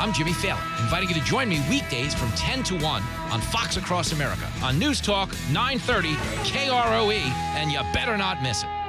I'm 0.00 0.14
Jimmy 0.14 0.32
Failla, 0.32 0.58
inviting 0.80 1.10
you 1.10 1.14
to 1.16 1.20
join 1.20 1.46
me 1.50 1.62
weekdays 1.68 2.14
from 2.14 2.30
10 2.30 2.62
to 2.64 2.74
1 2.78 3.02
on 3.30 3.40
Fox 3.42 3.76
Across 3.76 4.12
America 4.12 4.50
on 4.62 4.78
News 4.78 4.98
Talk 4.98 5.28
930 5.52 6.14
KROE, 6.48 7.20
and 7.54 7.70
you 7.70 7.80
better 7.92 8.16
not 8.16 8.42
miss 8.42 8.62
it. 8.62 8.79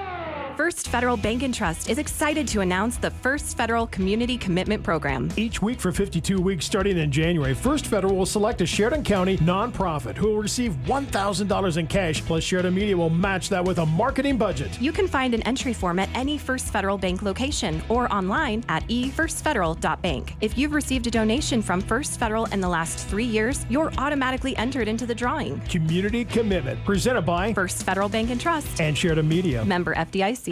First 0.61 0.89
Federal 0.89 1.17
Bank 1.17 1.41
and 1.41 1.51
Trust 1.51 1.89
is 1.89 1.97
excited 1.97 2.47
to 2.49 2.61
announce 2.61 2.95
the 2.95 3.09
First 3.09 3.57
Federal 3.57 3.87
Community 3.87 4.37
Commitment 4.37 4.83
Program. 4.83 5.27
Each 5.35 5.59
week 5.59 5.79
for 5.79 5.91
52 5.91 6.39
weeks 6.39 6.67
starting 6.67 6.99
in 6.99 7.11
January, 7.11 7.55
First 7.55 7.87
Federal 7.87 8.15
will 8.15 8.27
select 8.27 8.61
a 8.61 8.65
Sheridan 8.67 9.03
County 9.03 9.37
nonprofit 9.37 10.15
who 10.15 10.27
will 10.27 10.37
receive 10.37 10.73
$1,000 10.85 11.77
in 11.77 11.87
cash, 11.87 12.23
plus 12.23 12.43
Sheridan 12.43 12.75
Media 12.75 12.95
will 12.95 13.09
match 13.09 13.49
that 13.49 13.65
with 13.65 13.79
a 13.79 13.85
marketing 13.87 14.37
budget. 14.37 14.79
You 14.79 14.91
can 14.91 15.07
find 15.07 15.33
an 15.33 15.41
entry 15.47 15.73
form 15.73 15.97
at 15.97 16.09
any 16.13 16.37
First 16.37 16.67
Federal 16.67 16.99
Bank 16.99 17.23
location 17.23 17.81
or 17.89 18.13
online 18.13 18.63
at 18.69 18.87
efirstfederal.bank. 18.87 20.35
If 20.41 20.59
you've 20.59 20.73
received 20.73 21.07
a 21.07 21.11
donation 21.11 21.63
from 21.63 21.81
First 21.81 22.19
Federal 22.19 22.45
in 22.45 22.61
the 22.61 22.69
last 22.69 23.07
three 23.07 23.25
years, 23.25 23.65
you're 23.67 23.91
automatically 23.97 24.55
entered 24.57 24.87
into 24.87 25.07
the 25.07 25.15
drawing. 25.15 25.59
Community 25.61 26.23
Commitment, 26.23 26.85
presented 26.85 27.23
by 27.23 27.51
First 27.51 27.81
Federal 27.81 28.09
Bank 28.09 28.29
and 28.29 28.39
Trust 28.39 28.79
and 28.79 28.95
Sheridan 28.95 29.27
Media. 29.27 29.65
Member 29.65 29.95
FDIC. 29.95 30.50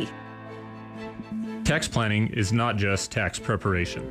Tax 1.64 1.88
planning 1.88 2.28
is 2.28 2.52
not 2.54 2.78
just 2.78 3.12
tax 3.12 3.40
preparation. 3.40 4.08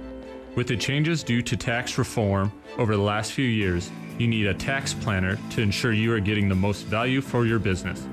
With 0.54 0.68
the 0.68 0.76
changes 0.76 1.22
due 1.22 1.42
to 1.42 1.56
tax 1.56 1.98
reform 1.98 2.52
over 2.78 2.96
the 2.96 3.02
last 3.02 3.32
few 3.32 3.46
years, 3.46 3.90
you 4.18 4.26
need 4.26 4.46
a 4.46 4.54
tax 4.54 4.92
planner 4.92 5.38
to 5.50 5.62
ensure 5.62 5.92
you 5.92 6.12
are 6.12 6.20
getting 6.20 6.48
the 6.48 6.54
most 6.54 6.82
value 6.86 7.20
for 7.20 7.46
your 7.46 7.58
business. 7.58 8.06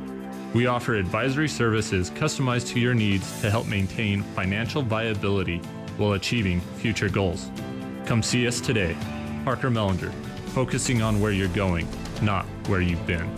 We 0.54 0.68
offer 0.68 0.96
advisory 0.96 1.50
services 1.50 2.12
customized 2.12 2.68
to 2.74 2.80
your 2.80 2.94
needs 2.94 3.42
to 3.42 3.50
help 3.50 3.68
maintain 3.68 4.22
financial 4.22 4.82
viability 4.82 5.58
while 5.98 6.14
achieving 6.14 6.62
future 6.78 7.10
goals. 7.10 7.50
Come 8.06 8.22
see 8.22 8.48
us 8.48 8.62
today. 8.62 8.96
Parker 9.44 9.70
Mellinger, 9.70 10.14
focusing 10.54 11.02
on 11.02 11.20
where 11.20 11.32
you're 11.32 11.48
going, 11.50 11.88
not 12.22 12.46
where 12.68 12.82
you've 12.82 13.06
been. 13.06 13.30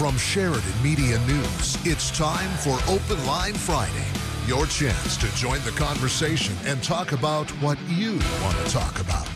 From 0.00 0.16
Sheridan 0.16 0.82
Media 0.82 1.18
News, 1.26 1.76
it's 1.84 2.10
time 2.10 2.48
for 2.60 2.78
Open 2.90 3.22
Line 3.26 3.52
Friday. 3.52 4.06
Your 4.46 4.64
chance 4.64 5.18
to 5.18 5.26
join 5.36 5.60
the 5.60 5.72
conversation 5.72 6.56
and 6.64 6.82
talk 6.82 7.12
about 7.12 7.50
what 7.60 7.78
you 7.86 8.12
want 8.42 8.56
to 8.56 8.72
talk 8.72 8.98
about. 8.98 9.26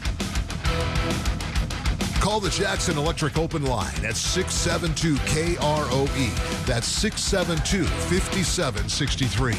Call 2.19 2.41
the 2.41 2.49
Jackson 2.49 2.97
Electric 2.97 3.37
Open 3.37 3.67
Line 3.67 4.07
at 4.07 4.17
672 4.17 5.17
KROE. 5.27 6.65
That's 6.65 6.87
672 6.87 7.85
5763. 7.85 9.53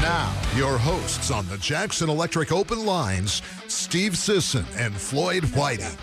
Now, 0.00 0.32
your 0.56 0.78
hosts 0.78 1.30
on 1.30 1.46
the 1.48 1.58
Jackson 1.58 2.08
Electric 2.08 2.52
Open 2.52 2.86
Lines, 2.86 3.42
Steve 3.68 4.16
Sisson 4.16 4.64
and 4.78 4.94
Floyd 4.94 5.44
Whiting. 5.54 5.98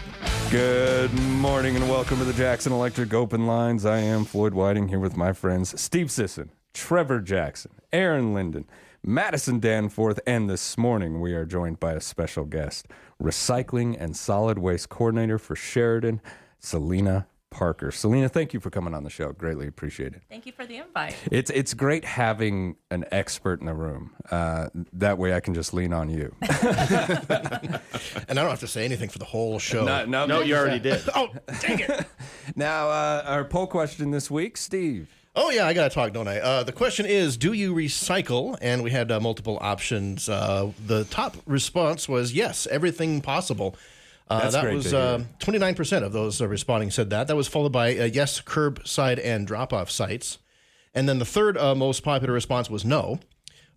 Good 0.51 1.13
morning 1.13 1.77
and 1.77 1.89
welcome 1.89 2.17
to 2.17 2.25
the 2.25 2.33
Jackson 2.33 2.73
Electric 2.73 3.13
Open 3.13 3.47
Lines. 3.47 3.85
I 3.85 3.99
am 3.99 4.25
Floyd 4.25 4.53
Whiting 4.53 4.89
here 4.89 4.99
with 4.99 5.15
my 5.15 5.31
friends 5.31 5.79
Steve 5.79 6.11
Sisson, 6.11 6.51
Trevor 6.73 7.21
Jackson, 7.21 7.71
Aaron 7.93 8.33
Linden, 8.33 8.65
Madison 9.01 9.61
Danforth, 9.61 10.19
and 10.27 10.49
this 10.49 10.77
morning 10.77 11.21
we 11.21 11.33
are 11.33 11.45
joined 11.45 11.79
by 11.79 11.93
a 11.93 12.01
special 12.01 12.43
guest, 12.43 12.89
Recycling 13.23 13.95
and 13.97 14.13
Solid 14.13 14.59
Waste 14.59 14.89
Coordinator 14.89 15.39
for 15.39 15.55
Sheridan, 15.55 16.19
Selena 16.59 17.27
Parker. 17.51 17.91
Selena, 17.91 18.29
thank 18.29 18.53
you 18.53 18.59
for 18.59 18.69
coming 18.69 18.93
on 18.93 19.03
the 19.03 19.09
show. 19.09 19.33
Greatly 19.33 19.67
appreciate 19.67 20.13
it. 20.13 20.23
Thank 20.29 20.45
you 20.45 20.53
for 20.53 20.65
the 20.65 20.77
invite. 20.77 21.15
It's 21.29 21.51
it's 21.51 21.73
great 21.73 22.05
having 22.05 22.77
an 22.89 23.05
expert 23.11 23.59
in 23.59 23.67
the 23.67 23.73
room. 23.73 24.15
Uh, 24.31 24.69
that 24.93 25.17
way, 25.17 25.35
I 25.35 25.41
can 25.41 25.53
just 25.53 25.73
lean 25.73 25.93
on 25.93 26.09
you. 26.09 26.33
and 26.41 26.49
I 28.29 28.33
don't 28.33 28.49
have 28.49 28.61
to 28.61 28.67
say 28.67 28.85
anything 28.85 29.09
for 29.09 29.19
the 29.19 29.25
whole 29.25 29.59
show. 29.59 29.83
No, 29.83 30.05
no, 30.05 30.25
No, 30.25 30.41
you 30.41 30.55
already 30.55 30.79
did. 30.79 31.01
oh, 31.15 31.27
dang 31.59 31.79
it! 31.79 32.05
now, 32.55 32.89
uh, 32.89 33.23
our 33.27 33.43
poll 33.43 33.67
question 33.67 34.11
this 34.11 34.31
week, 34.31 34.55
Steve. 34.55 35.09
Oh 35.35 35.49
yeah, 35.49 35.65
I 35.65 35.73
gotta 35.73 35.93
talk, 35.93 36.13
don't 36.13 36.27
I? 36.27 36.39
Uh, 36.39 36.63
the 36.63 36.73
question 36.73 37.05
is, 37.05 37.37
do 37.37 37.53
you 37.53 37.73
recycle? 37.73 38.57
And 38.61 38.81
we 38.81 38.91
had 38.91 39.11
uh, 39.11 39.19
multiple 39.19 39.57
options. 39.61 40.27
Uh, 40.27 40.71
the 40.85 41.03
top 41.05 41.37
response 41.45 42.09
was 42.09 42.33
yes, 42.33 42.67
everything 42.71 43.21
possible. 43.21 43.75
Uh, 44.31 44.49
that 44.49 44.73
was 44.73 44.91
twenty 45.39 45.59
nine 45.59 45.75
percent 45.75 46.05
of 46.05 46.13
those 46.13 46.41
uh, 46.41 46.47
responding 46.47 46.89
said 46.91 47.09
that. 47.09 47.27
That 47.27 47.35
was 47.35 47.47
followed 47.47 47.71
by 47.71 47.97
uh, 47.97 48.05
yes, 48.05 48.41
curbside 48.41 49.19
and 49.23 49.45
drop 49.45 49.73
off 49.73 49.89
sites, 49.91 50.37
and 50.93 51.07
then 51.09 51.19
the 51.19 51.25
third 51.25 51.57
uh, 51.57 51.75
most 51.75 52.03
popular 52.03 52.33
response 52.33 52.69
was 52.69 52.85
no. 52.85 53.19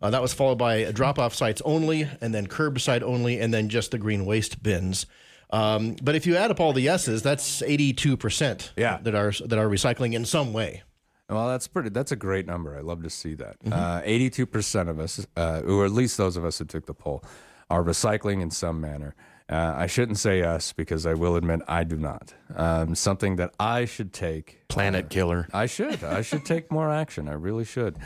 Uh, 0.03 0.11
that 0.11 0.21
was 0.23 0.35
followed 0.35 0.59
by 0.59 0.91
drop 0.93 1.19
off 1.19 1.35
sites 1.35 1.63
only, 1.65 2.09
and 2.21 2.35
then 2.35 2.47
curbside 2.47 3.03
only, 3.03 3.41
and 3.41 3.55
then 3.55 3.69
just 3.69 3.91
the 3.91 3.99
green 3.99 4.25
waste 4.27 4.63
bins. 4.63 5.07
Um, 5.51 5.97
but 6.03 6.15
if 6.15 6.27
you 6.27 6.37
add 6.37 6.51
up 6.51 6.61
all 6.61 6.73
the 6.73 6.81
yeses, 6.83 7.23
that's 7.23 7.63
eighty 7.63 7.93
two 7.93 8.17
percent 8.17 8.73
Yeah. 8.77 8.99
that 9.03 9.15
are 9.15 9.33
that 9.47 9.59
are 9.59 9.69
recycling 9.69 10.13
in 10.15 10.25
some 10.25 10.53
way. 10.53 10.83
Well, 11.29 11.49
that's 11.49 11.67
pretty. 11.69 11.89
That's 11.89 12.13
a 12.13 12.17
great 12.17 12.47
number. 12.47 12.77
I 12.77 12.81
love 12.81 13.03
to 13.03 13.11
see 13.11 13.35
that. 13.35 13.57
Uh, 13.71 14.03
Eighty-two 14.05 14.45
percent 14.47 14.89
of 14.91 15.01
us, 15.01 15.27
uh, 15.37 15.63
or 15.67 15.87
at 15.87 15.91
least 15.93 16.19
those 16.19 16.37
of 16.37 16.45
us 16.45 16.59
who 16.59 16.67
took 16.67 16.85
the 16.87 16.93
poll, 16.95 17.25
are 17.71 17.83
recycling 17.83 18.43
in 18.43 18.51
some 18.51 18.79
manner. 18.81 19.15
Uh, 19.49 19.75
I 19.77 19.87
shouldn't 19.87 20.19
say 20.19 20.43
us 20.43 20.73
because 20.73 21.05
I 21.05 21.13
will 21.15 21.37
admit 21.37 21.61
I 21.69 21.85
do 21.85 21.97
not. 21.97 22.33
Um, 22.57 22.95
something 22.95 23.37
that 23.37 23.53
I 23.61 23.85
should 23.85 24.13
take. 24.15 24.63
Planet 24.69 25.11
killer. 25.11 25.49
I 25.53 25.67
should. 25.67 26.03
I 26.03 26.23
should 26.23 26.45
take 26.47 26.73
more 26.73 26.91
action. 26.91 27.29
I 27.29 27.33
really 27.35 27.65
should. 27.67 27.99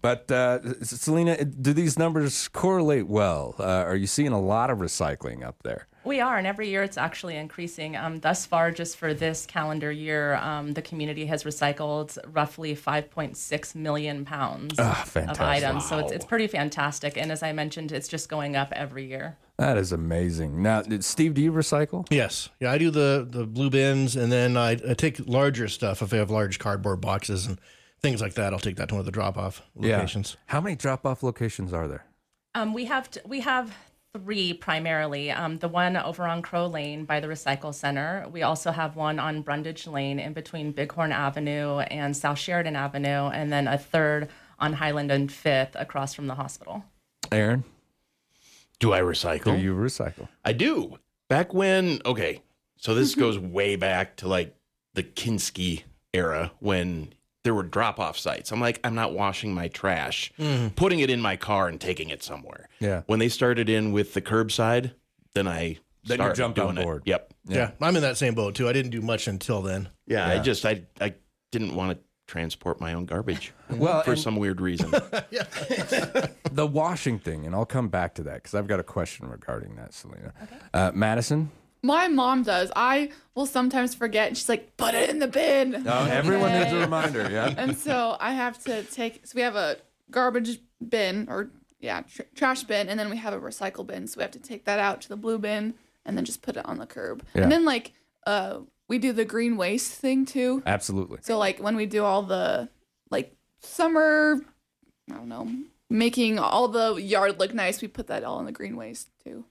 But 0.00 0.30
uh, 0.30 0.82
Selena, 0.82 1.44
do 1.44 1.72
these 1.72 1.98
numbers 1.98 2.48
correlate 2.48 3.06
well? 3.06 3.54
Uh, 3.58 3.62
are 3.64 3.94
you 3.96 4.08
seeing 4.08 4.32
a 4.32 4.40
lot 4.40 4.70
of 4.70 4.78
recycling 4.78 5.44
up 5.44 5.62
there? 5.62 5.86
We 6.04 6.20
are, 6.20 6.36
and 6.36 6.48
every 6.48 6.68
year 6.68 6.82
it's 6.82 6.98
actually 6.98 7.36
increasing. 7.36 7.96
Um, 7.96 8.18
thus 8.18 8.44
far, 8.44 8.72
just 8.72 8.96
for 8.96 9.14
this 9.14 9.46
calendar 9.46 9.92
year, 9.92 10.34
um, 10.34 10.72
the 10.72 10.82
community 10.82 11.26
has 11.26 11.44
recycled 11.44 12.18
roughly 12.32 12.74
5.6 12.74 13.74
million 13.76 14.24
pounds 14.24 14.74
Ah, 14.80 15.02
of 15.02 15.08
fantastic. 15.08 15.44
items. 15.46 15.88
So 15.88 15.98
it's, 15.98 16.10
it's 16.10 16.24
pretty 16.24 16.48
fantastic. 16.48 17.16
And 17.16 17.30
as 17.30 17.44
I 17.44 17.52
mentioned, 17.52 17.92
it's 17.92 18.08
just 18.08 18.28
going 18.28 18.56
up 18.56 18.72
every 18.72 19.06
year. 19.06 19.36
That 19.62 19.78
is 19.78 19.92
amazing. 19.92 20.60
Now, 20.60 20.82
Steve, 20.98 21.34
do 21.34 21.40
you 21.40 21.52
recycle? 21.52 22.04
Yes, 22.10 22.48
yeah, 22.58 22.72
I 22.72 22.78
do 22.78 22.90
the 22.90 23.24
the 23.30 23.46
blue 23.46 23.70
bins, 23.70 24.16
and 24.16 24.32
then 24.32 24.56
I, 24.56 24.72
I 24.72 24.94
take 24.94 25.20
larger 25.28 25.68
stuff 25.68 26.02
if 26.02 26.12
I 26.12 26.16
have 26.16 26.32
large 26.32 26.58
cardboard 26.58 27.00
boxes 27.00 27.46
and 27.46 27.60
things 28.00 28.20
like 28.20 28.34
that. 28.34 28.52
I'll 28.52 28.58
take 28.58 28.74
that 28.74 28.88
to 28.88 28.96
one 28.96 28.98
of 28.98 29.06
the 29.06 29.12
drop 29.12 29.38
off 29.38 29.62
locations. 29.76 30.32
Yeah. 30.32 30.52
How 30.54 30.60
many 30.60 30.74
drop-off 30.74 31.22
locations 31.22 31.72
are 31.72 31.86
there? 31.86 32.04
Um, 32.56 32.74
we 32.74 32.86
have 32.86 33.08
t- 33.08 33.20
we 33.24 33.38
have 33.38 33.72
three 34.16 34.52
primarily. 34.52 35.30
Um, 35.30 35.58
the 35.58 35.68
one 35.68 35.96
over 35.96 36.26
on 36.26 36.42
Crow 36.42 36.66
Lane 36.66 37.04
by 37.04 37.20
the 37.20 37.28
Recycle 37.28 37.72
Center. 37.72 38.26
We 38.32 38.42
also 38.42 38.72
have 38.72 38.96
one 38.96 39.20
on 39.20 39.42
Brundage 39.42 39.86
Lane 39.86 40.18
in 40.18 40.32
between 40.32 40.72
Bighorn 40.72 41.12
Avenue 41.12 41.78
and 41.78 42.16
South 42.16 42.40
Sheridan 42.40 42.74
Avenue, 42.74 43.28
and 43.28 43.52
then 43.52 43.68
a 43.68 43.78
third 43.78 44.28
on 44.58 44.72
Highland 44.72 45.12
and 45.12 45.30
Fifth 45.30 45.76
across 45.76 46.14
from 46.14 46.26
the 46.26 46.34
hospital. 46.34 46.82
Aaron, 47.30 47.62
Do 48.82 48.92
I 48.92 49.00
recycle? 49.00 49.44
do 49.44 49.58
you 49.58 49.74
recycle? 49.74 50.28
I 50.44 50.52
do. 50.52 50.98
Back 51.28 51.54
when, 51.54 52.00
okay, 52.04 52.42
so 52.76 52.94
this 52.94 53.14
goes 53.24 53.38
way 53.38 53.76
back 53.76 54.16
to 54.16 54.28
like 54.28 54.56
the 54.94 55.04
Kinsky 55.04 55.84
era 56.12 56.50
when 56.58 57.14
there 57.44 57.54
were 57.54 57.62
drop 57.62 58.00
off 58.00 58.18
sites. 58.18 58.50
I'm 58.50 58.60
like, 58.60 58.80
I'm 58.82 58.96
not 58.96 59.14
washing 59.14 59.54
my 59.54 59.68
trash, 59.68 60.32
mm. 60.36 60.74
putting 60.74 60.98
it 60.98 61.10
in 61.10 61.20
my 61.20 61.36
car 61.36 61.68
and 61.68 61.80
taking 61.80 62.10
it 62.10 62.24
somewhere. 62.24 62.68
Yeah. 62.80 63.02
When 63.06 63.20
they 63.20 63.28
started 63.28 63.68
in 63.68 63.92
with 63.92 64.14
the 64.14 64.20
curbside, 64.20 64.92
then 65.34 65.46
I 65.46 65.78
Then 66.04 66.20
you 66.20 66.32
jumped 66.32 66.58
on 66.58 66.74
doing 66.74 66.78
it. 66.78 66.84
board. 66.84 67.02
Yep. 67.06 67.34
Yeah. 67.46 67.70
I'm 67.80 67.94
in 67.94 68.02
that 68.02 68.16
same 68.16 68.34
boat 68.34 68.56
too. 68.56 68.68
I 68.68 68.72
didn't 68.72 68.90
do 68.90 69.00
much 69.00 69.28
until 69.28 69.62
then. 69.62 69.90
Yeah, 70.08 70.28
I 70.28 70.40
just 70.40 70.66
I 70.66 70.82
I 71.00 71.14
didn't 71.52 71.76
want 71.76 71.98
to 71.98 72.04
transport 72.36 72.80
my 72.80 72.94
own 72.94 73.04
garbage. 73.04 73.52
Well, 73.70 74.02
for 74.02 74.12
and- 74.12 74.20
some 74.20 74.36
weird 74.36 74.60
reason. 74.60 74.90
the 76.50 76.66
washing 76.70 77.18
thing, 77.18 77.46
and 77.46 77.54
I'll 77.54 77.66
come 77.66 77.88
back 77.88 78.14
to 78.14 78.22
that 78.24 78.34
because 78.36 78.54
I've 78.54 78.66
got 78.66 78.80
a 78.80 78.82
question 78.82 79.28
regarding 79.28 79.76
that, 79.76 79.92
Selena. 79.94 80.32
Uh, 80.74 80.92
Madison, 80.94 81.50
My 81.82 82.08
mom 82.08 82.42
does. 82.42 82.70
I 82.76 83.10
will 83.34 83.46
sometimes 83.46 83.94
forget, 83.94 84.28
and 84.28 84.36
she's 84.36 84.48
like, 84.48 84.76
"Put 84.76 84.94
it 84.94 85.08
in 85.10 85.18
the 85.20 85.26
bin." 85.28 85.84
oh, 85.86 86.04
everyone 86.06 86.52
needs 86.52 86.72
a 86.72 86.78
reminder. 86.80 87.28
Yeah, 87.30 87.54
And 87.56 87.76
so 87.76 88.16
I 88.20 88.32
have 88.32 88.62
to 88.64 88.82
take. 88.84 89.26
So 89.26 89.32
we 89.36 89.42
have 89.42 89.56
a 89.56 89.76
garbage 90.10 90.58
bin, 90.86 91.26
or 91.30 91.50
yeah, 91.80 92.02
tr- 92.02 92.22
trash 92.34 92.62
bin, 92.64 92.88
and 92.88 92.98
then 93.00 93.10
we 93.10 93.16
have 93.16 93.32
a 93.34 93.40
recycle 93.40 93.86
bin. 93.86 94.06
So 94.06 94.18
we 94.18 94.22
have 94.22 94.32
to 94.32 94.38
take 94.38 94.64
that 94.66 94.78
out 94.78 95.00
to 95.02 95.08
the 95.08 95.16
blue 95.16 95.38
bin, 95.38 95.74
and 96.04 96.16
then 96.16 96.24
just 96.24 96.42
put 96.42 96.56
it 96.56 96.64
on 96.66 96.78
the 96.78 96.86
curb. 96.86 97.24
Yeah. 97.34 97.42
And 97.42 97.52
then 97.52 97.64
like, 97.64 97.92
uh, 98.26 98.58
we 98.92 98.98
do 98.98 99.14
the 99.14 99.24
green 99.24 99.56
waste 99.56 99.90
thing 99.90 100.26
too. 100.26 100.62
absolutely. 100.66 101.16
So 101.22 101.38
like 101.38 101.58
when 101.58 101.76
we 101.76 101.86
do 101.86 102.04
all 102.04 102.22
the 102.22 102.68
like 103.10 103.34
summer, 103.62 104.38
I 105.10 105.14
don't 105.14 105.30
know, 105.30 105.50
making 105.88 106.38
all 106.38 106.68
the 106.68 106.96
yard 106.96 107.40
look 107.40 107.54
nice, 107.54 107.80
we 107.80 107.88
put 107.88 108.08
that 108.08 108.22
all 108.22 108.38
in 108.38 108.44
the 108.44 108.52
green 108.52 108.76
waste 108.76 109.08
too. 109.24 109.46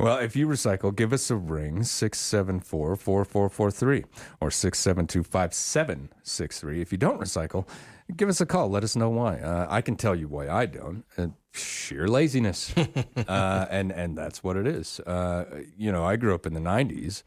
Well, 0.00 0.18
if 0.18 0.34
you 0.34 0.48
recycle, 0.48 0.92
give 0.92 1.12
us 1.12 1.30
a 1.30 1.36
ring, 1.36 1.84
674 1.84 2.96
4443 2.96 4.04
or 4.40 4.50
672 4.50 5.22
5763. 5.22 6.80
If 6.80 6.90
you 6.90 6.98
don't 6.98 7.20
recycle, 7.20 7.68
give 8.16 8.28
us 8.28 8.40
a 8.40 8.46
call. 8.46 8.70
Let 8.70 8.82
us 8.82 8.96
know 8.96 9.08
why. 9.08 9.38
Uh, 9.38 9.68
I 9.70 9.82
can 9.82 9.94
tell 9.94 10.16
you 10.16 10.26
why 10.26 10.48
I 10.48 10.66
don't. 10.66 11.04
Uh, 11.16 11.28
sheer 11.52 12.08
laziness. 12.08 12.74
uh, 13.28 13.66
and, 13.70 13.92
and 13.92 14.18
that's 14.18 14.42
what 14.42 14.56
it 14.56 14.66
is. 14.66 14.98
Uh, 14.98 15.62
you 15.78 15.92
know, 15.92 16.04
I 16.04 16.16
grew 16.16 16.34
up 16.34 16.44
in 16.44 16.54
the 16.54 16.60
90s. 16.60 17.22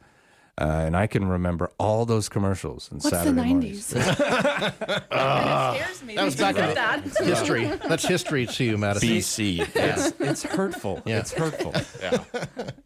Uh, 0.60 0.84
and 0.88 0.98
I 0.98 1.06
can 1.06 1.28
remember 1.28 1.70
all 1.78 2.06
those 2.06 2.30
commercials 2.30 2.90
and 2.92 3.00
What's 3.04 3.16
Saturday 3.16 3.36
the 3.36 3.44
mornings. 3.46 3.94
90s? 3.94 3.98
it 4.10 5.04
scares 5.78 6.04
me. 6.04 6.16
That 6.16 6.26
was 6.26 6.36
back 6.36 6.56
in 6.58 6.74
that. 6.74 7.04
history. 7.24 7.66
That's 7.88 8.08
history 8.08 8.48
to 8.48 8.64
you, 8.64 8.78
Madison. 8.78 9.10
BC. 9.10 9.58
Yeah. 9.58 9.66
It's, 10.08 10.14
it's 10.20 10.44
hurtful. 10.44 11.04
Yeah. 11.06 11.20
It's 11.20 11.34
hurtful. 11.34 11.74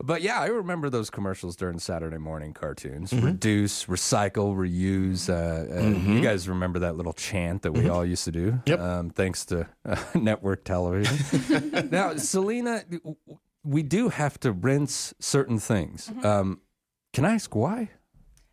But 0.04 0.24
yeah, 0.24 0.42
I 0.42 0.48
remember 0.48 0.90
those 0.90 1.10
commercials 1.12 1.56
during 1.56 1.78
Saturday 1.80 2.18
morning 2.18 2.54
cartoons. 2.54 3.14
Reduce, 3.14 3.86
recycle, 3.86 4.56
reuse. 4.56 5.30
Uh, 5.30 5.78
uh, 5.80 6.14
You 6.14 6.22
guys 6.22 6.50
remember 6.50 6.80
that 6.80 6.98
little 6.98 7.14
chant 7.14 7.62
that 7.62 7.72
we 7.74 7.88
all 7.88 8.04
used 8.04 8.26
to 8.26 8.32
do? 8.32 8.60
Yep. 8.66 8.80
Um, 8.80 9.10
thanks 9.12 9.46
to 9.46 9.68
uh, 9.86 9.96
network 10.16 10.64
television. 10.66 11.90
now, 11.92 12.16
Selena, 12.16 12.84
we 13.64 13.84
do 13.84 14.10
have 14.10 14.40
to 14.42 14.52
rinse 14.52 15.14
certain 15.20 15.60
things. 15.60 16.12
Um, 16.24 16.60
can 17.14 17.26
I 17.26 17.34
ask 17.34 17.54
why? 17.56 17.90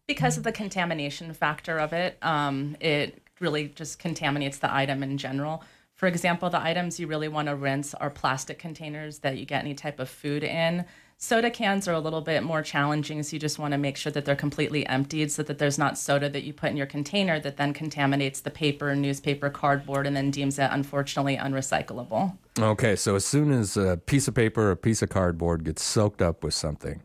because 0.08 0.38
of 0.38 0.42
the 0.42 0.50
contamination 0.50 1.32
factor 1.32 1.78
of 1.78 1.92
it, 1.92 2.18
um, 2.22 2.76
it 2.80 3.22
really 3.38 3.68
just 3.68 4.00
contaminates 4.00 4.58
the 4.58 4.74
item 4.74 5.04
in 5.04 5.16
general. 5.16 5.62
For 5.94 6.06
example, 6.08 6.50
the 6.50 6.60
items 6.60 6.98
you 6.98 7.06
really 7.06 7.28
want 7.28 7.46
to 7.48 7.54
rinse 7.54 7.94
are 7.94 8.10
plastic 8.10 8.58
containers 8.58 9.18
that 9.20 9.36
you 9.36 9.44
get 9.44 9.62
any 9.62 9.74
type 9.74 10.00
of 10.00 10.08
food 10.08 10.42
in. 10.42 10.86
Soda 11.18 11.50
cans 11.50 11.88
are 11.88 11.92
a 11.92 11.98
little 11.98 12.20
bit 12.20 12.44
more 12.44 12.62
challenging, 12.62 13.22
so 13.24 13.34
you 13.34 13.40
just 13.40 13.58
want 13.58 13.72
to 13.72 13.78
make 13.78 13.96
sure 13.96 14.12
that 14.12 14.24
they're 14.24 14.36
completely 14.36 14.86
emptied 14.86 15.30
so 15.32 15.42
that 15.42 15.58
there's 15.58 15.76
not 15.76 15.98
soda 15.98 16.28
that 16.28 16.44
you 16.44 16.52
put 16.52 16.70
in 16.70 16.76
your 16.76 16.86
container 16.86 17.40
that 17.40 17.56
then 17.56 17.74
contaminates 17.74 18.40
the 18.40 18.50
paper, 18.50 18.94
newspaper, 18.94 19.50
cardboard, 19.50 20.06
and 20.06 20.16
then 20.16 20.30
deems 20.30 20.58
it 20.60 20.70
unfortunately 20.70 21.36
unrecyclable. 21.36 22.38
Okay, 22.58 22.94
so 22.94 23.16
as 23.16 23.24
soon 23.24 23.50
as 23.50 23.76
a 23.76 24.00
piece 24.06 24.28
of 24.28 24.34
paper 24.34 24.68
or 24.68 24.70
a 24.70 24.76
piece 24.76 25.02
of 25.02 25.08
cardboard 25.08 25.64
gets 25.64 25.82
soaked 25.82 26.22
up 26.22 26.44
with 26.44 26.54
something, 26.54 27.02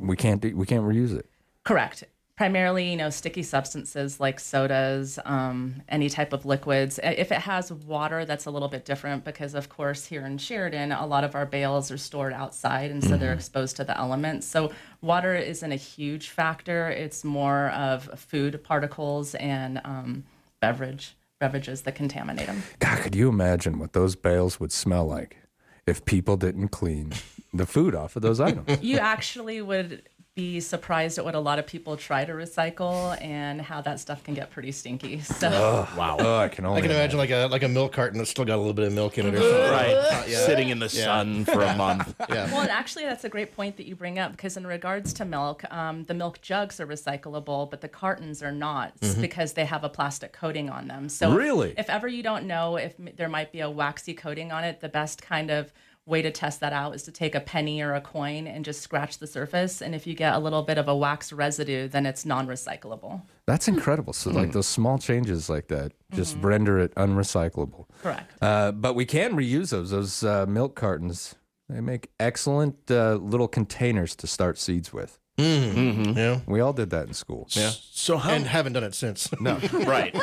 we 0.00 0.16
can't 0.16 0.40
do, 0.40 0.56
we 0.56 0.66
can't 0.66 0.84
reuse 0.84 1.16
it. 1.16 1.26
Correct. 1.64 2.04
Primarily, 2.36 2.90
you 2.90 2.96
know, 2.96 3.10
sticky 3.10 3.42
substances 3.42 4.18
like 4.18 4.40
sodas, 4.40 5.18
um, 5.26 5.82
any 5.90 6.08
type 6.08 6.32
of 6.32 6.46
liquids. 6.46 6.98
If 7.02 7.30
it 7.30 7.40
has 7.40 7.70
water, 7.70 8.24
that's 8.24 8.46
a 8.46 8.50
little 8.50 8.68
bit 8.68 8.86
different 8.86 9.24
because, 9.24 9.54
of 9.54 9.68
course, 9.68 10.06
here 10.06 10.24
in 10.24 10.38
Sheridan, 10.38 10.90
a 10.90 11.04
lot 11.04 11.22
of 11.22 11.34
our 11.34 11.44
bales 11.44 11.90
are 11.90 11.98
stored 11.98 12.32
outside 12.32 12.90
and 12.90 13.04
so 13.04 13.18
they're 13.18 13.34
exposed 13.34 13.76
to 13.76 13.84
the 13.84 13.96
elements. 13.96 14.46
So, 14.46 14.72
water 15.02 15.36
isn't 15.36 15.70
a 15.70 15.76
huge 15.76 16.30
factor. 16.30 16.88
It's 16.88 17.24
more 17.24 17.68
of 17.70 18.18
food 18.18 18.64
particles 18.64 19.34
and 19.34 19.82
um, 19.84 20.24
beverage 20.60 21.16
beverages 21.40 21.82
that 21.82 21.94
contaminate 21.94 22.46
them. 22.46 22.62
God, 22.78 22.98
could 22.98 23.14
you 23.14 23.28
imagine 23.28 23.78
what 23.78 23.94
those 23.94 24.14
bales 24.14 24.60
would 24.60 24.70
smell 24.70 25.06
like 25.06 25.38
if 25.86 26.04
people 26.04 26.36
didn't 26.36 26.68
clean 26.68 27.12
the 27.52 27.66
food 27.66 27.94
off 27.94 28.16
of 28.16 28.22
those 28.22 28.40
items? 28.40 28.82
You 28.82 28.98
actually 28.98 29.60
would 29.62 30.02
be 30.36 30.60
surprised 30.60 31.18
at 31.18 31.24
what 31.24 31.34
a 31.34 31.40
lot 31.40 31.58
of 31.58 31.66
people 31.66 31.96
try 31.96 32.24
to 32.24 32.32
recycle 32.32 33.20
and 33.20 33.60
how 33.60 33.80
that 33.80 33.98
stuff 33.98 34.22
can 34.22 34.32
get 34.32 34.48
pretty 34.50 34.70
stinky. 34.70 35.20
So. 35.20 35.50
Wow. 35.98 36.16
Oh, 36.20 36.38
I 36.38 36.48
can 36.48 36.64
only 36.64 36.78
I 36.78 36.82
can 36.82 36.92
imagine 36.92 37.18
like 37.18 37.30
a 37.30 37.48
like 37.50 37.64
a 37.64 37.68
milk 37.68 37.92
carton 37.92 38.18
that's 38.18 38.30
still 38.30 38.44
got 38.44 38.54
a 38.54 38.58
little 38.62 38.72
bit 38.72 38.86
of 38.86 38.92
milk 38.92 39.18
in 39.18 39.26
it 39.26 39.34
or 39.34 39.38
something. 39.40 39.70
Right. 39.72 40.24
Sitting 40.28 40.68
in 40.68 40.78
the 40.78 40.88
sun 40.88 41.44
for 41.44 41.62
a 41.62 41.74
month. 41.84 42.14
Yeah. 42.28 42.46
Well, 42.52 42.60
and 42.60 42.70
actually, 42.70 43.04
that's 43.06 43.24
a 43.24 43.28
great 43.28 43.56
point 43.56 43.76
that 43.78 43.86
you 43.86 43.96
bring 43.96 44.18
up 44.20 44.30
because, 44.30 44.56
in 44.56 44.66
regards 44.66 45.12
to 45.14 45.24
milk, 45.24 45.64
um, 45.72 46.04
the 46.04 46.14
milk 46.14 46.40
jugs 46.42 46.78
are 46.78 46.86
recyclable, 46.86 47.68
but 47.68 47.80
the 47.80 47.88
cartons 47.88 48.40
are 48.42 48.52
not 48.52 48.92
s- 49.02 49.16
because 49.16 49.54
they 49.54 49.64
have 49.64 49.82
a 49.82 49.88
plastic 49.88 50.32
coating 50.32 50.70
on 50.70 50.86
them. 50.86 51.08
So, 51.08 51.34
Really? 51.34 51.74
if 51.76 51.90
ever 51.90 52.06
you 52.06 52.22
don't 52.22 52.46
know 52.46 52.76
if 52.76 52.94
there 53.16 53.28
might 53.28 53.50
be 53.50 53.60
a 53.60 53.68
waxy 53.70 54.14
coating 54.14 54.52
on 54.52 54.62
it, 54.62 54.80
the 54.80 54.88
best 54.88 55.20
kind 55.22 55.50
of 55.50 55.72
way 56.06 56.22
to 56.22 56.30
test 56.30 56.60
that 56.60 56.72
out 56.72 56.94
is 56.94 57.02
to 57.04 57.12
take 57.12 57.34
a 57.34 57.40
penny 57.40 57.80
or 57.80 57.94
a 57.94 58.00
coin 58.00 58.46
and 58.46 58.64
just 58.64 58.80
scratch 58.80 59.18
the 59.18 59.26
surface. 59.26 59.80
And 59.80 59.94
if 59.94 60.06
you 60.06 60.14
get 60.14 60.34
a 60.34 60.38
little 60.38 60.62
bit 60.62 60.78
of 60.78 60.88
a 60.88 60.96
wax 60.96 61.32
residue, 61.32 61.88
then 61.88 62.06
it's 62.06 62.24
non 62.24 62.46
recyclable. 62.46 63.22
That's 63.46 63.68
incredible. 63.68 64.12
So, 64.12 64.30
like 64.30 64.52
those 64.52 64.66
small 64.66 64.98
changes 64.98 65.48
like 65.48 65.68
that 65.68 65.92
just 66.14 66.36
render 66.40 66.78
it 66.78 66.94
unrecyclable. 66.94 67.86
Correct. 68.02 68.32
Uh, 68.42 68.72
but 68.72 68.94
we 68.94 69.04
can 69.04 69.32
reuse 69.36 69.70
those. 69.70 69.90
Those 69.90 70.22
uh, 70.24 70.46
milk 70.46 70.74
cartons, 70.74 71.34
they 71.68 71.80
make 71.80 72.10
excellent 72.18 72.90
uh, 72.90 73.14
little 73.14 73.48
containers 73.48 74.14
to 74.16 74.26
start 74.26 74.58
seeds 74.58 74.92
with. 74.92 75.18
Yeah. 75.40 76.40
We 76.46 76.60
all 76.60 76.72
did 76.72 76.90
that 76.90 77.06
in 77.06 77.14
school. 77.14 77.46
Yeah. 77.50 77.70
So 77.92 78.18
how 78.18 78.30
And 78.32 78.46
haven't 78.46 78.74
done 78.74 78.84
it 78.84 78.94
since. 78.94 79.30
No. 79.40 79.58
right? 79.72 80.14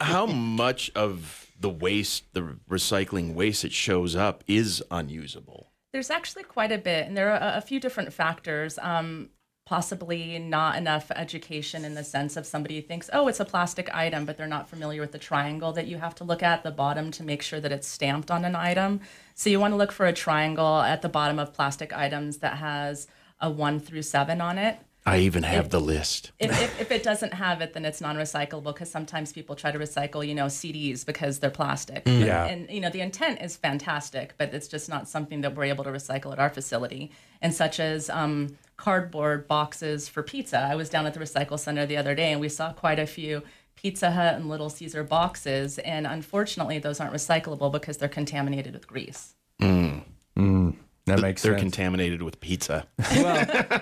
How 0.00 0.26
much 0.26 0.90
of 0.94 1.41
the 1.62 1.70
waste, 1.70 2.34
the 2.34 2.58
recycling 2.68 3.34
waste 3.34 3.62
that 3.62 3.72
shows 3.72 4.14
up, 4.14 4.44
is 4.46 4.82
unusable? 4.90 5.72
There's 5.92 6.10
actually 6.10 6.44
quite 6.44 6.72
a 6.72 6.78
bit, 6.78 7.06
and 7.06 7.16
there 7.16 7.30
are 7.30 7.56
a, 7.56 7.60
few 7.60 7.80
different 7.80 8.12
factors. 8.12 8.78
Um, 8.78 9.30
possibly 9.64 10.38
not 10.38 10.76
enough 10.76 11.10
education 11.12 11.84
in 11.84 11.94
the 11.94 12.02
sense 12.02 12.36
of 12.36 12.44
somebody 12.44 12.80
thinks, 12.80 13.08
oh, 13.12 13.28
it's 13.28 13.40
a 13.40 13.44
plastic 13.44 13.94
item, 13.94 14.26
but 14.26 14.36
they're 14.36 14.46
not 14.46 14.68
familiar 14.68 15.00
with 15.00 15.12
the 15.12 15.18
triangle 15.18 15.72
that 15.72 15.86
you 15.86 15.98
have 15.98 16.14
to 16.16 16.24
look 16.24 16.42
at 16.42 16.64
the 16.64 16.70
bottom 16.70 17.10
to 17.12 17.22
make 17.22 17.42
sure 17.42 17.60
that 17.60 17.72
it's 17.72 17.86
stamped 17.86 18.30
on 18.30 18.44
an 18.44 18.56
item. 18.56 19.00
So 19.34 19.50
you 19.50 19.60
want 19.60 19.72
to 19.72 19.76
look 19.76 19.92
for 19.92 20.06
a 20.06 20.12
triangle 20.12 20.80
at 20.80 21.00
the 21.00 21.08
bottom 21.08 21.38
of 21.38 21.54
plastic 21.54 21.92
items 21.92 22.38
that 22.38 22.58
has 22.58 23.06
a 23.40 23.50
one 23.50 23.78
through 23.78 24.02
seven 24.02 24.40
on 24.40 24.58
it. 24.58 24.78
I 25.04 25.18
even 25.18 25.42
have 25.42 25.70
the 25.70 25.80
list. 25.80 26.30
If, 26.38 26.50
if, 26.62 26.80
if 26.80 26.90
it 26.92 27.02
doesn't 27.02 27.34
have 27.34 27.60
it, 27.60 27.72
then 27.72 27.84
it's 27.84 28.00
non-recyclable 28.00 28.64
because 28.64 28.88
sometimes 28.90 29.32
people 29.32 29.56
try 29.56 29.72
to 29.72 29.78
recycle, 29.78 30.26
you 30.26 30.34
know, 30.34 30.46
CDs 30.46 31.04
because 31.04 31.40
they're 31.40 31.50
plastic. 31.50 32.04
Mm. 32.04 32.24
Yeah. 32.24 32.46
And, 32.46 32.70
you 32.70 32.80
know, 32.80 32.88
the 32.88 33.00
intent 33.00 33.42
is 33.42 33.56
fantastic, 33.56 34.34
but 34.38 34.54
it's 34.54 34.68
just 34.68 34.88
not 34.88 35.08
something 35.08 35.40
that 35.40 35.56
we're 35.56 35.64
able 35.64 35.82
to 35.84 35.90
recycle 35.90 36.32
at 36.32 36.38
our 36.38 36.50
facility. 36.50 37.10
And 37.40 37.52
such 37.52 37.80
as 37.80 38.08
um, 38.10 38.56
cardboard 38.76 39.48
boxes 39.48 40.08
for 40.08 40.22
pizza. 40.22 40.58
I 40.58 40.76
was 40.76 40.88
down 40.88 41.06
at 41.06 41.14
the 41.14 41.20
recycle 41.20 41.58
center 41.58 41.84
the 41.84 41.96
other 41.96 42.14
day 42.14 42.30
and 42.32 42.40
we 42.40 42.48
saw 42.48 42.72
quite 42.72 42.98
a 42.98 43.06
few 43.06 43.42
Pizza 43.74 44.12
Hut 44.12 44.34
and 44.34 44.48
Little 44.48 44.70
Caesar 44.70 45.02
boxes. 45.02 45.78
And 45.78 46.06
unfortunately, 46.06 46.78
those 46.78 47.00
aren't 47.00 47.12
recyclable 47.14 47.72
because 47.72 47.96
they're 47.96 48.08
contaminated 48.08 48.74
with 48.74 48.86
grease. 48.86 49.34
Mm. 49.60 50.02
Mm. 50.36 50.76
That 51.06 51.20
makes 51.20 51.42
They're 51.42 51.52
sense. 51.52 51.62
contaminated 51.62 52.22
with 52.22 52.40
pizza. 52.40 52.86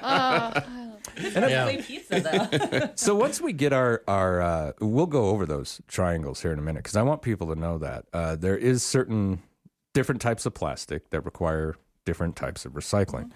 Uh, 0.02 0.60
Typically 1.32 1.82
pizza, 1.82 2.20
though. 2.20 2.90
so 2.94 3.14
once 3.14 3.40
we 3.40 3.52
get 3.52 3.72
our 3.72 4.02
our 4.08 4.40
uh, 4.40 4.72
we'll 4.80 5.06
go 5.06 5.26
over 5.30 5.46
those 5.46 5.80
triangles 5.88 6.42
here 6.42 6.52
in 6.52 6.58
a 6.58 6.62
minute 6.62 6.82
because 6.82 6.96
I 6.96 7.02
want 7.02 7.22
people 7.22 7.46
to 7.48 7.54
know 7.54 7.78
that 7.78 8.04
uh, 8.12 8.36
there 8.36 8.56
is 8.56 8.82
certain 8.82 9.42
different 9.94 10.20
types 10.20 10.46
of 10.46 10.54
plastic 10.54 11.10
that 11.10 11.22
require 11.22 11.76
different 12.04 12.36
types 12.36 12.64
of 12.64 12.72
recycling. 12.72 13.30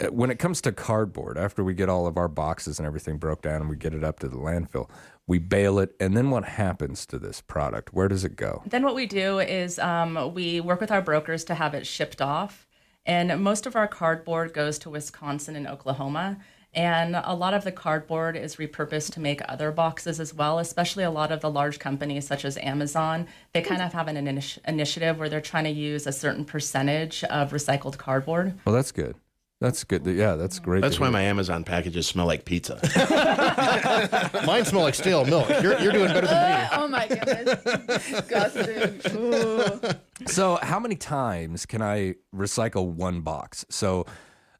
Uh, 0.00 0.06
When 0.06 0.30
it 0.30 0.38
comes 0.38 0.60
to 0.62 0.72
cardboard, 0.72 1.36
after 1.38 1.64
we 1.64 1.74
get 1.74 1.88
all 1.88 2.06
of 2.06 2.16
our 2.16 2.28
boxes 2.28 2.78
and 2.78 2.86
everything 2.86 3.18
broke 3.18 3.42
down 3.42 3.60
and 3.60 3.70
we 3.70 3.76
get 3.76 3.94
it 3.94 4.04
up 4.04 4.20
to 4.20 4.28
the 4.28 4.36
landfill, 4.36 4.88
we 5.26 5.38
bale 5.38 5.78
it, 5.78 5.94
and 6.00 6.16
then 6.16 6.30
what 6.30 6.44
happens 6.44 7.06
to 7.06 7.18
this 7.18 7.40
product? 7.40 7.92
Where 7.92 8.08
does 8.08 8.24
it 8.24 8.36
go? 8.36 8.62
Then 8.66 8.82
what 8.82 8.94
we 8.94 9.06
do 9.06 9.38
is 9.38 9.78
um, 9.78 10.34
we 10.34 10.60
work 10.60 10.80
with 10.80 10.90
our 10.90 11.02
brokers 11.02 11.44
to 11.44 11.54
have 11.54 11.74
it 11.74 11.86
shipped 11.86 12.20
off. 12.20 12.66
And 13.06 13.42
most 13.42 13.66
of 13.66 13.74
our 13.76 13.88
cardboard 13.88 14.52
goes 14.52 14.78
to 14.80 14.90
Wisconsin 14.90 15.56
and 15.56 15.66
Oklahoma. 15.66 16.38
And 16.72 17.16
a 17.16 17.34
lot 17.34 17.52
of 17.52 17.64
the 17.64 17.72
cardboard 17.72 18.36
is 18.36 18.56
repurposed 18.56 19.12
to 19.14 19.20
make 19.20 19.40
other 19.48 19.72
boxes 19.72 20.20
as 20.20 20.32
well, 20.32 20.60
especially 20.60 21.02
a 21.02 21.10
lot 21.10 21.32
of 21.32 21.40
the 21.40 21.50
large 21.50 21.80
companies 21.80 22.26
such 22.26 22.44
as 22.44 22.56
Amazon. 22.58 23.26
They 23.52 23.62
kind 23.62 23.82
of 23.82 23.92
have 23.92 24.06
an 24.06 24.16
initi- 24.16 24.58
initiative 24.66 25.18
where 25.18 25.28
they're 25.28 25.40
trying 25.40 25.64
to 25.64 25.70
use 25.70 26.06
a 26.06 26.12
certain 26.12 26.44
percentage 26.44 27.24
of 27.24 27.50
recycled 27.50 27.98
cardboard. 27.98 28.58
Well, 28.64 28.74
that's 28.74 28.92
good. 28.92 29.16
That's 29.60 29.84
good. 29.84 30.06
Yeah, 30.06 30.36
that's 30.36 30.58
great. 30.58 30.80
That's 30.80 30.98
why 30.98 31.08
hear. 31.08 31.12
my 31.12 31.22
Amazon 31.22 31.64
packages 31.64 32.06
smell 32.06 32.24
like 32.24 32.46
pizza. 32.46 32.80
Mine 34.46 34.64
smell 34.64 34.82
like 34.82 34.94
stale 34.94 35.26
milk. 35.26 35.50
You're, 35.62 35.78
you're 35.80 35.92
doing 35.92 36.06
better 36.06 36.26
than 36.26 36.62
me. 36.62 36.68
oh 36.72 36.88
my 36.88 37.06
goodness. 37.06 37.62
Disgusting. 37.86 39.16
Ooh. 39.16 39.80
So, 40.26 40.58
how 40.62 40.80
many 40.80 40.96
times 40.96 41.66
can 41.66 41.82
I 41.82 42.14
recycle 42.34 42.86
one 42.86 43.20
box? 43.20 43.66
So, 43.68 44.06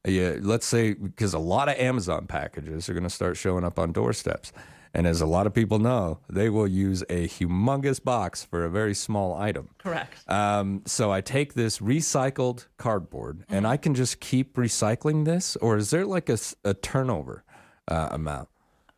yeah, 0.06 0.36
let's 0.40 0.66
say 0.66 0.94
because 0.94 1.34
a 1.34 1.38
lot 1.38 1.68
of 1.68 1.76
Amazon 1.76 2.26
packages 2.26 2.88
are 2.88 2.94
going 2.94 3.04
to 3.04 3.10
start 3.10 3.36
showing 3.36 3.64
up 3.64 3.78
on 3.78 3.92
doorsteps. 3.92 4.52
And 4.92 5.06
as 5.06 5.20
a 5.20 5.26
lot 5.26 5.46
of 5.46 5.54
people 5.54 5.78
know, 5.78 6.18
they 6.28 6.48
will 6.50 6.66
use 6.66 7.02
a 7.02 7.28
humongous 7.28 8.02
box 8.02 8.42
for 8.42 8.64
a 8.64 8.70
very 8.70 8.94
small 8.94 9.34
item. 9.34 9.68
Correct. 9.78 10.28
Um, 10.28 10.82
so 10.84 11.12
I 11.12 11.20
take 11.20 11.54
this 11.54 11.78
recycled 11.78 12.66
cardboard 12.76 13.44
and 13.48 13.68
I 13.68 13.76
can 13.76 13.94
just 13.94 14.18
keep 14.18 14.54
recycling 14.54 15.26
this, 15.26 15.54
or 15.56 15.76
is 15.76 15.90
there 15.90 16.04
like 16.04 16.28
a 16.28 16.74
turnover 16.74 17.44
uh, 17.86 18.08
amount? 18.10 18.48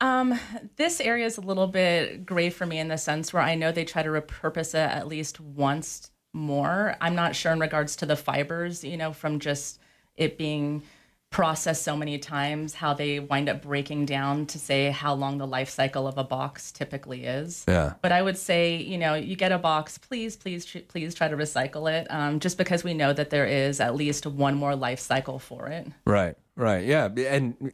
Um, 0.00 0.38
this 0.76 1.00
area 1.00 1.26
is 1.26 1.36
a 1.36 1.42
little 1.42 1.68
bit 1.68 2.24
gray 2.24 2.50
for 2.50 2.66
me 2.66 2.78
in 2.78 2.88
the 2.88 2.96
sense 2.96 3.32
where 3.32 3.42
I 3.42 3.54
know 3.54 3.70
they 3.70 3.84
try 3.84 4.02
to 4.02 4.08
repurpose 4.08 4.74
it 4.74 4.90
at 4.90 5.06
least 5.06 5.40
once 5.40 6.10
more. 6.32 6.96
I'm 7.00 7.14
not 7.14 7.36
sure 7.36 7.52
in 7.52 7.60
regards 7.60 7.96
to 7.96 8.06
the 8.06 8.16
fibers, 8.16 8.82
you 8.82 8.96
know, 8.96 9.12
from 9.12 9.38
just 9.38 9.78
it 10.16 10.38
being 10.38 10.82
processed 11.30 11.82
so 11.82 11.96
many 11.96 12.18
times 12.18 12.74
how 12.74 12.92
they 12.92 13.18
wind 13.18 13.48
up 13.48 13.62
breaking 13.62 14.04
down 14.04 14.44
to 14.44 14.58
say 14.58 14.90
how 14.90 15.14
long 15.14 15.38
the 15.38 15.46
life 15.46 15.70
cycle 15.70 16.06
of 16.06 16.18
a 16.18 16.24
box 16.24 16.70
typically 16.70 17.24
is. 17.24 17.64
Yeah. 17.66 17.94
But 18.02 18.12
I 18.12 18.20
would 18.20 18.36
say, 18.36 18.76
you 18.76 18.98
know, 18.98 19.14
you 19.14 19.34
get 19.34 19.50
a 19.50 19.58
box, 19.58 19.96
please, 19.96 20.36
please, 20.36 20.66
tr- 20.66 20.80
please 20.86 21.14
try 21.14 21.28
to 21.28 21.36
recycle 21.36 21.90
it, 21.90 22.06
um, 22.10 22.38
just 22.38 22.58
because 22.58 22.84
we 22.84 22.92
know 22.92 23.14
that 23.14 23.30
there 23.30 23.46
is 23.46 23.80
at 23.80 23.94
least 23.94 24.26
one 24.26 24.54
more 24.54 24.76
life 24.76 25.00
cycle 25.00 25.38
for 25.38 25.68
it. 25.68 25.86
Right, 26.06 26.36
right. 26.54 26.84
Yeah. 26.84 27.06
And 27.06 27.72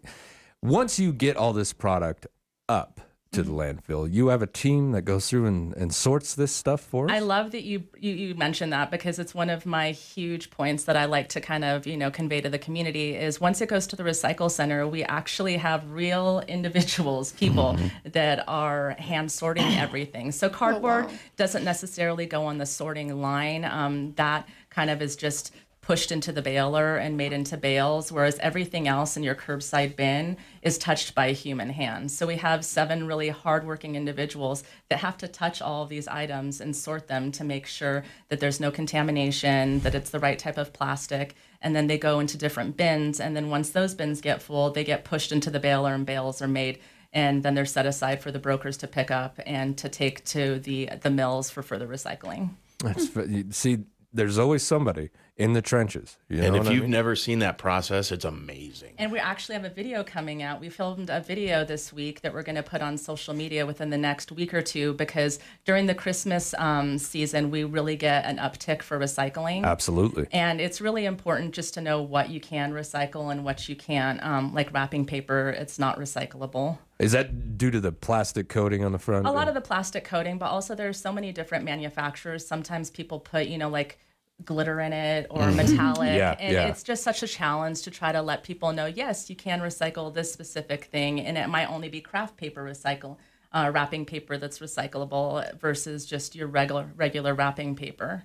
once 0.62 1.00
you 1.00 1.12
get 1.12 1.36
all 1.36 1.52
this 1.52 1.72
product 1.72 2.28
up 2.68 3.00
to 3.32 3.42
the 3.42 3.52
landfill, 3.52 4.10
you 4.10 4.28
have 4.28 4.42
a 4.42 4.46
team 4.46 4.92
that 4.92 5.02
goes 5.02 5.28
through 5.28 5.46
and, 5.46 5.74
and 5.76 5.94
sorts 5.94 6.34
this 6.34 6.50
stuff 6.50 6.80
for 6.80 7.06
us? 7.06 7.10
I 7.10 7.18
love 7.18 7.50
that 7.50 7.62
you, 7.62 7.84
you 7.98 8.12
you 8.12 8.34
mentioned 8.34 8.72
that 8.72 8.90
because 8.90 9.18
it's 9.18 9.34
one 9.34 9.50
of 9.50 9.66
my 9.66 9.90
huge 9.90 10.50
points 10.50 10.84
that 10.84 10.96
I 10.96 11.04
like 11.04 11.28
to 11.30 11.40
kind 11.40 11.64
of 11.64 11.86
you 11.86 11.96
know 11.96 12.10
convey 12.10 12.40
to 12.40 12.48
the 12.48 12.58
community 12.58 13.14
is 13.14 13.40
once 13.40 13.60
it 13.60 13.68
goes 13.68 13.86
to 13.88 13.96
the 13.96 14.02
recycle 14.02 14.50
center, 14.50 14.86
we 14.86 15.04
actually 15.04 15.56
have 15.58 15.90
real 15.90 16.42
individuals, 16.48 17.32
people 17.32 17.78
that 18.04 18.44
are 18.48 18.90
hand 18.98 19.30
sorting 19.30 19.64
everything. 19.78 20.32
So 20.32 20.48
cardboard 20.48 21.08
doesn't 21.36 21.64
necessarily 21.64 22.26
go 22.26 22.46
on 22.46 22.58
the 22.58 22.66
sorting 22.66 23.20
line. 23.20 23.64
Um, 23.64 24.14
that 24.14 24.48
kind 24.70 24.90
of 24.90 25.02
is 25.02 25.16
just 25.16 25.52
pushed 25.88 26.12
into 26.12 26.30
the 26.32 26.42
baler 26.42 26.98
and 26.98 27.16
made 27.16 27.32
into 27.32 27.56
bales, 27.56 28.12
whereas 28.12 28.38
everything 28.40 28.86
else 28.86 29.16
in 29.16 29.22
your 29.22 29.34
curbside 29.34 29.96
bin 29.96 30.36
is 30.60 30.76
touched 30.76 31.14
by 31.14 31.24
a 31.28 31.32
human 31.32 31.70
hand. 31.70 32.12
So 32.12 32.26
we 32.26 32.36
have 32.36 32.62
seven 32.62 33.06
really 33.06 33.30
hardworking 33.30 33.94
individuals 33.94 34.64
that 34.90 34.98
have 34.98 35.16
to 35.16 35.26
touch 35.26 35.62
all 35.62 35.84
of 35.84 35.88
these 35.88 36.06
items 36.06 36.60
and 36.60 36.76
sort 36.76 37.08
them 37.08 37.32
to 37.32 37.42
make 37.42 37.64
sure 37.64 38.04
that 38.28 38.38
there's 38.38 38.60
no 38.60 38.70
contamination, 38.70 39.80
that 39.80 39.94
it's 39.94 40.10
the 40.10 40.18
right 40.18 40.38
type 40.38 40.58
of 40.58 40.74
plastic, 40.74 41.34
and 41.62 41.74
then 41.74 41.86
they 41.86 41.96
go 41.96 42.20
into 42.20 42.36
different 42.36 42.76
bins. 42.76 43.18
And 43.18 43.34
then 43.34 43.48
once 43.48 43.70
those 43.70 43.94
bins 43.94 44.20
get 44.20 44.42
full, 44.42 44.70
they 44.70 44.84
get 44.84 45.06
pushed 45.06 45.32
into 45.32 45.48
the 45.48 45.58
baler 45.58 45.94
and 45.94 46.04
bales 46.04 46.42
are 46.42 46.48
made. 46.48 46.80
And 47.14 47.42
then 47.42 47.54
they're 47.54 47.64
set 47.64 47.86
aside 47.86 48.20
for 48.20 48.30
the 48.30 48.38
brokers 48.38 48.76
to 48.78 48.88
pick 48.88 49.10
up 49.10 49.40
and 49.46 49.78
to 49.78 49.88
take 49.88 50.22
to 50.26 50.58
the 50.58 50.90
the 51.00 51.08
mills 51.08 51.48
for 51.48 51.62
further 51.62 51.88
recycling. 51.88 52.50
That's, 52.84 53.08
see, 53.56 53.78
there's 54.12 54.38
always 54.38 54.62
somebody 54.62 55.08
in 55.38 55.52
the 55.52 55.62
trenches. 55.62 56.16
You 56.28 56.42
and 56.42 56.52
know 56.52 56.58
if 56.60 56.64
what 56.64 56.74
you've 56.74 56.82
mean? 56.82 56.90
never 56.90 57.14
seen 57.14 57.38
that 57.38 57.58
process, 57.58 58.10
it's 58.10 58.24
amazing. 58.24 58.94
And 58.98 59.12
we 59.12 59.20
actually 59.20 59.54
have 59.54 59.64
a 59.64 59.70
video 59.70 60.02
coming 60.02 60.42
out. 60.42 60.60
We 60.60 60.68
filmed 60.68 61.10
a 61.10 61.20
video 61.20 61.64
this 61.64 61.92
week 61.92 62.22
that 62.22 62.34
we're 62.34 62.42
going 62.42 62.56
to 62.56 62.62
put 62.62 62.82
on 62.82 62.98
social 62.98 63.32
media 63.34 63.64
within 63.64 63.90
the 63.90 63.96
next 63.96 64.32
week 64.32 64.52
or 64.52 64.62
two 64.62 64.94
because 64.94 65.38
during 65.64 65.86
the 65.86 65.94
Christmas 65.94 66.54
um, 66.58 66.98
season, 66.98 67.52
we 67.52 67.62
really 67.62 67.94
get 67.94 68.24
an 68.24 68.38
uptick 68.38 68.82
for 68.82 68.98
recycling. 68.98 69.64
Absolutely. 69.64 70.26
And 70.32 70.60
it's 70.60 70.80
really 70.80 71.04
important 71.04 71.54
just 71.54 71.72
to 71.74 71.80
know 71.80 72.02
what 72.02 72.30
you 72.30 72.40
can 72.40 72.72
recycle 72.72 73.30
and 73.30 73.44
what 73.44 73.68
you 73.68 73.76
can't. 73.76 74.20
Um, 74.24 74.52
like 74.52 74.74
wrapping 74.74 75.06
paper, 75.06 75.50
it's 75.50 75.78
not 75.78 76.00
recyclable. 76.00 76.78
Is 76.98 77.12
that 77.12 77.56
due 77.56 77.70
to 77.70 77.80
the 77.80 77.92
plastic 77.92 78.48
coating 78.48 78.84
on 78.84 78.90
the 78.90 78.98
front? 78.98 79.24
A 79.24 79.30
lot 79.30 79.46
of 79.46 79.54
the 79.54 79.60
plastic 79.60 80.02
coating, 80.02 80.36
but 80.36 80.46
also 80.46 80.74
there's 80.74 81.00
so 81.00 81.12
many 81.12 81.30
different 81.30 81.64
manufacturers. 81.64 82.44
Sometimes 82.44 82.90
people 82.90 83.20
put, 83.20 83.46
you 83.46 83.56
know, 83.56 83.68
like 83.68 84.00
glitter 84.44 84.80
in 84.80 84.92
it 84.92 85.26
or 85.30 85.42
Mhm. 85.42 85.56
metallic. 85.56 86.16
Yeah, 86.16 86.36
and 86.38 86.52
yeah. 86.52 86.68
it's 86.68 86.82
just 86.82 87.02
such 87.02 87.22
a 87.22 87.26
challenge 87.28 87.82
to 87.82 87.90
try 87.90 88.12
to 88.12 88.22
let 88.22 88.42
people 88.44 88.72
know, 88.72 88.86
yes, 88.86 89.28
you 89.28 89.36
can 89.36 89.60
recycle 89.60 90.12
this 90.14 90.32
specific 90.32 90.84
thing. 90.84 91.20
And 91.20 91.36
it 91.36 91.48
might 91.48 91.68
only 91.68 91.88
be 91.88 92.00
craft 92.00 92.36
paper 92.36 92.62
recycle, 92.64 93.16
uh, 93.52 93.70
wrapping 93.74 94.04
paper 94.04 94.36
that's 94.38 94.60
recyclable 94.60 95.58
versus 95.58 96.06
just 96.06 96.36
your 96.36 96.46
regular 96.46 96.86
regular 96.96 97.34
wrapping 97.34 97.74
paper. 97.74 98.22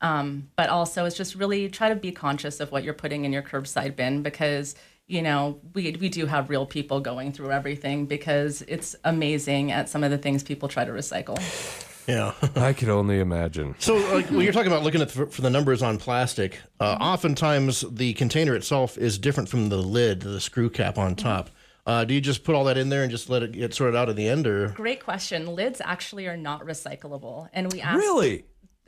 Um, 0.00 0.50
but 0.56 0.68
also, 0.68 1.04
it's 1.06 1.16
just 1.16 1.34
really 1.34 1.68
try 1.68 1.88
to 1.88 1.96
be 1.96 2.12
conscious 2.12 2.60
of 2.60 2.70
what 2.70 2.84
you're 2.84 2.94
putting 2.94 3.24
in 3.24 3.32
your 3.32 3.42
curbside 3.42 3.96
bin 3.96 4.22
because 4.22 4.74
you 5.08 5.22
know 5.22 5.58
we 5.74 5.96
we 6.00 6.08
do 6.08 6.26
have 6.26 6.50
real 6.50 6.66
people 6.66 7.00
going 7.00 7.32
through 7.32 7.50
everything 7.50 8.06
because 8.06 8.62
it's 8.68 8.94
amazing 9.04 9.72
at 9.72 9.88
some 9.88 10.04
of 10.04 10.10
the 10.10 10.18
things 10.18 10.42
people 10.42 10.68
try 10.68 10.84
to 10.84 10.92
recycle. 10.92 11.38
Yeah. 12.06 12.32
I 12.56 12.72
could 12.72 12.88
only 12.88 13.20
imagine. 13.20 13.74
So, 13.78 13.96
like, 14.14 14.30
when 14.30 14.42
you're 14.42 14.52
talking 14.52 14.70
about 14.70 14.82
looking 14.82 15.02
at 15.02 15.08
the, 15.10 15.26
for 15.26 15.42
the 15.42 15.50
numbers 15.50 15.82
on 15.82 15.98
plastic, 15.98 16.60
uh, 16.80 16.96
oftentimes 17.00 17.82
the 17.90 18.14
container 18.14 18.54
itself 18.54 18.96
is 18.96 19.18
different 19.18 19.48
from 19.48 19.68
the 19.68 19.78
lid, 19.78 20.20
the 20.20 20.40
screw 20.40 20.70
cap 20.70 20.98
on 20.98 21.16
top. 21.16 21.50
Uh, 21.86 22.04
do 22.04 22.14
you 22.14 22.20
just 22.20 22.42
put 22.42 22.54
all 22.56 22.64
that 22.64 22.76
in 22.76 22.88
there 22.88 23.02
and 23.02 23.12
just 23.12 23.30
let 23.30 23.44
it 23.44 23.52
get 23.52 23.72
sorted 23.72 23.94
out 23.94 24.08
at 24.08 24.16
the 24.16 24.28
end, 24.28 24.46
or 24.46 24.68
Great 24.70 25.02
question. 25.04 25.46
Lids 25.46 25.80
actually 25.84 26.26
are 26.26 26.36
not 26.36 26.64
recyclable, 26.64 27.48
and 27.52 27.72
we 27.72 27.80
asked 27.80 27.98
Really? 27.98 28.44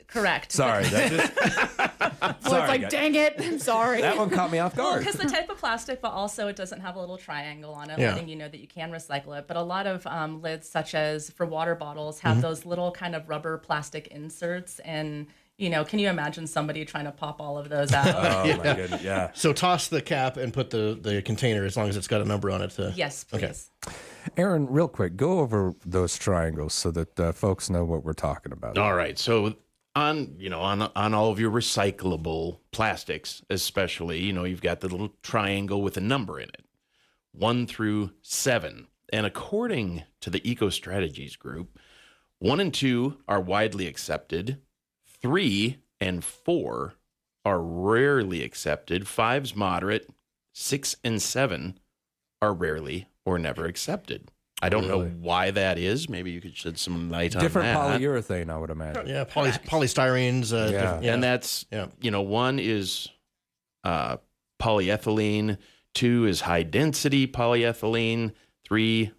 Correct. 0.08 0.50
Sorry, 0.52 0.84
that 0.84 1.10
just, 1.10 1.36
Well, 2.20 2.34
Sorry, 2.40 2.60
it's 2.62 2.68
like, 2.68 2.80
guys. 2.82 2.90
dang 2.90 3.14
it, 3.14 3.34
I'm 3.38 3.58
sorry. 3.60 4.00
that 4.00 4.16
one 4.16 4.30
caught 4.30 4.50
me 4.50 4.58
off 4.58 4.76
Well, 4.76 4.90
guard. 4.92 5.04
because 5.04 5.14
the 5.20 5.28
type 5.30 5.48
of 5.50 5.58
plastic, 5.58 6.00
but 6.00 6.10
also 6.10 6.48
it 6.48 6.56
doesn't 6.56 6.80
have 6.80 6.96
a 6.96 7.00
little 7.00 7.16
triangle 7.18 7.72
on 7.74 7.90
it, 7.90 7.98
Yeah. 7.98 8.12
letting 8.12 8.28
you 8.28 8.36
know 8.36 8.48
that 8.48 8.58
you 8.60 8.66
can 8.66 8.90
recycle 8.90 9.38
it. 9.38 9.46
But 9.46 9.56
a 9.56 9.62
lot 9.62 9.86
of 9.86 10.06
um, 10.06 10.42
lids, 10.42 10.68
such 10.68 10.94
as 10.94 11.30
for 11.30 11.46
water 11.46 11.74
bottles, 11.74 12.20
have 12.20 12.32
Mm-hmm. 12.38 12.40
those 12.42 12.66
little 12.66 12.90
kind 12.90 13.14
of 13.14 13.28
rubber 13.28 13.58
plastic 13.58 14.08
inserts. 14.08 14.78
And, 14.80 15.26
you 15.56 15.70
know, 15.70 15.84
can 15.84 15.98
you 15.98 16.08
imagine 16.08 16.46
somebody 16.46 16.84
trying 16.84 17.04
to 17.04 17.12
pop 17.12 17.40
all 17.40 17.56
of 17.58 17.68
those 17.68 17.92
out? 17.92 18.06
oh 18.14 18.56
my 18.58 18.74
goodness, 18.74 19.02
yeah. 19.02 19.30
so 19.34 19.52
toss 19.52 19.88
the 19.88 20.00
cap 20.02 20.36
and 20.36 20.52
put 20.52 20.70
the, 20.70 20.98
the 21.00 21.20
container 21.22 21.64
as 21.64 21.76
long 21.76 21.88
as 21.88 21.96
it's 21.96 22.06
got 22.08 22.20
a 22.20 22.24
number 22.24 22.50
on 22.50 22.62
it? 22.62 22.70
To, 22.72 22.92
yes, 22.96 23.24
please. 23.24 23.70
Okay. 23.84 23.92
Aaron, 24.36 24.66
real 24.66 24.88
quick, 24.88 25.16
go 25.16 25.40
over 25.40 25.74
those 25.86 26.18
triangles 26.18 26.74
so 26.74 26.90
that 26.92 27.18
uh, 27.20 27.32
folks 27.32 27.70
know 27.70 27.84
what 27.84 28.04
we're 28.04 28.12
talking 28.12 28.52
about. 28.52 28.76
All 28.78 28.94
right. 28.94 29.18
So 29.18 29.54
on 29.95 30.37
you 30.38 30.50
know 30.50 30.61
on 30.61 30.83
on 30.83 31.14
all 31.14 31.30
of 31.30 31.40
your 31.40 31.50
recyclable 31.50 32.59
plastics, 32.73 33.42
especially 33.50 34.21
you 34.21 34.33
know 34.33 34.45
you've 34.45 34.62
got 34.62 34.80
the 34.80 34.88
little 34.88 35.14
triangle 35.23 35.83
with 35.83 35.97
a 35.97 36.00
number 36.00 36.38
in 36.38 36.49
it, 36.49 36.64
one 37.33 37.66
through 37.66 38.12
seven. 38.23 38.88
And 39.11 39.25
according 39.25 40.04
to 40.21 40.30
the 40.30 40.49
Eco 40.49 40.68
Strategies 40.68 41.37
Group, 41.37 41.78
one 42.38 42.61
and 42.61 42.73
two 42.73 43.18
are 43.26 43.40
widely 43.40 43.87
accepted, 43.87 44.61
three 45.21 45.78
and 46.00 46.23
four 46.23 46.95
are 47.45 47.61
rarely 47.61 48.42
accepted, 48.42 49.09
five's 49.09 49.57
moderate, 49.57 50.11
six 50.52 50.97
and 51.02 51.23
seven 51.23 51.78
are 52.42 52.52
rarely 52.52 53.09
or 53.25 53.38
never 53.38 53.64
accepted. 53.64 54.30
I 54.60 54.68
don't 54.68 54.88
know 54.88 55.04
why 55.04 55.52
that 55.52 55.78
is. 55.78 56.08
Maybe 56.08 56.32
you 56.32 56.40
could 56.40 56.56
shed 56.56 56.78
some 56.78 57.10
light 57.10 57.36
on 57.36 57.42
Different 57.42 57.66
that. 57.66 57.98
Different 57.98 58.24
polyurethane, 58.48 58.52
I 58.52 58.58
would 58.58 58.70
imagine. 58.70 59.06
Yeah, 59.06 59.24
poly, 59.24 59.50
polystyrenes. 59.50 60.52
Uh, 60.52 60.70
Yeah. 60.72 61.00
yeah. 61.00 61.14
And 61.14 61.22
that's 61.22 61.64
Yeah. 61.70 61.86
you 62.00 62.10
know, 62.10 62.22
one 62.22 62.58
is 62.58 63.08
uh, 63.84 64.16
polyethylene, 64.60 65.58
two 65.94 66.26
is 66.26 66.40
high 66.42 66.64
density 66.64 67.26
polyethylene, 67.28 68.32
three 68.66 69.12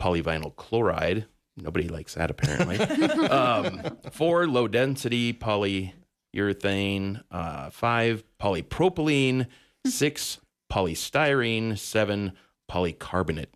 polyvinyl 0.00 0.56
chloride. 0.56 1.26
Nobody 1.56 1.88
likes 1.88 2.14
that 2.14 2.30
apparently. 2.30 2.78
um, 3.28 3.82
four 4.12 4.46
low 4.46 4.68
density 4.68 5.32
polyurethane, 5.34 7.22
uh, 7.30 7.70
five 7.70 8.24
polypropylene, 8.40 9.46
six 9.86 10.38
polystyrene, 10.72 11.78
seven 11.78 12.32
polycarbonate. 12.70 13.48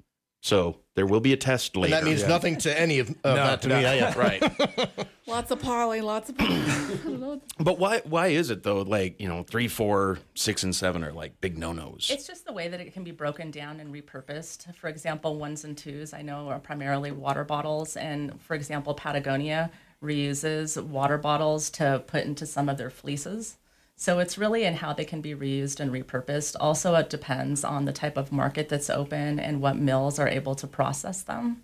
So 0.43 0.81
there 0.97 1.07
will 1.07 1.21
be 1.21 1.33
a 1.33 1.37
test 1.37 1.75
And 1.77 1.85
later. 1.85 1.95
that 1.95 2.05
means 2.05 2.27
nothing 2.27 2.57
to 2.59 2.79
any 2.79 2.99
of, 2.99 3.11
of 3.11 3.37
that 3.37 3.63
to 3.63 3.69
me. 3.69 3.81
Yeah, 3.81 3.95
yeah. 3.95 4.19
right. 4.19 5.07
Lots 5.29 5.53
of 5.53 5.63
poly, 5.63 6.01
lots 6.01 6.29
of 6.31 6.37
poly. 6.37 6.61
I 6.61 6.99
don't 7.05 7.21
know. 7.21 7.41
But 7.61 7.79
why 7.79 8.01
why 8.05 8.27
is 8.27 8.51
it 8.51 8.65
though? 8.65 8.83
Like 8.83 9.21
you 9.21 9.29
know, 9.29 9.45
three, 9.45 9.69
four, 9.69 10.19
six, 10.35 10.65
and 10.65 10.75
seven 10.75 11.05
are 11.05 11.13
like 11.13 11.41
big 11.41 11.57
no 11.57 11.73
nos. 11.73 12.11
It's 12.11 12.27
just 12.27 12.45
the 12.45 12.53
way 12.53 12.67
that 12.67 12.81
it 12.81 12.93
can 12.93 13.05
be 13.05 13.13
broken 13.13 13.53
down 13.53 13.79
and 13.79 13.95
repurposed. 13.95 14.75
For 14.75 14.89
example, 14.89 15.37
ones 15.37 15.63
and 15.65 15.79
twos 15.79 16.13
I 16.13 16.23
know 16.23 16.49
are 16.49 16.59
primarily 16.59 17.13
water 17.13 17.45
bottles, 17.45 17.97
and 17.97 18.39
for 18.43 18.55
example, 18.55 18.95
Patagonia 18.95 19.71
reuses 20.03 20.83
water 20.83 21.19
bottles 21.19 21.71
to 21.71 22.03
put 22.09 22.25
into 22.25 22.45
some 22.45 22.69
of 22.69 22.77
their 22.77 22.91
fleeces. 22.91 23.57
So 24.03 24.19
it's 24.19 24.37
really 24.37 24.65
in 24.65 24.75
how 24.75 24.93
they 24.93 25.05
can 25.05 25.21
be 25.21 25.33
reused 25.33 25.79
and 25.79 25.93
repurposed. 25.93 26.57
Also, 26.59 26.97
it 26.97 27.09
depends 27.09 27.63
on 27.63 27.85
the 27.85 27.93
type 27.93 28.17
of 28.17 28.33
market 28.33 28.69
that's 28.69 28.91
open 28.91 29.39
and 29.39 29.61
what 29.61 29.77
mills 29.77 30.19
are 30.19 30.27
able 30.27 30.57
to 30.57 30.67
process 30.67 31.23
them. 31.23 31.63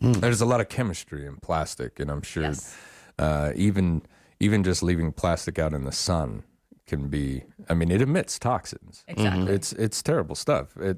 There's 0.00 0.40
a 0.40 0.46
lot 0.46 0.62
of 0.62 0.70
chemistry 0.70 1.26
in 1.26 1.36
plastic, 1.36 2.00
and 2.00 2.10
I'm 2.10 2.22
sure 2.22 2.44
Yes. 2.44 2.74
uh, 3.18 3.52
even 3.56 4.00
even 4.40 4.64
just 4.64 4.82
leaving 4.82 5.12
plastic 5.12 5.58
out 5.58 5.74
in 5.74 5.84
the 5.84 5.92
sun 5.92 6.44
can 6.86 7.08
be. 7.08 7.44
I 7.68 7.74
mean, 7.74 7.90
it 7.90 8.00
emits 8.00 8.38
toxins. 8.38 9.04
Exactly. 9.06 9.52
It's 9.52 9.74
it's 9.74 10.02
terrible 10.02 10.36
stuff. 10.36 10.74
It. 10.78 10.96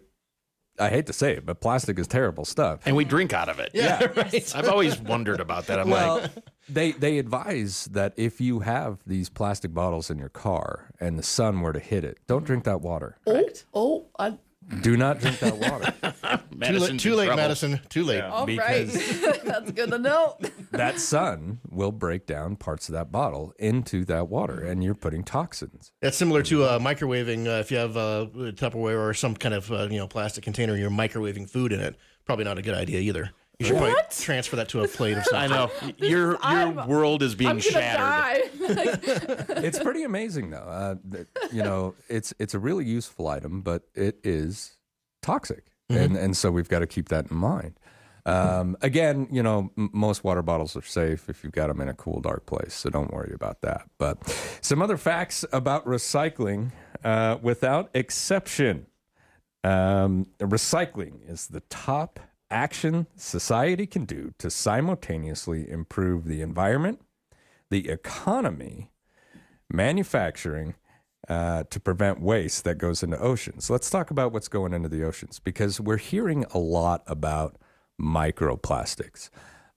I 0.78 0.90
hate 0.90 1.07
to 1.07 1.12
say 1.12 1.33
it, 1.33 1.45
but 1.45 1.61
plastic 1.61 1.99
is 1.99 2.07
terrible 2.07 2.45
stuff. 2.45 2.87
and 2.87 2.95
we 2.95 3.04
drink 3.04 3.33
out 3.33 3.49
of 3.49 3.59
it. 3.59 3.73
Yeah, 3.75 4.07
right. 4.16 4.52
I've 4.57 4.69
always 4.69 4.99
wondered 5.00 5.40
about 5.40 5.66
that. 5.66 5.81
I'm 5.81 5.90
Well, 5.90 6.21
like, 6.21 6.31
they 6.69 6.92
they 6.92 7.19
advise 7.19 7.87
that 7.87 8.12
if 8.16 8.40
you 8.40 8.61
have 8.61 8.99
these 9.07 9.28
plastic 9.28 9.75
bottles 9.75 10.11
in 10.11 10.19
your 10.19 10.28
car 10.28 10.90
and 11.00 11.19
the 11.19 11.23
sun 11.23 11.61
were 11.61 11.73
to 11.73 11.81
hit 11.81 12.04
it, 12.04 12.19
don't 12.26 12.45
drink 12.45 12.64
that 12.64 12.81
water. 12.81 13.19
Oh, 13.26 13.49
oh, 13.75 14.07
I, 14.19 14.38
Do 14.81 14.97
not 14.97 15.19
drink 15.21 15.38
that 15.40 15.57
water. 15.59 15.92
Too 16.62 16.78
late, 16.78 17.00
too 17.00 17.14
late 17.16 17.35
Madison. 17.35 17.81
Too 17.88 18.04
late. 18.04 18.21
All 18.23 18.47
right. 18.47 18.87
Because- 18.87 19.42
That's 19.42 19.73
good 19.73 19.90
to 19.90 19.99
know. 19.99 20.37
that 20.71 21.00
sun 21.00 21.59
will 21.69 21.90
break 21.90 22.25
down 22.26 22.54
parts 22.54 22.88
of 22.88 22.92
that 22.92 23.11
bottle 23.11 23.52
into 23.59 24.04
that 24.04 24.28
water, 24.28 24.61
and 24.64 24.85
you're 24.85 24.95
putting 24.95 25.25
toxins. 25.25 25.90
That's 26.00 26.16
similar 26.16 26.42
to 26.45 26.62
uh, 26.62 26.78
microwaving. 26.78 27.49
Uh, 27.49 27.59
if 27.61 27.73
you 27.73 27.78
have 27.78 27.97
uh, 27.97 28.26
Tupperware 28.33 29.00
or 29.00 29.12
some 29.12 29.35
kind 29.35 29.54
of 29.54 29.73
uh, 29.73 29.88
you 29.90 29.99
know 29.99 30.07
plastic 30.07 30.45
container, 30.45 30.76
you're 30.76 30.90
microwaving 30.90 31.50
food 31.50 31.73
in 31.73 31.81
it. 31.81 31.97
Probably 32.25 32.45
not 32.45 32.59
a 32.59 32.62
good 32.62 32.75
idea 32.75 33.00
either. 33.00 33.33
You 33.62 33.69
should 33.69 33.76
probably 33.78 33.95
transfer 34.11 34.57
that 34.57 34.69
to 34.71 34.83
a 34.83 34.88
plate 34.88 35.16
of 35.16 35.25
I 35.33 35.47
something. 35.49 35.88
know 35.88 36.07
your 36.07 36.19
your 36.33 36.38
I'm- 36.45 36.88
world 36.88 37.23
is 37.23 37.35
being 37.35 37.50
I'm 37.50 37.57
gonna 37.59 37.71
shattered. 37.71 38.59
die. 38.59 39.45
it's 39.62 39.78
pretty 39.78 40.02
amazing 40.04 40.50
though. 40.50 40.59
Uh, 40.59 40.95
that, 41.11 41.26
you 41.52 41.62
know, 41.62 41.95
it's 42.09 42.33
it's 42.38 42.54
a 42.54 42.59
really 42.59 42.85
useful 42.85 43.28
item, 43.28 43.61
but 43.62 43.83
it 43.95 44.19
is 44.25 44.76
toxic, 45.23 45.66
and 45.88 46.16
and 46.16 46.37
so 46.37 46.50
we've 46.50 46.69
got 46.69 46.81
to 46.81 46.87
keep 46.87 47.09
that 47.09 47.31
in 47.31 47.37
mind. 47.37 47.78
Um, 48.25 48.76
again, 48.83 49.26
you 49.33 49.42
know, 49.42 49.73
m- 49.76 49.90
most 49.92 50.23
water 50.23 50.42
bottles 50.42 50.76
are 50.76 50.83
safe 50.83 51.28
if 51.28 51.42
you've 51.42 51.52
got 51.52 51.66
them 51.66 51.81
in 51.81 51.88
a 51.88 51.95
cool, 51.95 52.21
dark 52.21 52.47
place, 52.47 52.73
so 52.73 52.88
don't 52.88 53.12
worry 53.12 53.33
about 53.35 53.62
that. 53.62 53.83
But 53.99 54.19
some 54.61 54.81
other 54.81 54.97
facts 54.97 55.45
about 55.52 55.85
recycling, 55.87 56.71
uh, 57.02 57.38
without 57.42 57.90
exception, 57.95 58.87
um, 59.64 60.26
recycling 60.38 61.28
is 61.28 61.49
the 61.49 61.61
top 61.69 62.21
action 62.52 63.06
society 63.16 63.87
can 63.87 64.04
do 64.04 64.32
to 64.38 64.50
simultaneously 64.50 65.68
improve 65.68 66.25
the 66.25 66.42
environment, 66.42 67.00
the 67.71 67.88
economy, 67.88 68.90
manufacturing 69.71 70.75
uh, 71.28 71.64
to 71.71 71.80
prevent 71.80 72.21
waste 72.21 72.64
that 72.64 72.76
goes 72.76 73.02
into 73.02 73.18
oceans. 73.18 73.71
Let's 73.71 73.88
talk 73.88 74.11
about 74.11 74.32
what's 74.32 74.49
going 74.49 74.73
into 74.73 74.88
the 74.88 75.04
oceans 75.04 75.38
because 75.38 75.80
we're 75.80 75.97
hearing 75.97 76.44
a 76.52 76.59
lot 76.59 77.02
about 77.06 77.56
microplastics. 78.00 79.30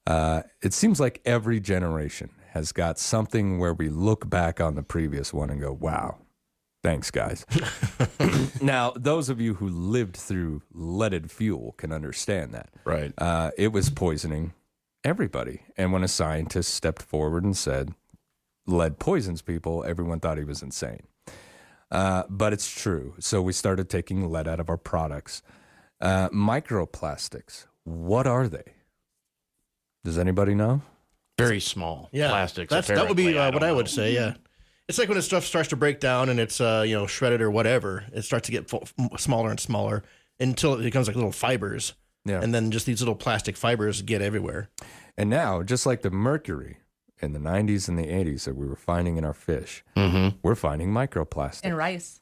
Uh, 0.07 0.43
it 0.61 0.73
seems 0.73 0.99
like 0.99 1.21
every 1.25 1.59
generation 1.59 2.31
has 2.51 2.71
got 2.71 2.99
something 2.99 3.59
where 3.59 3.73
we 3.73 3.89
look 3.89 4.29
back 4.29 4.59
on 4.59 4.75
the 4.75 4.83
previous 4.83 5.33
one 5.33 5.49
and 5.49 5.61
go, 5.61 5.71
wow, 5.71 6.17
thanks, 6.85 7.11
guys. 7.11 7.45
now, 8.61 8.93
those 8.95 9.29
of 9.29 9.41
you 9.41 9.55
who 9.55 9.67
lived 9.67 10.15
through 10.15 10.61
leaded 10.73 11.31
fuel 11.31 11.73
can 11.77 11.91
understand 11.91 12.53
that. 12.53 12.69
Right. 12.85 13.11
Uh, 13.17 13.51
it 13.57 13.73
was 13.73 13.89
poisoning 13.89 14.53
everybody. 15.03 15.61
And 15.77 15.91
when 15.91 16.03
a 16.03 16.07
scientist 16.07 16.73
stepped 16.73 17.01
forward 17.01 17.43
and 17.43 17.57
said, 17.57 17.93
lead 18.67 18.99
poisons 18.99 19.41
people, 19.41 19.83
everyone 19.85 20.19
thought 20.19 20.37
he 20.37 20.43
was 20.43 20.61
insane. 20.61 21.03
Uh, 21.91 22.23
but 22.29 22.53
it's 22.53 22.69
true. 22.73 23.13
So 23.19 23.41
we 23.41 23.53
started 23.53 23.89
taking 23.89 24.29
lead 24.29 24.47
out 24.47 24.59
of 24.59 24.69
our 24.69 24.77
products. 24.77 25.41
Uh, 26.01 26.29
microplastics, 26.29 27.65
what 27.83 28.25
are 28.27 28.47
they? 28.47 28.73
Does 30.03 30.17
anybody 30.17 30.53
know? 30.55 30.81
Very 31.37 31.59
small 31.59 32.09
Yeah, 32.11 32.29
plastics. 32.29 32.69
That's 32.71 32.87
that 32.87 33.07
would 33.07 33.17
be 33.17 33.31
apparently. 33.31 33.39
uh, 33.39 33.51
what 33.51 33.59
don't 33.59 33.69
I 33.69 33.71
would 33.73 33.85
know. 33.85 33.91
say. 33.91 34.13
Yeah, 34.13 34.33
it's 34.87 34.97
like 34.97 35.07
when 35.09 35.17
the 35.17 35.21
stuff 35.21 35.45
starts 35.45 35.69
to 35.69 35.75
break 35.75 35.99
down 35.99 36.29
and 36.29 36.39
it's 36.39 36.59
uh, 36.61 36.83
you 36.87 36.95
know 36.95 37.07
shredded 37.07 37.41
or 37.41 37.49
whatever. 37.51 38.05
It 38.13 38.23
starts 38.23 38.45
to 38.47 38.51
get 38.51 38.69
fo- 38.69 38.83
smaller 39.17 39.49
and 39.49 39.59
smaller 39.59 40.03
until 40.39 40.75
it 40.75 40.83
becomes 40.83 41.07
like 41.07 41.15
little 41.15 41.31
fibers. 41.31 41.93
Yeah. 42.27 42.41
and 42.41 42.55
then 42.55 42.71
just 42.71 42.87
these 42.87 43.01
little 43.01 43.13
plastic 43.15 43.55
fibers 43.55 44.01
get 44.01 44.19
everywhere. 44.19 44.69
And 45.15 45.29
now, 45.29 45.61
just 45.61 45.85
like 45.85 46.01
the 46.01 46.09
mercury 46.09 46.77
in 47.21 47.33
the 47.33 47.39
90s 47.39 47.87
and 47.87 47.99
the 47.99 48.07
80s 48.07 48.45
that 48.45 48.55
we 48.55 48.65
were 48.65 48.75
finding 48.75 49.17
in 49.17 49.23
our 49.23 49.33
fish, 49.35 49.83
Mm-hmm. 49.95 50.37
we're 50.41 50.55
finding 50.55 50.89
microplastics. 50.89 51.63
In 51.63 51.75
rice. 51.75 52.21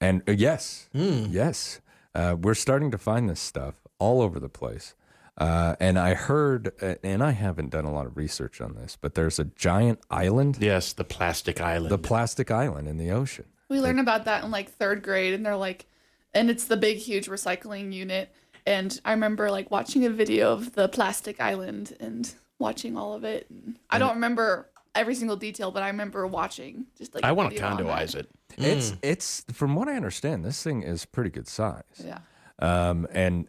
And 0.00 0.22
uh, 0.28 0.32
yes, 0.32 0.88
yes, 0.92 1.80
uh, 2.12 2.34
we're 2.40 2.54
starting 2.54 2.90
to 2.90 2.98
find 2.98 3.30
this 3.30 3.38
stuff 3.38 3.86
all 4.00 4.20
over 4.20 4.40
the 4.40 4.48
place. 4.48 4.96
Uh, 5.38 5.76
and 5.80 5.98
I 5.98 6.14
heard, 6.14 6.72
uh, 6.82 6.94
and 7.02 7.22
I 7.22 7.32
haven't 7.32 7.70
done 7.70 7.84
a 7.84 7.92
lot 7.92 8.06
of 8.06 8.16
research 8.16 8.60
on 8.60 8.74
this, 8.74 8.96
but 8.98 9.14
there's 9.14 9.38
a 9.38 9.44
giant 9.44 10.00
island, 10.10 10.56
Yes, 10.60 10.92
the 10.94 11.04
plastic 11.04 11.60
island. 11.60 11.90
the 11.90 11.98
plastic 11.98 12.50
island 12.50 12.88
in 12.88 12.96
the 12.96 13.10
ocean. 13.10 13.44
We 13.68 13.80
learn 13.80 13.98
about 13.98 14.24
that 14.24 14.44
in 14.44 14.50
like 14.50 14.70
third 14.70 15.02
grade, 15.02 15.34
and 15.34 15.44
they're 15.44 15.56
like, 15.56 15.86
and 16.32 16.48
it's 16.48 16.64
the 16.64 16.76
big, 16.76 16.98
huge 16.98 17.28
recycling 17.28 17.92
unit. 17.92 18.32
And 18.66 18.98
I 19.04 19.10
remember 19.12 19.50
like 19.50 19.70
watching 19.70 20.04
a 20.06 20.10
video 20.10 20.52
of 20.52 20.74
the 20.74 20.88
plastic 20.88 21.40
island 21.40 21.96
and 22.00 22.32
watching 22.58 22.96
all 22.96 23.12
of 23.12 23.22
it. 23.24 23.46
And 23.50 23.78
I 23.90 23.98
don't 23.98 24.14
remember 24.14 24.70
every 24.94 25.14
single 25.14 25.36
detail, 25.36 25.70
but 25.70 25.82
I 25.82 25.88
remember 25.88 26.26
watching 26.26 26.86
just 26.96 27.14
like. 27.14 27.24
I 27.24 27.32
want 27.32 27.50
to 27.50 27.60
video 27.60 27.76
condoize 27.76 28.12
that. 28.12 28.26
it. 28.26 28.30
It's 28.58 28.94
it's 29.02 29.44
from 29.52 29.74
what 29.74 29.88
I 29.88 29.96
understand, 29.96 30.44
this 30.44 30.62
thing 30.62 30.82
is 30.82 31.04
pretty 31.04 31.30
good 31.30 31.46
size. 31.46 31.82
Yeah. 32.02 32.18
Um, 32.58 33.06
and 33.12 33.46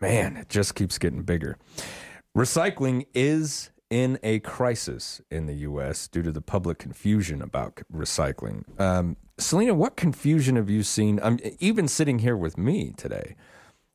man, 0.00 0.36
it 0.36 0.48
just 0.48 0.74
keeps 0.74 0.98
getting 0.98 1.22
bigger. 1.22 1.58
Recycling 2.36 3.06
is 3.14 3.70
in 3.90 4.18
a 4.22 4.40
crisis 4.40 5.20
in 5.30 5.46
the 5.46 5.54
U.S. 5.54 6.08
due 6.08 6.22
to 6.22 6.32
the 6.32 6.40
public 6.40 6.78
confusion 6.78 7.40
about 7.40 7.80
recycling. 7.92 8.64
Um, 8.80 9.16
Selena, 9.38 9.74
what 9.74 9.96
confusion 9.96 10.56
have 10.56 10.70
you 10.70 10.82
seen? 10.82 11.20
Even 11.60 11.88
sitting 11.88 12.18
here 12.18 12.36
with 12.36 12.58
me 12.58 12.92
today, 12.96 13.36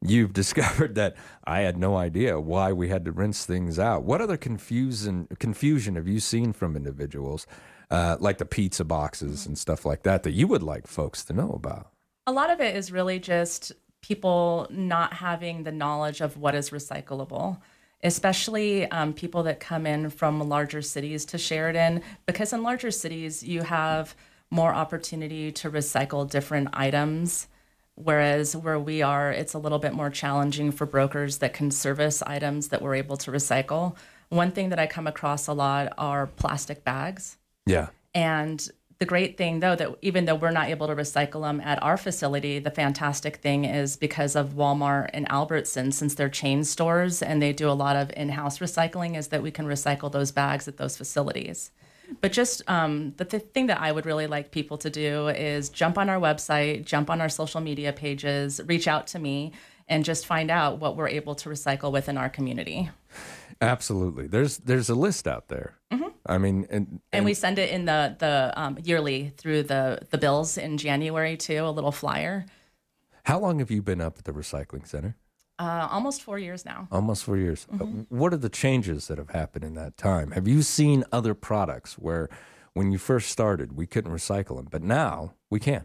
you've 0.01 0.33
discovered 0.41 0.95
that 0.95 1.15
I 1.43 1.61
had 1.61 1.77
no 1.77 1.97
idea 1.97 2.39
why 2.39 2.71
we 2.71 2.89
had 2.89 3.05
to 3.05 3.11
rinse 3.11 3.45
things 3.45 3.79
out. 3.79 4.03
What 4.03 4.21
other 4.21 4.37
confusion 4.37 5.27
confusion 5.39 5.95
have 5.95 6.07
you 6.07 6.19
seen 6.19 6.53
from 6.53 6.75
individuals, 6.75 7.45
uh, 7.89 8.17
like 8.19 8.37
the 8.37 8.45
pizza 8.45 8.85
boxes 8.85 9.45
and 9.45 9.57
stuff 9.57 9.85
like 9.85 10.03
that, 10.03 10.23
that 10.23 10.31
you 10.31 10.47
would 10.47 10.63
like 10.63 10.87
folks 10.87 11.23
to 11.25 11.33
know 11.33 11.51
about? 11.51 11.91
A 12.27 12.31
lot 12.31 12.51
of 12.51 12.61
it 12.61 12.75
is 12.75 12.91
really 12.91 13.19
just 13.19 13.71
people 14.01 14.67
not 14.69 15.13
having 15.13 15.63
the 15.63 15.71
knowledge 15.71 16.21
of 16.21 16.37
what 16.37 16.55
is 16.55 16.71
recyclable, 16.71 17.59
especially 18.03 18.89
um, 18.91 19.13
people 19.13 19.43
that 19.43 19.59
come 19.59 19.85
in 19.85 20.09
from 20.09 20.47
larger 20.49 20.81
cities 20.81 21.25
to 21.25 21.37
Sheridan, 21.37 22.01
because 22.25 22.51
in 22.53 22.63
larger 22.63 22.91
cities, 22.91 23.43
you 23.43 23.61
have 23.63 24.15
more 24.49 24.73
opportunity 24.73 25.51
to 25.51 25.71
recycle 25.71 26.29
different 26.29 26.69
items. 26.73 27.47
Whereas 27.95 28.55
where 28.55 28.79
we 28.79 29.01
are, 29.01 29.31
it's 29.31 29.53
a 29.53 29.59
little 29.59 29.77
bit 29.77 29.93
more 29.93 30.09
challenging 30.09 30.71
for 30.71 30.85
brokers 30.85 31.37
that 31.37 31.53
can 31.53 31.69
service 31.71 32.23
items 32.23 32.69
that 32.69 32.81
we're 32.81 32.95
able 32.95 33.17
to 33.17 33.31
recycle. 33.31 33.95
One 34.29 34.51
thing 34.51 34.69
that 34.69 34.79
I 34.79 34.87
come 34.87 35.07
across 35.07 35.47
a 35.47 35.53
lot 35.53 35.93
are 35.97 36.27
plastic 36.27 36.83
bags. 36.83 37.37
Yeah. 37.65 37.89
And 38.15 38.67
the 39.01 39.05
great 39.07 39.35
thing, 39.35 39.61
though, 39.61 39.75
that 39.75 39.95
even 40.03 40.25
though 40.25 40.35
we're 40.35 40.51
not 40.51 40.69
able 40.69 40.85
to 40.85 40.93
recycle 40.93 41.41
them 41.41 41.59
at 41.59 41.81
our 41.81 41.97
facility, 41.97 42.59
the 42.59 42.69
fantastic 42.69 43.37
thing 43.37 43.65
is 43.65 43.97
because 43.97 44.35
of 44.35 44.53
Walmart 44.53 45.09
and 45.11 45.27
Albertson, 45.31 45.91
since 45.91 46.13
they're 46.13 46.29
chain 46.29 46.63
stores 46.63 47.23
and 47.23 47.41
they 47.41 47.51
do 47.51 47.67
a 47.67 47.73
lot 47.73 47.95
of 47.95 48.11
in 48.15 48.29
house 48.29 48.59
recycling, 48.59 49.17
is 49.17 49.29
that 49.29 49.41
we 49.41 49.49
can 49.49 49.65
recycle 49.65 50.11
those 50.11 50.31
bags 50.31 50.67
at 50.67 50.77
those 50.77 50.97
facilities. 50.97 51.71
But 52.21 52.31
just 52.31 52.61
um, 52.69 53.15
the 53.17 53.25
th- 53.25 53.41
thing 53.55 53.65
that 53.65 53.81
I 53.81 53.91
would 53.91 54.05
really 54.05 54.27
like 54.27 54.51
people 54.51 54.77
to 54.77 54.91
do 54.91 55.29
is 55.29 55.69
jump 55.69 55.97
on 55.97 56.07
our 56.07 56.19
website, 56.19 56.85
jump 56.85 57.09
on 57.09 57.21
our 57.21 57.29
social 57.29 57.59
media 57.59 57.93
pages, 57.93 58.61
reach 58.67 58.87
out 58.87 59.07
to 59.07 59.17
me, 59.17 59.51
and 59.89 60.05
just 60.05 60.27
find 60.27 60.51
out 60.51 60.77
what 60.77 60.95
we're 60.95 61.07
able 61.07 61.33
to 61.33 61.49
recycle 61.49 61.91
within 61.91 62.19
our 62.19 62.29
community. 62.29 62.91
Absolutely. 63.61 64.27
There's 64.27 64.57
there's 64.59 64.89
a 64.89 64.95
list 64.95 65.27
out 65.27 65.47
there. 65.47 65.75
I 66.27 66.37
mean, 66.37 66.67
and, 66.69 67.01
And 67.11 67.25
we 67.25 67.33
send 67.33 67.57
it 67.57 67.69
in 67.71 67.85
the 67.85 68.15
the 68.19 68.53
um, 68.55 68.77
yearly 68.83 69.33
through 69.37 69.63
the 69.63 69.99
the 70.11 70.17
bills 70.17 70.57
in 70.57 70.77
January 70.77 71.35
too, 71.37 71.65
a 71.65 71.71
little 71.71 71.91
flyer. 71.91 72.45
how 73.25 73.39
long 73.39 73.59
have 73.59 73.71
you 73.71 73.81
been 73.81 74.01
up 74.01 74.17
at 74.19 74.25
the 74.25 74.31
recycling 74.31 74.87
center? 74.87 75.15
Uh, 75.59 75.87
almost 75.91 76.21
four 76.23 76.39
years 76.39 76.65
now. 76.65 76.87
Almost 76.91 77.23
four 77.23 77.37
years. 77.37 77.67
Uh, 77.71 77.85
What 78.09 78.33
are 78.33 78.37
the 78.37 78.49
changes 78.49 79.07
that 79.07 79.17
have 79.19 79.29
happened 79.29 79.63
in 79.65 79.73
that 79.75 79.95
time? 79.95 80.31
Have 80.31 80.47
you 80.47 80.61
seen 80.63 81.03
other 81.11 81.35
products 81.35 81.99
where, 81.99 82.29
when 82.73 82.91
you 82.91 82.97
first 82.97 83.29
started, 83.29 83.73
we 83.77 83.85
couldn't 83.85 84.11
recycle 84.11 84.55
them, 84.57 84.67
but 84.71 84.81
now 84.81 85.33
we 85.51 85.59
can? 85.59 85.83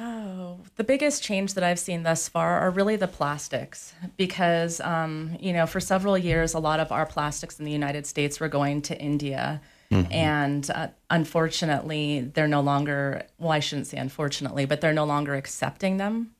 Oh, 0.00 0.60
the 0.76 0.84
biggest 0.84 1.22
change 1.22 1.54
that 1.54 1.64
I've 1.64 1.78
seen 1.78 2.02
thus 2.02 2.28
far 2.28 2.60
are 2.60 2.70
really 2.70 2.96
the 2.96 3.08
plastics 3.08 3.94
because, 4.16 4.80
um, 4.80 5.36
you 5.40 5.52
know, 5.52 5.66
for 5.66 5.80
several 5.80 6.16
years, 6.16 6.54
a 6.54 6.58
lot 6.58 6.78
of 6.78 6.92
our 6.92 7.06
plastics 7.06 7.58
in 7.58 7.64
the 7.64 7.72
United 7.72 8.06
States 8.06 8.38
were 8.38 8.48
going 8.48 8.82
to 8.82 8.98
India. 9.00 9.60
And 10.12 10.70
uh, 10.70 10.88
unfortunately, 11.10 12.20
they're 12.34 12.46
no 12.46 12.60
longer, 12.60 13.26
well, 13.38 13.52
I 13.52 13.60
shouldn't 13.60 13.86
say 13.86 13.98
unfortunately, 13.98 14.66
but 14.66 14.80
they're 14.80 14.92
no 14.92 15.04
longer 15.06 15.34
accepting 15.34 15.96
them. 15.96 16.32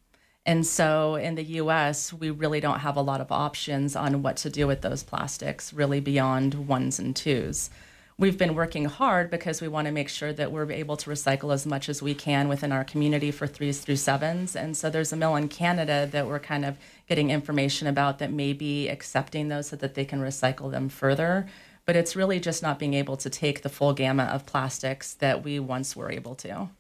And 0.45 0.67
so 0.67 1.17
in 1.17 1.35
the 1.35 1.45
US, 1.45 2.13
we 2.13 2.31
really 2.31 2.61
don't 2.61 2.81
have 2.81 2.97
a 2.97 3.03
lot 3.03 3.21
of 3.21 3.33
options 3.33 3.97
on 3.97 4.23
what 4.23 4.37
to 4.39 4.51
do 4.51 4.67
with 4.67 4.83
those 4.83 5.03
plastics, 5.03 5.73
really 5.73 6.01
beyond 6.01 6.69
ones 6.69 6.99
and 6.99 7.15
twos. 7.15 7.71
We've 8.21 8.37
been 8.37 8.57
working 8.57 8.87
hard 8.87 9.31
because 9.31 9.61
we 9.61 9.69
want 9.69 9.87
to 9.87 9.93
make 9.93 10.09
sure 10.09 10.33
that 10.33 10.51
we're 10.51 10.69
able 10.73 10.97
to 10.97 11.09
recycle 11.09 11.55
as 11.55 11.65
much 11.65 11.89
as 11.89 12.03
we 12.03 12.15
can 12.15 12.49
within 12.49 12.73
our 12.73 12.83
community 12.83 13.31
for 13.31 13.47
threes 13.47 13.79
through 13.79 13.95
sevens. 13.95 14.57
And 14.57 14.77
so 14.77 14.91
there's 14.91 15.13
a 15.13 15.17
mill 15.17 15.37
in 15.37 15.47
Canada 15.47 16.09
that 16.11 16.27
we're 16.27 16.41
kind 16.41 16.65
of 16.65 16.77
getting 17.09 17.31
information 17.31 17.87
about 17.87 18.19
that 18.19 18.33
may 18.33 18.55
be 18.55 18.89
accepting 18.89 19.47
those 19.47 19.69
so 19.69 19.77
that 19.77 19.95
they 19.95 20.05
can 20.05 20.19
recycle 20.19 20.69
them 20.69 20.89
further. 20.89 21.47
But 21.85 21.95
it's 21.95 22.17
really 22.17 22.41
just 22.41 22.61
not 22.61 22.81
being 22.81 22.95
able 22.95 23.17
to 23.19 23.31
take 23.31 23.63
the 23.63 23.69
full 23.69 23.93
gamut 23.93 24.31
of 24.31 24.47
plastics 24.47 25.15
that 25.15 25.45
we 25.45 25.61
once 25.61 25.95
were 25.95 26.11
able 26.11 26.35
to. 26.35 26.71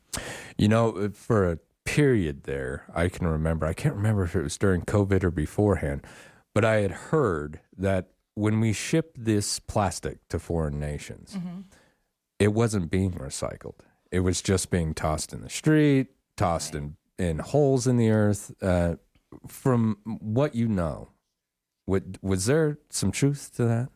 You 0.56 0.66
know, 0.66 1.10
for 1.14 1.48
a 1.48 1.58
period 1.84 2.42
there 2.42 2.82
I 2.92 3.08
can 3.08 3.28
remember. 3.28 3.64
I 3.64 3.74
can't 3.74 3.94
remember 3.94 4.24
if 4.24 4.34
it 4.34 4.42
was 4.42 4.58
during 4.58 4.82
COVID 4.82 5.22
or 5.22 5.30
beforehand, 5.30 6.04
but 6.52 6.64
I 6.64 6.80
had 6.80 6.90
heard 6.90 7.60
that 7.76 8.08
when 8.38 8.60
we 8.60 8.72
shipped 8.72 9.24
this 9.24 9.58
plastic 9.58 10.26
to 10.28 10.38
foreign 10.38 10.78
nations, 10.78 11.36
it 12.38 12.54
wasn't 12.54 12.88
being 12.88 13.12
recycled. 13.12 13.80
It 14.12 14.20
was 14.20 14.40
just 14.40 14.70
being 14.70 14.94
tossed 14.94 15.32
in 15.32 15.40
the 15.42 15.50
street, 15.50 16.06
tossed 16.36 16.74
in, 16.74 16.96
in 17.18 17.40
holes 17.40 17.88
in 17.88 17.96
the 17.96 18.10
earth. 18.10 18.54
Uh, 18.62 18.94
from 19.48 19.98
what 20.04 20.54
you 20.54 20.68
know, 20.68 21.10
would, 21.86 22.18
was 22.22 22.46
there 22.46 22.78
some 22.90 23.10
truth 23.10 23.50
to 23.56 23.64
that? 23.64 23.88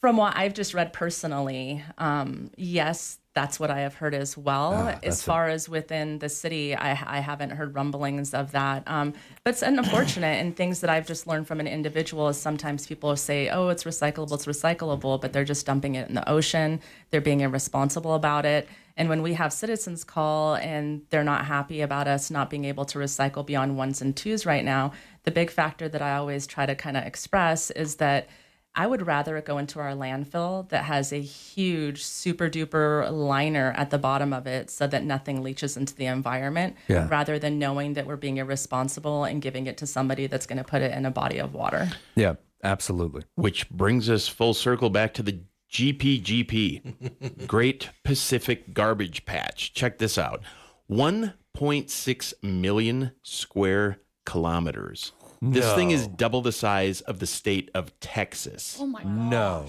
From 0.00 0.16
what 0.16 0.36
I've 0.36 0.52
just 0.52 0.74
read 0.74 0.92
personally, 0.92 1.84
um, 1.98 2.50
yes, 2.56 3.20
that's 3.34 3.58
what 3.58 3.70
I 3.70 3.80
have 3.80 3.94
heard 3.94 4.14
as 4.14 4.36
well. 4.36 4.74
Ah, 4.74 4.98
as 5.02 5.22
far 5.22 5.48
as 5.48 5.68
within 5.68 6.18
the 6.18 6.28
city, 6.28 6.74
I, 6.74 6.90
I 6.90 7.20
haven't 7.20 7.50
heard 7.50 7.74
rumblings 7.74 8.34
of 8.34 8.52
that. 8.52 8.82
Um, 8.86 9.14
but 9.42 9.50
it's 9.54 9.62
unfortunate, 9.62 10.40
and 10.40 10.54
things 10.54 10.80
that 10.80 10.90
I've 10.90 11.06
just 11.06 11.26
learned 11.26 11.46
from 11.46 11.58
an 11.58 11.66
individual 11.66 12.28
is 12.28 12.36
sometimes 12.36 12.86
people 12.86 13.16
say, 13.16 13.48
oh, 13.48 13.68
it's 13.68 13.84
recyclable, 13.84 14.32
it's 14.32 14.46
recyclable, 14.46 15.20
but 15.20 15.32
they're 15.32 15.44
just 15.44 15.64
dumping 15.64 15.94
it 15.94 16.08
in 16.08 16.14
the 16.14 16.28
ocean. 16.28 16.80
They're 17.10 17.22
being 17.22 17.40
irresponsible 17.40 18.14
about 18.14 18.44
it. 18.44 18.68
And 18.96 19.08
when 19.08 19.22
we 19.22 19.32
have 19.34 19.52
citizens 19.52 20.04
call 20.04 20.56
and 20.56 21.02
they're 21.08 21.24
not 21.24 21.46
happy 21.46 21.80
about 21.80 22.08
us 22.08 22.30
not 22.30 22.50
being 22.50 22.66
able 22.66 22.84
to 22.86 22.98
recycle 22.98 23.44
beyond 23.46 23.78
ones 23.78 24.02
and 24.02 24.14
twos 24.14 24.44
right 24.44 24.64
now, 24.64 24.92
the 25.24 25.30
big 25.30 25.50
factor 25.50 25.88
that 25.88 26.02
I 26.02 26.16
always 26.16 26.46
try 26.46 26.66
to 26.66 26.74
kind 26.74 26.98
of 26.98 27.04
express 27.04 27.70
is 27.70 27.96
that 27.96 28.28
I 28.74 28.86
would 28.86 29.06
rather 29.06 29.36
it 29.36 29.44
go 29.44 29.58
into 29.58 29.80
our 29.80 29.92
landfill 29.92 30.68
that 30.70 30.84
has 30.84 31.12
a 31.12 31.20
huge 31.20 32.02
super 32.02 32.48
duper 32.48 33.10
liner 33.12 33.74
at 33.76 33.90
the 33.90 33.98
bottom 33.98 34.32
of 34.32 34.46
it 34.46 34.70
so 34.70 34.86
that 34.86 35.04
nothing 35.04 35.42
leaches 35.42 35.76
into 35.76 35.94
the 35.94 36.06
environment 36.06 36.76
Yeah. 36.88 37.06
rather 37.10 37.38
than 37.38 37.58
knowing 37.58 37.92
that 37.94 38.06
we're 38.06 38.16
being 38.16 38.38
irresponsible 38.38 39.24
and 39.24 39.42
giving 39.42 39.66
it 39.66 39.76
to 39.78 39.86
somebody 39.86 40.26
that's 40.26 40.46
going 40.46 40.56
to 40.56 40.64
put 40.64 40.80
it 40.80 40.92
in 40.92 41.04
a 41.04 41.10
body 41.10 41.36
of 41.38 41.52
water. 41.52 41.90
Yeah, 42.14 42.34
absolutely. 42.64 43.24
Which 43.34 43.68
brings 43.68 44.08
us 44.08 44.26
full 44.26 44.54
circle 44.54 44.88
back 44.88 45.12
to 45.14 45.22
the 45.22 45.40
GPGP, 45.70 47.46
Great 47.46 47.90
Pacific 48.04 48.72
Garbage 48.72 49.26
Patch. 49.26 49.74
Check 49.74 49.98
this 49.98 50.16
out 50.16 50.42
1.6 50.90 52.34
million 52.42 53.12
square 53.22 53.98
kilometers. 54.24 55.12
This 55.44 55.74
thing 55.74 55.90
is 55.90 56.06
double 56.06 56.40
the 56.40 56.52
size 56.52 57.00
of 57.00 57.18
the 57.18 57.26
state 57.26 57.70
of 57.74 57.98
Texas. 58.00 58.76
Oh 58.80 58.86
my 58.86 59.02
god. 59.02 59.12
No. 59.30 59.66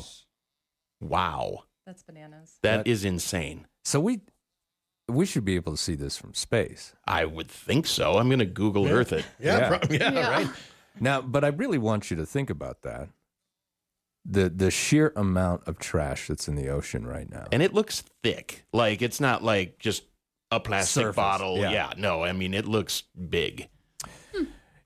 Wow. 1.01 1.63
That's 1.85 2.03
bananas. 2.03 2.57
that 2.61 2.87
is 2.87 3.03
insane. 3.03 3.65
So 3.83 3.99
we 3.99 4.21
we 5.09 5.25
should 5.25 5.43
be 5.43 5.55
able 5.55 5.73
to 5.73 5.77
see 5.77 5.95
this 5.95 6.15
from 6.15 6.33
space. 6.33 6.93
I 7.05 7.25
would 7.25 7.49
think 7.49 7.87
so. 7.87 8.17
I'm 8.17 8.29
going 8.29 8.39
to 8.39 8.45
Google 8.45 8.87
Earth 8.87 9.11
it. 9.11 9.25
Yeah, 9.39 9.57
Yeah. 9.57 9.77
pro- 9.77 9.89
yeah, 9.95 10.11
Yeah. 10.13 10.29
right. 10.29 10.47
Now, 10.99 11.21
but 11.21 11.43
I 11.43 11.47
really 11.49 11.77
want 11.77 12.09
you 12.09 12.17
to 12.17 12.25
think 12.25 12.49
about 12.49 12.83
that. 12.83 13.09
The 14.25 14.47
the 14.49 14.71
sheer 14.71 15.11
amount 15.17 15.67
of 15.67 15.79
trash 15.79 16.27
that's 16.27 16.47
in 16.47 16.55
the 16.55 16.69
ocean 16.69 17.05
right 17.05 17.29
now. 17.29 17.47
And 17.51 17.61
it 17.61 17.73
looks 17.73 18.03
thick. 18.23 18.63
Like 18.71 19.01
it's 19.01 19.19
not 19.19 19.43
like 19.43 19.79
just 19.79 20.03
a 20.51 20.59
plastic 20.59 21.01
Surface, 21.01 21.15
bottle. 21.17 21.57
yeah. 21.57 21.71
Yeah. 21.71 21.93
no, 21.97 22.23
I 22.23 22.31
mean, 22.31 22.53
it 22.53 22.65
looks 22.65 23.01
big. 23.29 23.67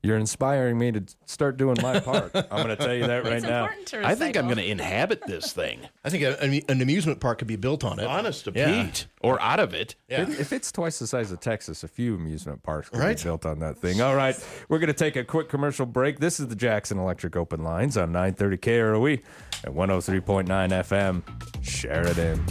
You're 0.08 0.15
inspiring 0.17 0.78
me 0.78 0.93
to 0.93 1.04
start 1.26 1.58
doing 1.58 1.76
my 1.82 2.00
part. 2.00 2.32
I'm 2.34 2.48
going 2.63 2.70
to 2.70 2.78
tell 2.78 2.93
you 2.93 3.08
that 3.08 3.26
right 3.26 3.34
it's 3.34 3.46
now. 3.46 3.67
to 3.88 4.08
I 4.08 4.15
think 4.15 4.38
I'm 4.38 4.46
going 4.46 4.56
to 4.56 4.65
inhabit 4.65 5.22
this 5.28 5.52
thing. 5.52 5.82
I 6.06 6.10
think 6.10 6.24
a, 6.24 6.41
an- 6.41 6.62
an 6.70 6.82
amusement 6.82 7.20
park 7.20 7.39
could 7.39 7.48
be 7.50 7.58
built 7.58 7.84
on 7.84 8.00
it. 8.00 8.06
Honest 8.06 8.46
to 8.46 8.54
Yeah. 8.56 8.86
Pete. 8.86 9.08
Or 9.20 9.41
out 9.41 9.60
of 9.60 9.74
it. 9.74 9.96
Yeah. 10.08 10.22
If, 10.22 10.39
if 10.39 10.54
it's 10.54 10.72
twice 10.72 11.00
the 11.00 11.08
size 11.08 11.34
of 11.34 11.41
Texas, 11.41 11.84
a 11.84 11.89
few 11.89 12.15
amusement 12.15 12.63
parks 12.63 12.88
could 12.88 13.00
Right. 13.00 13.17
be 13.17 13.24
built 13.24 13.46
on 13.46 13.60
that 13.60 13.80
thing. 13.80 14.00
All 14.00 14.15
right, 14.15 14.36
we're 14.70 14.80
going 14.80 14.88
to 14.88 14.93
take 14.93 15.17
a 15.17 15.26
quick 15.26 15.50
commercial 15.50 15.86
break. 15.86 16.20
This 16.20 16.39
is 16.39 16.48
the 16.48 16.56
Jackson 16.56 16.98
Electric 16.98 17.36
Open 17.36 17.62
Lines 17.65 17.98
on 17.98 18.13
930 18.13 18.58
KROE 18.60 19.22
at 19.65 19.74
103.9 19.74 20.46
FM. 20.48 21.24
Sheridan. 21.62 22.46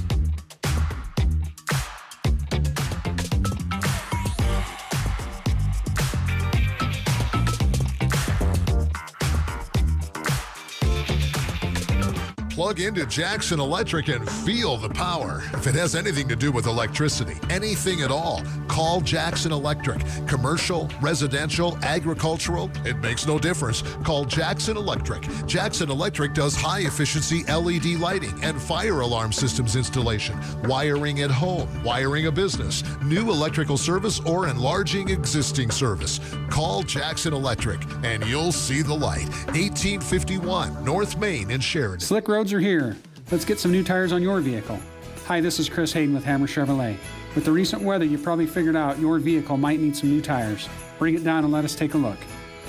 Plug 12.66 12.80
into 12.80 13.06
Jackson 13.06 13.60
Electric 13.60 14.08
and 14.08 14.28
feel 14.28 14.76
the 14.76 14.88
power. 14.88 15.40
If 15.52 15.68
it 15.68 15.76
has 15.76 15.94
anything 15.94 16.26
to 16.26 16.34
do 16.34 16.50
with 16.50 16.66
electricity, 16.66 17.36
anything 17.48 18.02
at 18.02 18.10
all, 18.10 18.42
call 18.66 19.00
Jackson 19.00 19.52
Electric. 19.52 20.00
Commercial, 20.26 20.90
residential, 21.00 21.78
agricultural, 21.84 22.68
it 22.84 22.98
makes 22.98 23.24
no 23.24 23.38
difference. 23.38 23.82
Call 24.02 24.24
Jackson 24.24 24.76
Electric. 24.76 25.22
Jackson 25.46 25.92
Electric 25.92 26.34
does 26.34 26.56
high 26.56 26.80
efficiency 26.80 27.44
LED 27.44 28.00
lighting 28.00 28.36
and 28.42 28.60
fire 28.60 28.98
alarm 28.98 29.32
systems 29.32 29.76
installation, 29.76 30.36
wiring 30.64 31.20
at 31.20 31.30
home, 31.30 31.68
wiring 31.84 32.26
a 32.26 32.32
business, 32.32 32.82
new 33.00 33.30
electrical 33.30 33.76
service, 33.76 34.18
or 34.18 34.48
enlarging 34.48 35.08
existing 35.08 35.70
service. 35.70 36.18
Call 36.50 36.82
Jackson 36.82 37.32
Electric 37.32 37.80
and 38.02 38.26
you'll 38.26 38.50
see 38.50 38.82
the 38.82 38.92
light. 38.92 39.28
1851 39.54 40.84
North 40.84 41.16
Main 41.16 41.52
in 41.52 41.60
Sheridan. 41.60 42.00
Slick 42.00 42.26
roads 42.26 42.55
are 42.56 42.60
here. 42.60 42.96
Let's 43.30 43.44
get 43.44 43.60
some 43.60 43.70
new 43.70 43.84
tires 43.84 44.12
on 44.12 44.22
your 44.22 44.40
vehicle. 44.40 44.80
Hi, 45.26 45.42
this 45.42 45.58
is 45.58 45.68
Chris 45.68 45.92
Hayden 45.92 46.14
with 46.14 46.24
Hammer 46.24 46.46
Chevrolet. 46.46 46.96
With 47.34 47.44
the 47.44 47.52
recent 47.52 47.82
weather, 47.82 48.06
you 48.06 48.16
probably 48.16 48.46
figured 48.46 48.76
out 48.76 48.98
your 48.98 49.18
vehicle 49.18 49.58
might 49.58 49.78
need 49.78 49.94
some 49.94 50.08
new 50.08 50.22
tires. 50.22 50.66
Bring 50.98 51.14
it 51.14 51.22
down 51.22 51.44
and 51.44 51.52
let 51.52 51.66
us 51.66 51.74
take 51.74 51.92
a 51.92 51.98
look. 51.98 52.16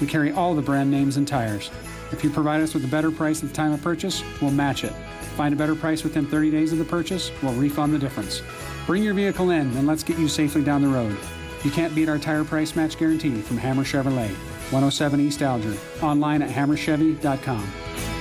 We 0.01 0.07
carry 0.07 0.33
all 0.33 0.53
the 0.55 0.61
brand 0.61 0.91
names 0.91 1.15
and 1.15 1.25
tires. 1.25 1.71
If 2.11 2.21
you 2.21 2.29
provide 2.29 2.59
us 2.59 2.73
with 2.73 2.83
a 2.83 2.87
better 2.89 3.11
price 3.11 3.41
at 3.43 3.49
the 3.49 3.55
time 3.55 3.71
of 3.71 3.81
purchase, 3.81 4.23
we'll 4.41 4.51
match 4.51 4.83
it. 4.83 4.91
Find 5.37 5.53
a 5.53 5.57
better 5.57 5.75
price 5.75 6.03
within 6.03 6.27
30 6.27 6.51
days 6.51 6.73
of 6.73 6.79
the 6.79 6.85
purchase, 6.85 7.31
we'll 7.41 7.53
refund 7.53 7.93
the 7.93 7.99
difference. 7.99 8.41
Bring 8.87 9.03
your 9.03 9.13
vehicle 9.13 9.51
in 9.51 9.71
and 9.77 9.87
let's 9.87 10.03
get 10.03 10.19
you 10.19 10.27
safely 10.27 10.63
down 10.63 10.81
the 10.81 10.89
road. 10.89 11.15
You 11.63 11.71
can't 11.71 11.95
beat 11.95 12.09
our 12.09 12.19
tire 12.19 12.43
price 12.43 12.75
match 12.75 12.97
guarantee 12.97 13.41
from 13.41 13.57
Hammer 13.57 13.85
Chevrolet, 13.85 14.31
107 14.71 15.21
East 15.21 15.41
Alger. 15.41 15.77
Online 16.01 16.41
at 16.41 16.49
hammerchevy.com. 16.49 18.16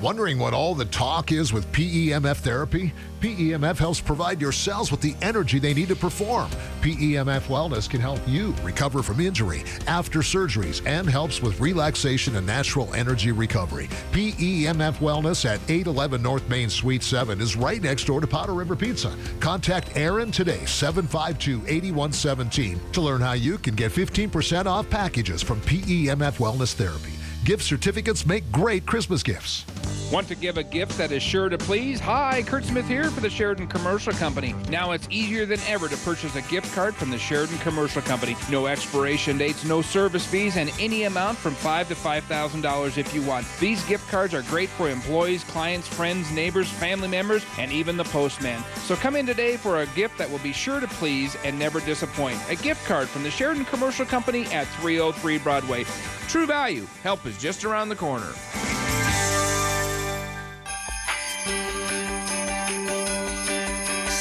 Wondering 0.00 0.38
what 0.38 0.54
all 0.54 0.76
the 0.76 0.84
talk 0.84 1.32
is 1.32 1.52
with 1.52 1.70
PEMF 1.72 2.36
therapy? 2.36 2.92
PEMF 3.20 3.78
helps 3.78 4.00
provide 4.00 4.40
your 4.40 4.52
cells 4.52 4.92
with 4.92 5.00
the 5.00 5.16
energy 5.22 5.58
they 5.58 5.74
need 5.74 5.88
to 5.88 5.96
perform. 5.96 6.48
PEMF 6.82 7.48
Wellness 7.48 7.90
can 7.90 8.00
help 8.00 8.20
you 8.24 8.54
recover 8.62 9.02
from 9.02 9.18
injury, 9.18 9.64
after 9.88 10.20
surgeries, 10.20 10.86
and 10.86 11.08
helps 11.08 11.42
with 11.42 11.58
relaxation 11.58 12.36
and 12.36 12.46
natural 12.46 12.94
energy 12.94 13.32
recovery. 13.32 13.88
PEMF 14.12 14.98
Wellness 14.98 15.44
at 15.44 15.58
811 15.68 16.22
North 16.22 16.48
Main 16.48 16.70
Suite 16.70 17.02
7 17.02 17.40
is 17.40 17.56
right 17.56 17.82
next 17.82 18.04
door 18.04 18.20
to 18.20 18.26
Powder 18.28 18.54
River 18.54 18.76
Pizza. 18.76 19.12
Contact 19.40 19.96
Aaron 19.96 20.30
today, 20.30 20.64
752 20.64 21.64
8117, 21.66 22.80
to 22.92 23.00
learn 23.00 23.20
how 23.20 23.32
you 23.32 23.58
can 23.58 23.74
get 23.74 23.90
15% 23.90 24.66
off 24.66 24.88
packages 24.88 25.42
from 25.42 25.60
PEMF 25.62 26.38
Wellness 26.38 26.72
Therapy. 26.74 27.17
Gift 27.44 27.62
certificates 27.62 28.26
make 28.26 28.50
great 28.52 28.84
Christmas 28.84 29.22
gifts. 29.22 29.64
Want 30.12 30.26
to 30.28 30.34
give 30.34 30.56
a 30.56 30.62
gift 30.62 30.96
that 30.96 31.12
is 31.12 31.22
sure 31.22 31.50
to 31.50 31.58
please? 31.58 32.00
Hi, 32.00 32.42
Kurt 32.42 32.64
Smith 32.64 32.88
here 32.88 33.10
for 33.10 33.20
the 33.20 33.28
Sheridan 33.28 33.66
Commercial 33.66 34.14
Company. 34.14 34.54
Now 34.70 34.92
it's 34.92 35.06
easier 35.10 35.44
than 35.44 35.60
ever 35.68 35.86
to 35.86 35.96
purchase 35.98 36.34
a 36.34 36.40
gift 36.42 36.74
card 36.74 36.94
from 36.94 37.10
the 37.10 37.18
Sheridan 37.18 37.58
Commercial 37.58 38.00
Company. 38.00 38.34
No 38.50 38.66
expiration 38.66 39.36
dates, 39.36 39.66
no 39.66 39.82
service 39.82 40.26
fees, 40.26 40.56
and 40.56 40.72
any 40.80 41.04
amount 41.04 41.36
from 41.36 41.54
five 41.54 41.88
to 41.88 41.94
five 41.94 42.24
thousand 42.24 42.62
dollars 42.62 42.96
if 42.96 43.14
you 43.14 43.22
want. 43.22 43.46
These 43.60 43.84
gift 43.84 44.08
cards 44.08 44.32
are 44.32 44.42
great 44.42 44.70
for 44.70 44.88
employees, 44.88 45.44
clients, 45.44 45.86
friends, 45.86 46.30
neighbors, 46.32 46.70
family 46.70 47.08
members, 47.08 47.44
and 47.58 47.70
even 47.70 47.98
the 47.98 48.04
postman. 48.04 48.62
So 48.86 48.96
come 48.96 49.14
in 49.14 49.26
today 49.26 49.58
for 49.58 49.82
a 49.82 49.86
gift 49.88 50.16
that 50.18 50.30
will 50.30 50.38
be 50.38 50.52
sure 50.52 50.80
to 50.80 50.88
please 50.88 51.36
and 51.44 51.58
never 51.58 51.80
disappoint. 51.80 52.38
A 52.48 52.56
gift 52.56 52.86
card 52.86 53.08
from 53.08 53.24
the 53.24 53.30
Sheridan 53.30 53.66
Commercial 53.66 54.06
Company 54.06 54.44
at 54.46 54.66
303 54.80 55.38
Broadway. 55.38 55.84
True 56.28 56.46
value. 56.46 56.86
Help 57.02 57.24
is 57.24 57.37
just 57.38 57.64
around 57.64 57.88
the 57.88 57.96
corner. 57.96 58.32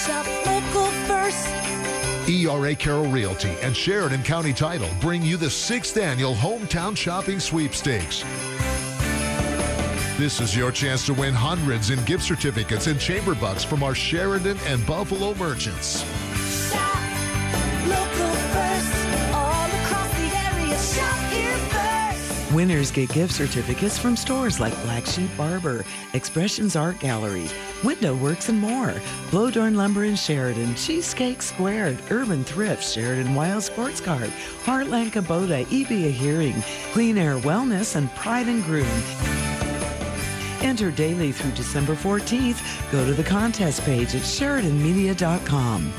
Shop 0.06 0.26
local 0.46 0.88
first. 1.08 1.48
ERA 2.30 2.76
Carroll 2.76 3.08
Realty 3.08 3.56
and 3.62 3.76
Sheridan 3.76 4.24
County 4.24 4.54
Title 4.54 4.90
bring 5.02 5.24
you 5.24 5.38
the 5.38 5.50
sixth 5.50 5.98
annual 5.98 6.36
Hometown 6.36 6.96
Shopping 6.96 7.40
Sweepstakes. 7.40 8.24
This 10.18 10.42
is 10.42 10.56
your 10.56 10.72
chance 10.72 11.06
to 11.06 11.14
win 11.14 11.34
hundreds 11.34 11.90
in 11.90 12.04
gift 12.06 12.24
certificates 12.24 12.88
and 12.88 13.00
chamber 13.00 13.36
bucks 13.36 13.64
from 13.64 13.84
our 13.84 13.94
Sheridan 13.94 14.58
and 14.66 14.86
Buffalo 14.86 15.36
merchants. 15.36 16.04
Winners 22.58 22.90
get 22.90 23.14
gift 23.14 23.36
certificates 23.36 24.00
from 24.00 24.16
stores 24.16 24.60
like 24.60 24.74
Black 24.82 25.06
Sheep 25.06 25.30
Barber, 25.38 25.86
Expressions 26.16 26.76
Art 26.76 27.00
Gallery, 27.00 27.48
Window 27.84 28.16
Works, 28.16 28.50
and 28.50 28.60
more. 28.60 28.96
Bloedorn 29.30 29.76
Lumber 29.76 30.06
in 30.06 30.16
Sheridan, 30.16 30.74
Cheesecake 30.74 31.44
Squared, 31.44 32.00
Urban 32.10 32.44
Thrift, 32.44 32.84
Sheridan 32.84 33.36
Wild 33.36 33.62
Sports 33.62 34.02
Card, 34.02 34.32
Heartland 34.66 35.12
Kubota, 35.12 35.66
EBA 35.66 36.10
Hearing, 36.10 36.56
Clean 36.94 37.16
Air 37.20 37.38
Wellness, 37.38 37.96
and 37.96 38.10
Pride 38.16 38.48
and 38.48 38.64
Groom. 38.64 38.88
Enter 40.64 40.90
daily 40.90 41.32
through 41.32 41.52
December 41.52 41.94
14th. 41.94 42.92
Go 42.92 43.06
to 43.06 43.14
the 43.14 43.24
contest 43.24 43.84
page 43.84 44.16
at 44.16 44.24
SheridanMedia.com. 44.24 45.94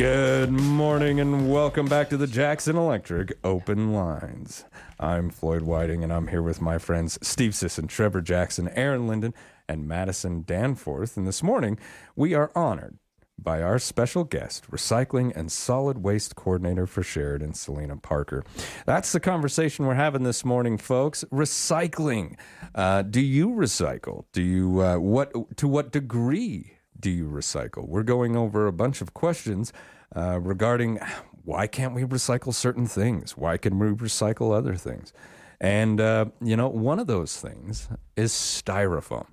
Good 0.00 0.50
morning 0.50 1.20
and 1.20 1.52
welcome 1.52 1.84
back 1.84 2.08
to 2.08 2.16
the 2.16 2.26
Jackson 2.26 2.74
Electric 2.74 3.34
Open 3.44 3.92
Lines. 3.92 4.64
I'm 4.98 5.28
Floyd 5.28 5.60
Whiting 5.60 6.02
and 6.02 6.10
I'm 6.10 6.28
here 6.28 6.40
with 6.40 6.62
my 6.62 6.78
friends 6.78 7.18
Steve 7.20 7.54
Sisson, 7.54 7.86
Trevor 7.86 8.22
Jackson, 8.22 8.70
Aaron 8.70 9.06
Linden, 9.06 9.34
and 9.68 9.86
Madison 9.86 10.42
Danforth. 10.46 11.18
And 11.18 11.26
this 11.26 11.42
morning 11.42 11.78
we 12.16 12.32
are 12.32 12.50
honored 12.54 12.96
by 13.38 13.60
our 13.60 13.78
special 13.78 14.24
guest, 14.24 14.70
Recycling 14.70 15.36
and 15.36 15.52
Solid 15.52 15.98
Waste 15.98 16.34
Coordinator 16.34 16.86
for 16.86 17.02
Sheridan, 17.02 17.52
Selena 17.52 17.98
Parker. 17.98 18.42
That's 18.86 19.12
the 19.12 19.20
conversation 19.20 19.84
we're 19.84 19.96
having 19.96 20.22
this 20.22 20.46
morning, 20.46 20.78
folks. 20.78 21.24
Recycling. 21.30 22.38
Uh, 22.74 23.02
do 23.02 23.20
you 23.20 23.50
recycle? 23.50 24.24
Do 24.32 24.40
you 24.40 24.80
uh, 24.80 24.96
what 24.96 25.58
to 25.58 25.68
what 25.68 25.92
degree 25.92 26.78
do 27.00 27.10
you 27.10 27.28
recycle? 27.28 27.88
We're 27.88 28.02
going 28.02 28.36
over 28.36 28.66
a 28.66 28.72
bunch 28.72 29.00
of 29.00 29.14
questions 29.14 29.72
uh, 30.14 30.38
regarding 30.40 30.98
why 31.44 31.66
can't 31.66 31.94
we 31.94 32.02
recycle 32.04 32.52
certain 32.54 32.86
things? 32.86 33.36
Why 33.36 33.56
can 33.56 33.78
we 33.78 33.88
recycle 33.88 34.54
other 34.56 34.76
things? 34.76 35.12
And, 35.60 36.00
uh, 36.00 36.26
you 36.40 36.56
know, 36.56 36.68
one 36.68 36.98
of 36.98 37.06
those 37.06 37.40
things 37.40 37.88
is 38.16 38.32
styrofoam. 38.32 39.26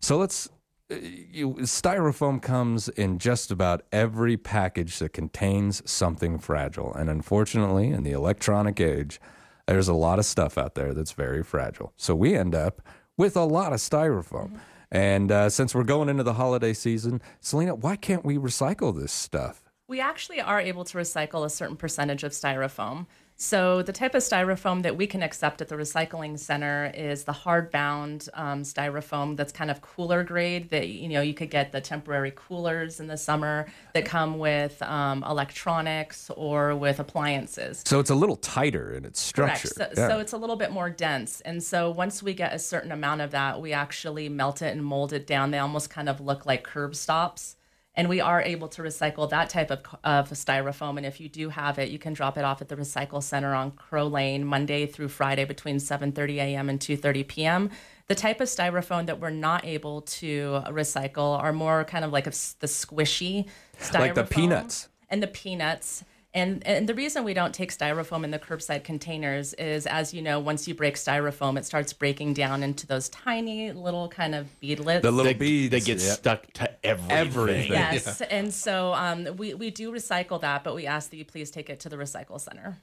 So 0.00 0.18
let's. 0.18 0.48
uh, 0.90 0.96
You, 0.96 1.56
styrofoam 1.62 2.40
comes 2.40 2.88
in 2.90 3.18
just 3.18 3.50
about 3.50 3.82
every 3.90 4.36
package 4.36 4.98
that 4.98 5.12
contains 5.12 5.82
something 5.90 6.38
fragile. 6.38 6.94
And 6.94 7.08
unfortunately, 7.10 7.88
in 7.88 8.02
the 8.02 8.12
electronic 8.12 8.80
age, 8.80 9.20
there's 9.66 9.88
a 9.88 9.94
lot 9.94 10.18
of 10.18 10.26
stuff 10.26 10.58
out 10.58 10.74
there 10.74 10.92
that's 10.92 11.12
very 11.12 11.42
fragile. 11.42 11.92
So 11.96 12.14
we 12.14 12.36
end 12.36 12.54
up 12.54 12.82
with 13.16 13.36
a 13.36 13.44
lot 13.44 13.72
of 13.72 13.80
styrofoam. 13.80 14.60
And 14.94 15.32
uh, 15.32 15.50
since 15.50 15.74
we're 15.74 15.82
going 15.82 16.08
into 16.08 16.22
the 16.22 16.34
holiday 16.34 16.72
season, 16.72 17.20
Selena, 17.40 17.74
why 17.74 17.96
can't 17.96 18.24
we 18.24 18.38
recycle 18.38 18.94
this 18.96 19.10
stuff? 19.10 19.60
We 19.88 20.00
actually 20.00 20.40
are 20.40 20.60
able 20.60 20.84
to 20.84 20.96
recycle 20.96 21.44
a 21.44 21.50
certain 21.50 21.74
percentage 21.74 22.22
of 22.22 22.30
styrofoam. 22.30 23.06
So 23.36 23.82
the 23.82 23.92
type 23.92 24.14
of 24.14 24.22
styrofoam 24.22 24.82
that 24.84 24.96
we 24.96 25.06
can 25.06 25.22
accept 25.22 25.60
at 25.60 25.68
the 25.68 25.74
recycling 25.74 26.38
center 26.38 26.92
is 26.94 27.24
the 27.24 27.32
hard-bound 27.32 28.28
um, 28.34 28.62
styrofoam 28.62 29.36
that's 29.36 29.52
kind 29.52 29.70
of 29.70 29.82
cooler 29.82 30.22
grade. 30.22 30.70
That 30.70 30.88
you 30.88 31.08
know 31.08 31.20
you 31.20 31.34
could 31.34 31.50
get 31.50 31.72
the 31.72 31.80
temporary 31.80 32.32
coolers 32.34 33.00
in 33.00 33.08
the 33.08 33.16
summer 33.16 33.66
that 33.92 34.04
come 34.04 34.38
with 34.38 34.80
um, 34.82 35.24
electronics 35.24 36.30
or 36.36 36.76
with 36.76 37.00
appliances. 37.00 37.82
So 37.84 37.98
it's 37.98 38.10
a 38.10 38.14
little 38.14 38.36
tighter 38.36 38.92
in 38.94 39.04
its 39.04 39.20
structure. 39.20 39.68
Correct. 39.68 39.96
So, 39.96 40.00
Yeah. 40.02 40.08
so 40.08 40.18
it's 40.20 40.32
a 40.32 40.38
little 40.38 40.56
bit 40.56 40.70
more 40.70 40.88
dense. 40.88 41.40
And 41.40 41.62
so 41.62 41.90
once 41.90 42.22
we 42.22 42.34
get 42.34 42.54
a 42.54 42.58
certain 42.58 42.92
amount 42.92 43.20
of 43.20 43.32
that, 43.32 43.60
we 43.60 43.72
actually 43.72 44.28
melt 44.28 44.62
it 44.62 44.72
and 44.72 44.84
mold 44.84 45.12
it 45.12 45.26
down. 45.26 45.50
They 45.50 45.58
almost 45.58 45.90
kind 45.90 46.08
of 46.08 46.20
look 46.20 46.46
like 46.46 46.62
curb 46.62 46.94
stops. 46.94 47.56
And 47.96 48.08
we 48.08 48.20
are 48.20 48.42
able 48.42 48.66
to 48.68 48.82
recycle 48.82 49.30
that 49.30 49.50
type 49.50 49.70
of, 49.70 49.78
of 50.02 50.30
styrofoam. 50.30 50.96
And 50.96 51.06
if 51.06 51.20
you 51.20 51.28
do 51.28 51.48
have 51.50 51.78
it, 51.78 51.90
you 51.90 51.98
can 51.98 52.12
drop 52.12 52.36
it 52.36 52.44
off 52.44 52.60
at 52.60 52.68
the 52.68 52.74
recycle 52.76 53.22
center 53.22 53.54
on 53.54 53.70
Crow 53.70 54.08
Lane 54.08 54.44
Monday 54.44 54.86
through 54.86 55.08
Friday 55.08 55.44
between 55.44 55.76
7:30 55.76 56.34
a.m. 56.36 56.68
and 56.68 56.80
2:30 56.80 57.28
p.m. 57.28 57.70
The 58.08 58.14
type 58.16 58.40
of 58.40 58.48
styrofoam 58.48 59.06
that 59.06 59.20
we're 59.20 59.30
not 59.30 59.64
able 59.64 60.02
to 60.02 60.62
recycle 60.66 61.38
are 61.38 61.52
more 61.52 61.84
kind 61.84 62.04
of 62.04 62.12
like 62.12 62.26
a 62.26 62.30
the 62.30 62.66
squishy 62.66 63.46
styrofoam 63.80 64.00
Like 64.00 64.14
the 64.16 64.24
peanuts. 64.24 64.88
and 65.08 65.22
the 65.22 65.26
peanuts. 65.28 66.04
And, 66.34 66.66
and 66.66 66.88
the 66.88 66.94
reason 66.94 67.22
we 67.22 67.32
don't 67.32 67.54
take 67.54 67.72
styrofoam 67.72 68.24
in 68.24 68.32
the 68.32 68.40
curbside 68.40 68.82
containers 68.82 69.54
is, 69.54 69.86
as 69.86 70.12
you 70.12 70.20
know, 70.20 70.40
once 70.40 70.66
you 70.66 70.74
break 70.74 70.96
styrofoam, 70.96 71.56
it 71.56 71.64
starts 71.64 71.92
breaking 71.92 72.34
down 72.34 72.64
into 72.64 72.88
those 72.88 73.08
tiny 73.08 73.70
little 73.70 74.08
kind 74.08 74.34
of 74.34 74.48
beadlets. 74.60 75.02
The 75.02 75.12
little 75.12 75.32
They- 75.32 75.38
beads 75.38 75.70
they 75.70 75.80
get 75.80 76.02
yeah. 76.02 76.12
stuck 76.12 76.52
to 76.54 76.84
everything. 76.84 77.16
Everything. 77.16 77.72
Yes, 77.72 78.20
and 78.22 78.52
so 78.52 78.94
um, 78.94 79.28
we, 79.36 79.54
we 79.54 79.70
do 79.70 79.92
recycle 79.92 80.40
that, 80.40 80.64
but 80.64 80.74
we 80.74 80.86
ask 80.86 81.10
that 81.10 81.16
you 81.16 81.24
please 81.24 81.52
take 81.52 81.70
it 81.70 81.78
to 81.80 81.88
the 81.88 81.96
recycle 81.96 82.40
center. 82.40 82.78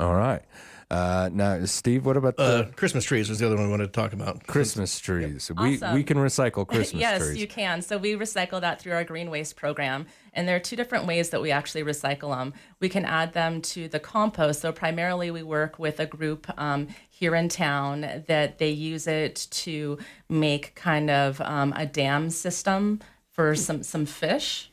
All 0.00 0.14
right. 0.14 0.42
Uh, 0.90 1.30
now, 1.32 1.64
Steve, 1.64 2.04
what 2.04 2.18
about 2.18 2.36
the 2.36 2.42
Uh, 2.42 2.64
Christmas 2.72 3.04
trees 3.04 3.30
was 3.30 3.38
the 3.38 3.46
other 3.46 3.56
one 3.56 3.64
we 3.64 3.70
wanted 3.70 3.86
to 3.86 3.92
talk 3.92 4.12
about. 4.12 4.46
Christmas 4.46 5.00
trees? 5.00 5.50
We 5.56 5.76
Awesome. 5.76 5.94
we 5.94 6.04
can 6.04 6.18
recycle 6.18 6.66
Christmas 6.68 7.00
yes, 7.00 7.18
trees. 7.18 7.30
Yes, 7.30 7.40
you 7.40 7.46
can. 7.46 7.80
So 7.80 7.96
we 7.96 8.12
recycle 8.14 8.60
that 8.60 8.78
through 8.78 8.92
our 8.92 9.04
green 9.04 9.30
waste 9.30 9.56
program, 9.56 10.06
and 10.34 10.46
there 10.46 10.54
are 10.54 10.60
two 10.60 10.76
different 10.76 11.06
ways 11.06 11.30
that 11.30 11.40
we 11.40 11.50
actually 11.50 11.82
recycle 11.82 12.36
them. 12.36 12.52
We 12.78 12.90
can 12.90 13.06
add 13.06 13.32
them 13.32 13.62
to 13.62 13.88
the 13.88 14.00
compost. 14.00 14.60
So 14.60 14.70
primarily, 14.70 15.30
we 15.30 15.42
work 15.42 15.78
with 15.78 15.98
a 15.98 16.04
group 16.04 16.46
um, 16.58 16.88
here 17.08 17.34
in 17.34 17.48
town 17.48 18.24
that 18.26 18.58
they 18.58 18.70
use 18.70 19.06
it 19.06 19.46
to 19.50 19.96
make 20.28 20.74
kind 20.74 21.08
of 21.08 21.40
um, 21.40 21.72
a 21.74 21.86
dam 21.86 22.28
system 22.28 23.00
for 23.30 23.54
some 23.54 23.82
some 23.82 24.04
fish. 24.04 24.71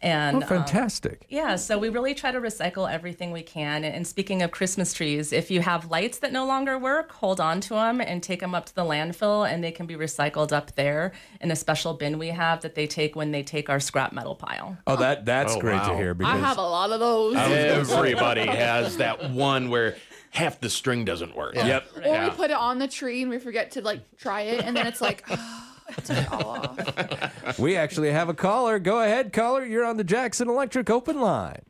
And 0.00 0.36
oh, 0.36 0.42
um, 0.42 0.48
fantastic. 0.48 1.26
yeah, 1.28 1.56
so 1.56 1.76
we 1.76 1.88
really 1.88 2.14
try 2.14 2.30
to 2.30 2.40
recycle 2.40 2.88
everything 2.88 3.32
we 3.32 3.42
can. 3.42 3.82
And 3.82 4.06
speaking 4.06 4.42
of 4.42 4.52
Christmas 4.52 4.94
trees, 4.94 5.32
if 5.32 5.50
you 5.50 5.60
have 5.60 5.90
lights 5.90 6.18
that 6.20 6.32
no 6.32 6.46
longer 6.46 6.78
work, 6.78 7.10
hold 7.10 7.40
on 7.40 7.60
to 7.62 7.70
them 7.70 8.00
and 8.00 8.22
take 8.22 8.38
them 8.38 8.54
up 8.54 8.66
to 8.66 8.74
the 8.76 8.84
landfill, 8.84 9.50
and 9.50 9.62
they 9.64 9.72
can 9.72 9.86
be 9.86 9.96
recycled 9.96 10.52
up 10.52 10.76
there 10.76 11.10
in 11.40 11.50
a 11.50 11.56
special 11.56 11.94
bin 11.94 12.16
we 12.16 12.28
have 12.28 12.60
that 12.60 12.76
they 12.76 12.86
take 12.86 13.16
when 13.16 13.32
they 13.32 13.42
take 13.42 13.68
our 13.68 13.80
scrap 13.80 14.12
metal 14.12 14.36
pile. 14.36 14.78
Oh, 14.86 14.94
that 14.94 15.24
that's 15.24 15.54
Oh, 15.56 15.60
great 15.60 15.82
to 15.82 15.90
wow. 15.90 15.96
hear 15.96 16.10
I 16.10 16.14
because 16.14 16.40
have 16.42 16.58
a 16.58 16.62
lot 16.62 16.92
of 16.92 17.00
those. 17.00 17.34
Everybody 17.34 18.46
has 18.46 18.98
that 18.98 19.30
one 19.32 19.68
where 19.68 19.96
half 20.30 20.60
the 20.60 20.70
string 20.70 21.04
doesn't 21.04 21.34
work. 21.34 21.56
Yep. 21.56 21.96
Or 21.96 22.02
Yeah. 22.02 22.28
we 22.28 22.36
put 22.36 22.50
it 22.50 22.56
on 22.56 22.78
the 22.78 22.86
tree 22.86 23.22
and 23.22 23.30
we 23.32 23.38
forget 23.40 23.72
to 23.72 23.82
like 23.82 24.02
try 24.16 24.42
it, 24.42 24.64
and 24.64 24.76
then 24.76 24.86
it's 24.86 25.00
like, 25.00 25.26
took 25.96 26.16
it 26.16 26.32
all 26.32 26.50
off. 26.50 27.58
we 27.58 27.76
actually 27.76 28.10
have 28.10 28.28
a 28.28 28.34
caller. 28.34 28.78
Go 28.78 29.00
ahead, 29.02 29.32
caller. 29.32 29.64
You're 29.64 29.84
on 29.84 29.96
the 29.96 30.04
Jackson 30.04 30.48
Electric 30.48 30.90
open 30.90 31.20
line. 31.20 31.62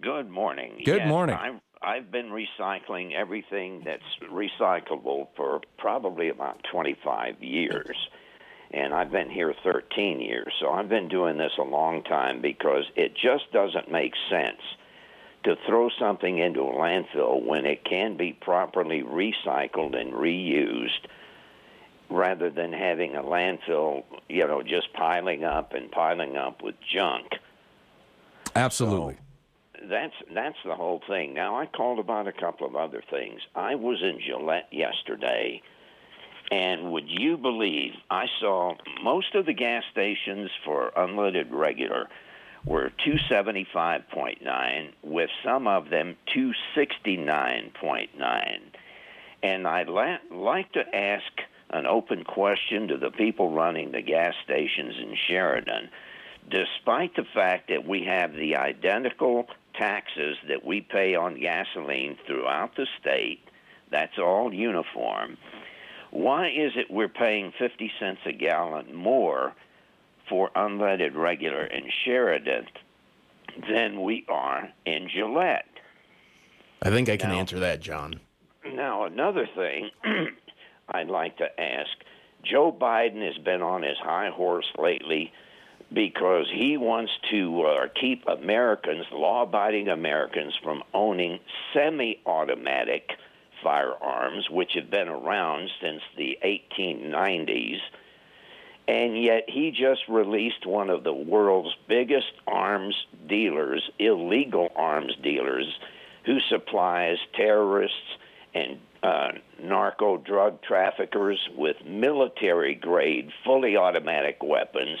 Good 0.00 0.30
morning. 0.30 0.82
Good 0.84 0.98
Yes, 0.98 1.08
morning. 1.08 1.36
I've, 1.36 1.60
I've 1.82 2.10
been 2.10 2.30
recycling 2.30 3.14
everything 3.14 3.82
that's 3.84 4.02
recyclable 4.30 5.28
for 5.36 5.60
probably 5.78 6.28
about 6.28 6.62
25 6.70 7.42
years. 7.42 7.96
And 8.70 8.92
I've 8.92 9.10
been 9.10 9.30
here 9.30 9.54
13 9.62 10.20
years. 10.20 10.52
So 10.60 10.70
I've 10.70 10.88
been 10.88 11.08
doing 11.08 11.38
this 11.38 11.52
a 11.58 11.62
long 11.62 12.02
time 12.02 12.42
because 12.42 12.84
it 12.96 13.14
just 13.14 13.52
doesn't 13.52 13.90
make 13.90 14.12
sense 14.28 14.60
to 15.44 15.56
throw 15.66 15.90
something 15.98 16.38
into 16.38 16.60
a 16.62 16.72
landfill 16.72 17.44
when 17.44 17.66
it 17.66 17.84
can 17.84 18.16
be 18.16 18.32
properly 18.32 19.02
recycled 19.02 19.94
and 19.94 20.12
reused 20.12 21.06
rather 22.14 22.50
than 22.50 22.72
having 22.72 23.16
a 23.16 23.22
landfill, 23.22 24.04
you 24.28 24.46
know, 24.46 24.62
just 24.62 24.92
piling 24.92 25.44
up 25.44 25.74
and 25.74 25.90
piling 25.90 26.36
up 26.36 26.62
with 26.62 26.74
junk 26.92 27.32
Absolutely. 28.56 29.16
that's 29.90 30.14
that's 30.32 30.56
the 30.64 30.74
whole 30.74 31.02
thing. 31.06 31.34
Now 31.34 31.58
I 31.58 31.66
called 31.66 31.98
about 31.98 32.28
a 32.28 32.32
couple 32.32 32.66
of 32.66 32.76
other 32.76 33.02
things. 33.10 33.40
I 33.54 33.74
was 33.74 34.02
in 34.02 34.20
Gillette 34.20 34.68
yesterday, 34.70 35.60
and 36.50 36.92
would 36.92 37.08
you 37.08 37.36
believe 37.36 37.92
I 38.10 38.26
saw 38.40 38.74
most 39.02 39.34
of 39.34 39.46
the 39.46 39.52
gas 39.52 39.82
stations 39.90 40.50
for 40.64 40.92
unleaded 40.96 41.50
regular 41.50 42.08
were 42.64 42.92
275.9 43.04 44.92
with 45.02 45.30
some 45.44 45.66
of 45.66 45.90
them 45.90 46.16
269.9. 46.34 48.58
And 49.42 49.66
I'd 49.66 49.88
la- 49.88 50.16
like 50.30 50.72
to 50.72 50.96
ask 50.96 51.24
an 51.74 51.86
open 51.86 52.24
question 52.24 52.88
to 52.88 52.96
the 52.96 53.10
people 53.10 53.50
running 53.50 53.92
the 53.92 54.00
gas 54.02 54.34
stations 54.44 54.94
in 54.98 55.14
Sheridan 55.28 55.90
despite 56.50 57.16
the 57.16 57.24
fact 57.34 57.68
that 57.68 57.86
we 57.88 58.04
have 58.04 58.34
the 58.34 58.54
identical 58.54 59.46
taxes 59.74 60.36
that 60.46 60.62
we 60.62 60.78
pay 60.82 61.14
on 61.14 61.40
gasoline 61.40 62.18
throughout 62.26 62.76
the 62.76 62.86
state, 63.00 63.40
that's 63.90 64.18
all 64.18 64.52
uniform. 64.52 65.38
Why 66.10 66.48
is 66.48 66.72
it 66.76 66.90
we're 66.90 67.08
paying 67.08 67.50
50 67.58 67.90
cents 67.98 68.20
a 68.26 68.32
gallon 68.32 68.94
more 68.94 69.54
for 70.28 70.50
unleaded 70.54 71.14
regular 71.16 71.64
in 71.64 71.90
Sheridan 72.04 72.66
than 73.68 74.02
we 74.02 74.26
are 74.28 74.68
in 74.84 75.08
Gillette? 75.08 75.64
I 76.82 76.90
think 76.90 77.08
I 77.08 77.16
can 77.16 77.30
No. 77.30 77.36
answer 77.36 77.58
that, 77.58 77.80
John. 77.80 78.20
now, 78.66 79.04
another 79.04 79.46
thing 79.54 79.88
I'd 80.88 81.08
like 81.08 81.38
to 81.38 81.60
ask 81.60 81.90
Joe 82.44 82.72
Biden 82.72 83.24
has 83.24 83.38
been 83.42 83.62
on 83.62 83.82
his 83.82 83.98
high 83.98 84.30
horse 84.30 84.70
lately 84.78 85.32
because 85.92 86.46
he 86.52 86.76
wants 86.76 87.12
to 87.30 87.62
uh, 87.62 87.86
keep 87.98 88.24
Americans, 88.26 89.06
law 89.12 89.42
abiding 89.42 89.88
Americans, 89.88 90.54
from 90.62 90.82
owning 90.92 91.38
semi 91.72 92.20
automatic 92.26 93.12
firearms, 93.62 94.50
which 94.50 94.72
have 94.74 94.90
been 94.90 95.08
around 95.08 95.70
since 95.80 96.02
the 96.16 96.38
1890s. 96.44 97.78
And 98.86 99.20
yet, 99.20 99.44
he 99.48 99.70
just 99.70 100.02
released 100.08 100.66
one 100.66 100.90
of 100.90 101.04
the 101.04 101.14
world's 101.14 101.74
biggest 101.88 102.32
arms 102.46 102.94
dealers, 103.26 103.90
illegal 103.98 104.70
arms 104.76 105.16
dealers, 105.22 105.66
who 106.26 106.38
supplies 106.40 107.16
terrorists 107.34 108.18
and 108.54 108.78
uh, 109.04 109.32
narco 109.62 110.16
drug 110.16 110.62
traffickers 110.62 111.38
with 111.54 111.76
military 111.84 112.74
grade, 112.74 113.30
fully 113.44 113.76
automatic 113.76 114.42
weapons 114.42 114.98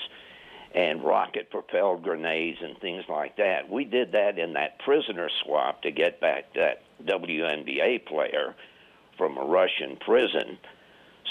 and 0.74 1.02
rocket 1.02 1.50
propelled 1.50 2.02
grenades 2.02 2.58
and 2.62 2.78
things 2.80 3.04
like 3.08 3.36
that. 3.36 3.70
We 3.70 3.84
did 3.84 4.12
that 4.12 4.38
in 4.38 4.52
that 4.54 4.78
prisoner 4.80 5.30
swap 5.42 5.82
to 5.82 5.90
get 5.90 6.20
back 6.20 6.52
that 6.54 6.82
WNBA 7.04 8.04
player 8.04 8.54
from 9.16 9.38
a 9.38 9.44
Russian 9.44 9.96
prison. 9.96 10.58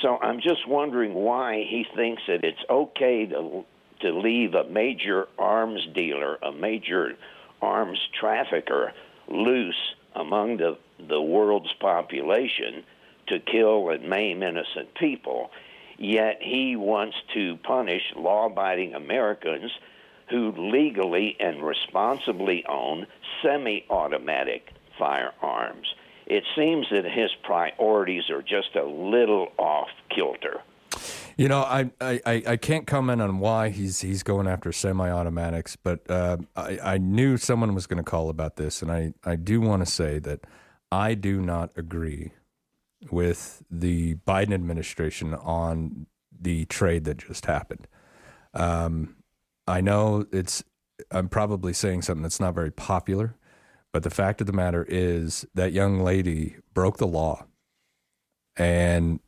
So 0.01 0.17
I'm 0.21 0.39
just 0.39 0.67
wondering 0.67 1.13
why 1.13 1.65
he 1.69 1.85
thinks 1.95 2.23
that 2.27 2.43
it's 2.43 2.63
okay 2.69 3.27
to 3.27 3.65
to 3.99 4.11
leave 4.11 4.53
a 4.53 4.65
major 4.65 5.27
arms 5.37 5.87
dealer, 5.93 6.37
a 6.41 6.51
major 6.51 7.13
arms 7.61 7.99
trafficker 8.19 8.91
loose 9.29 9.93
among 10.15 10.57
the 10.57 10.77
the 11.07 11.21
world's 11.21 11.73
population 11.79 12.83
to 13.27 13.39
kill 13.39 13.89
and 13.89 14.07
maim 14.09 14.43
innocent 14.43 14.93
people. 14.95 15.51
Yet 15.97 16.39
he 16.41 16.75
wants 16.75 17.15
to 17.33 17.57
punish 17.63 18.01
law 18.15 18.47
abiding 18.47 18.93
Americans 18.93 19.71
who 20.29 20.51
legally 20.57 21.35
and 21.39 21.63
responsibly 21.63 22.65
own 22.67 23.05
semi 23.41 23.85
automatic 23.89 24.69
firearms. 24.97 25.87
It 26.25 26.43
seems 26.55 26.87
that 26.91 27.05
his 27.05 27.29
priorities 27.43 28.29
are 28.29 28.41
just 28.41 28.75
a 28.75 28.85
little 28.85 29.49
off 29.57 29.89
kilter. 30.09 30.61
You 31.35 31.47
know, 31.47 31.61
I, 31.61 31.89
I, 31.99 32.43
I 32.47 32.57
can't 32.57 32.85
comment 32.85 33.21
on 33.21 33.39
why 33.39 33.69
he's 33.69 34.01
he's 34.01 34.21
going 34.21 34.47
after 34.47 34.71
semi-automatics, 34.71 35.75
but 35.75 36.09
uh, 36.09 36.37
I, 36.55 36.79
I 36.83 36.97
knew 36.99 37.37
someone 37.37 37.73
was 37.73 37.87
going 37.87 37.97
to 37.97 38.09
call 38.09 38.29
about 38.29 38.55
this, 38.55 38.83
and 38.83 38.91
I, 38.91 39.13
I 39.23 39.35
do 39.35 39.59
want 39.59 39.83
to 39.83 39.91
say 39.91 40.19
that 40.19 40.41
I 40.93 41.15
do 41.15 41.41
not 41.41 41.71
agree 41.75 42.33
with 43.09 43.63
the 43.71 44.13
Biden 44.27 44.53
administration 44.53 45.33
on 45.33 46.05
the 46.39 46.65
trade 46.65 47.05
that 47.05 47.17
just 47.17 47.47
happened. 47.47 47.87
Um, 48.53 49.15
I 49.67 49.81
know 49.81 50.27
it's 50.31 50.63
I'm 51.09 51.29
probably 51.29 51.73
saying 51.73 52.03
something 52.03 52.21
that's 52.21 52.39
not 52.39 52.53
very 52.53 52.69
popular, 52.69 53.35
but 53.91 54.03
the 54.03 54.11
fact 54.11 54.39
of 54.39 54.45
the 54.45 54.53
matter 54.53 54.85
is 54.87 55.47
that 55.55 55.71
young 55.71 55.99
lady 55.99 56.57
broke 56.75 56.97
the 56.97 57.07
law, 57.07 57.47
and 58.55 59.19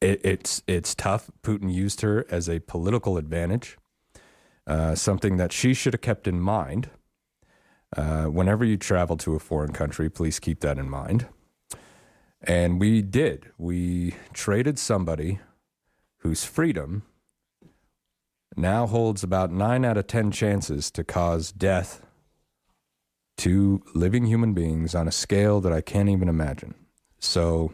it, 0.00 0.20
it's 0.24 0.62
it's 0.66 0.96
tough. 0.96 1.30
Putin 1.44 1.72
used 1.72 2.00
her 2.00 2.26
as 2.28 2.48
a 2.48 2.58
political 2.58 3.16
advantage, 3.16 3.78
uh, 4.66 4.96
something 4.96 5.36
that 5.36 5.52
she 5.52 5.74
should 5.74 5.94
have 5.94 6.00
kept 6.00 6.26
in 6.26 6.40
mind. 6.40 6.90
Uh, 7.96 8.24
whenever 8.24 8.64
you 8.64 8.76
travel 8.76 9.16
to 9.16 9.34
a 9.34 9.38
foreign 9.38 9.72
country, 9.72 10.10
please 10.10 10.38
keep 10.38 10.60
that 10.60 10.78
in 10.78 10.88
mind. 10.88 11.26
And 12.42 12.80
we 12.80 13.02
did. 13.02 13.50
We 13.58 14.14
traded 14.32 14.78
somebody 14.78 15.40
whose 16.18 16.44
freedom 16.44 17.02
now 18.56 18.86
holds 18.86 19.22
about 19.22 19.52
nine 19.52 19.84
out 19.84 19.96
of 19.96 20.06
10 20.06 20.30
chances 20.30 20.90
to 20.90 21.04
cause 21.04 21.52
death 21.52 22.04
to 23.38 23.82
living 23.94 24.26
human 24.26 24.52
beings 24.52 24.94
on 24.94 25.06
a 25.06 25.12
scale 25.12 25.60
that 25.60 25.72
I 25.72 25.80
can't 25.80 26.08
even 26.08 26.28
imagine. 26.28 26.74
So 27.20 27.72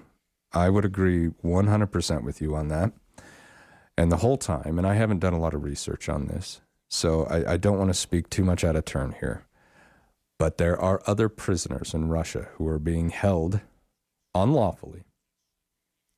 I 0.53 0.69
would 0.69 0.85
agree 0.85 1.29
100% 1.43 2.23
with 2.23 2.41
you 2.41 2.55
on 2.55 2.69
that. 2.69 2.93
And 3.97 4.13
the 4.13 4.19
whole 4.19 4.37
time, 4.37 4.79
and 4.79 4.87
I 4.87 4.95
haven't 4.95 5.21
done 5.21 5.33
a 5.33 5.39
lot 5.39 5.55
of 5.55 5.65
research 5.65 6.09
on 6.09 6.27
this, 6.27 6.61
so 6.89 7.25
I, 7.25 7.55
I 7.55 7.57
don't 7.57 7.79
want 7.79 7.91
to 7.91 7.95
speak 7.95 8.29
too 8.29 8.45
much 8.45 8.65
out 8.65 8.77
of 8.77 8.85
turn 8.85 9.15
here. 9.21 9.47
But 10.39 10.59
there 10.59 10.79
are 10.81 11.03
other 11.07 11.29
prisoners 11.29 11.95
in 11.95 12.09
Russia 12.09 12.49
who 12.55 12.67
are 12.69 12.79
being 12.79 13.11
held 13.11 13.61
unlawfully 14.35 15.05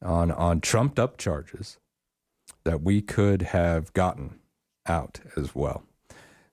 on 0.03 0.31
on 0.31 0.61
trumped 0.61 0.99
up 0.99 1.19
charges 1.19 1.79
that 2.65 2.83
we 2.83 3.03
could 3.03 3.43
have 3.43 3.93
gotten 3.93 4.39
out 4.87 5.21
as 5.37 5.55
well. 5.55 5.85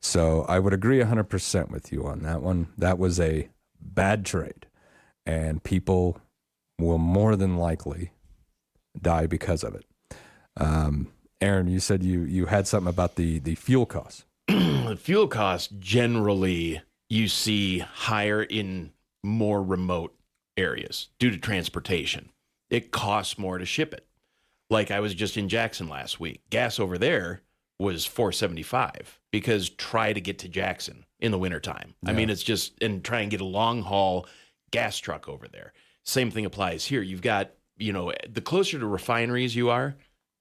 So 0.01 0.43
I 0.49 0.59
would 0.59 0.73
agree 0.73 0.99
100% 0.99 1.69
with 1.69 1.91
you 1.91 2.05
on 2.05 2.23
that 2.23 2.41
one. 2.41 2.67
That 2.77 2.97
was 2.99 3.19
a 3.19 3.49
bad 3.79 4.25
trade 4.25 4.67
and 5.25 5.63
people 5.63 6.17
will 6.79 6.97
more 6.97 7.35
than 7.35 7.57
likely 7.57 8.11
die 8.99 9.27
because 9.27 9.63
of 9.63 9.75
it. 9.75 9.85
Um, 10.57 11.11
Aaron, 11.41 11.67
you 11.67 11.79
said 11.79 12.03
you 12.03 12.21
you 12.21 12.45
had 12.47 12.67
something 12.67 12.89
about 12.89 13.15
the 13.15 13.39
the 13.39 13.55
fuel 13.55 13.85
costs. 13.85 14.25
fuel 14.97 15.27
costs 15.27 15.69
generally 15.79 16.81
you 17.13 17.27
see 17.27 17.77
higher 17.77 18.41
in 18.41 18.91
more 19.23 19.61
remote 19.61 20.15
areas 20.57 21.09
due 21.19 21.29
to 21.29 21.37
transportation. 21.37 22.29
It 22.71 22.91
costs 22.91 23.37
more 23.37 23.59
to 23.59 23.65
ship 23.65 23.93
it. 23.93 24.07
Like 24.71 24.89
I 24.89 24.99
was 24.99 25.13
just 25.13 25.37
in 25.37 25.47
Jackson 25.47 25.87
last 25.87 26.19
week. 26.19 26.41
Gas 26.49 26.79
over 26.79 26.97
there 26.97 27.41
was 27.77 28.07
475 28.07 29.19
because 29.31 29.69
try 29.69 30.11
to 30.11 30.21
get 30.21 30.39
to 30.39 30.49
Jackson 30.49 31.05
in 31.19 31.31
the 31.31 31.37
wintertime. 31.37 31.93
I 32.03 32.13
mean, 32.13 32.31
it's 32.31 32.41
just 32.41 32.81
and 32.81 33.03
try 33.03 33.21
and 33.21 33.29
get 33.29 33.41
a 33.41 33.45
long 33.45 33.83
haul 33.83 34.25
gas 34.71 34.97
truck 34.97 35.29
over 35.29 35.47
there. 35.47 35.73
Same 36.03 36.31
thing 36.31 36.45
applies 36.45 36.85
here. 36.85 37.03
You've 37.03 37.21
got, 37.21 37.51
you 37.77 37.93
know, 37.93 38.11
the 38.27 38.41
closer 38.41 38.79
to 38.79 38.87
refineries 38.87 39.55
you 39.55 39.69
are, 39.69 39.95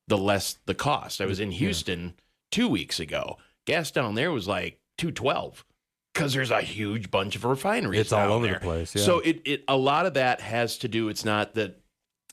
the 0.08 0.16
less 0.16 0.56
the 0.64 0.74
cost. 0.74 1.20
I 1.20 1.26
was 1.26 1.38
in 1.38 1.50
Houston 1.50 2.14
2 2.50 2.66
weeks 2.66 2.98
ago. 2.98 3.36
Gas 3.66 3.90
down 3.90 4.14
there 4.14 4.32
was 4.32 4.48
like 4.48 4.80
212 4.96 5.66
because 6.12 6.32
there's 6.34 6.50
a 6.50 6.60
huge 6.60 7.10
bunch 7.10 7.36
of 7.36 7.44
refineries. 7.44 8.00
It's 8.00 8.12
all 8.12 8.20
down 8.20 8.30
over 8.30 8.48
the 8.48 8.60
place, 8.60 8.94
yeah. 8.94 9.02
So 9.02 9.20
it, 9.20 9.42
it 9.44 9.64
a 9.68 9.76
lot 9.76 10.06
of 10.06 10.14
that 10.14 10.40
has 10.40 10.78
to 10.78 10.88
do. 10.88 11.08
It's 11.08 11.24
not 11.24 11.54
that 11.54 11.80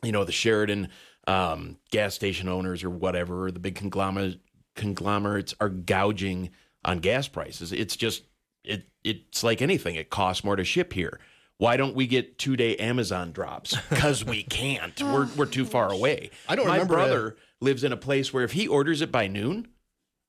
you 0.03 0.11
know 0.11 0.23
the 0.23 0.31
Sheridan 0.31 0.89
um, 1.27 1.77
gas 1.91 2.15
station 2.15 2.49
owners 2.49 2.83
or 2.83 2.89
whatever, 2.89 3.45
or 3.45 3.51
the 3.51 3.59
big 3.59 3.75
conglomerate 3.75 4.39
conglomerates 4.75 5.53
are 5.59 5.69
gouging 5.69 6.49
on 6.85 6.99
gas 6.99 7.27
prices. 7.27 7.71
It's 7.71 7.95
just 7.95 8.23
it 8.63 8.87
it's 9.03 9.43
like 9.43 9.61
anything. 9.61 9.95
It 9.95 10.09
costs 10.09 10.43
more 10.43 10.55
to 10.55 10.63
ship 10.63 10.93
here. 10.93 11.19
Why 11.57 11.75
don't 11.75 11.93
we 11.93 12.07
get 12.07 12.37
two 12.37 12.55
day 12.55 12.77
Amazon 12.77 13.31
drops? 13.31 13.75
Because 13.89 14.23
we 14.23 14.43
can't. 14.43 15.01
We're 15.01 15.27
we're 15.35 15.45
too 15.45 15.65
far 15.65 15.91
away. 15.91 16.31
I 16.47 16.55
don't 16.55 16.67
My 16.67 16.75
remember 16.75 16.93
brother 16.93 17.37
lives 17.61 17.83
in 17.83 17.91
a 17.91 17.97
place 17.97 18.33
where 18.33 18.43
if 18.43 18.53
he 18.53 18.67
orders 18.67 19.01
it 19.01 19.11
by 19.11 19.27
noon, 19.27 19.67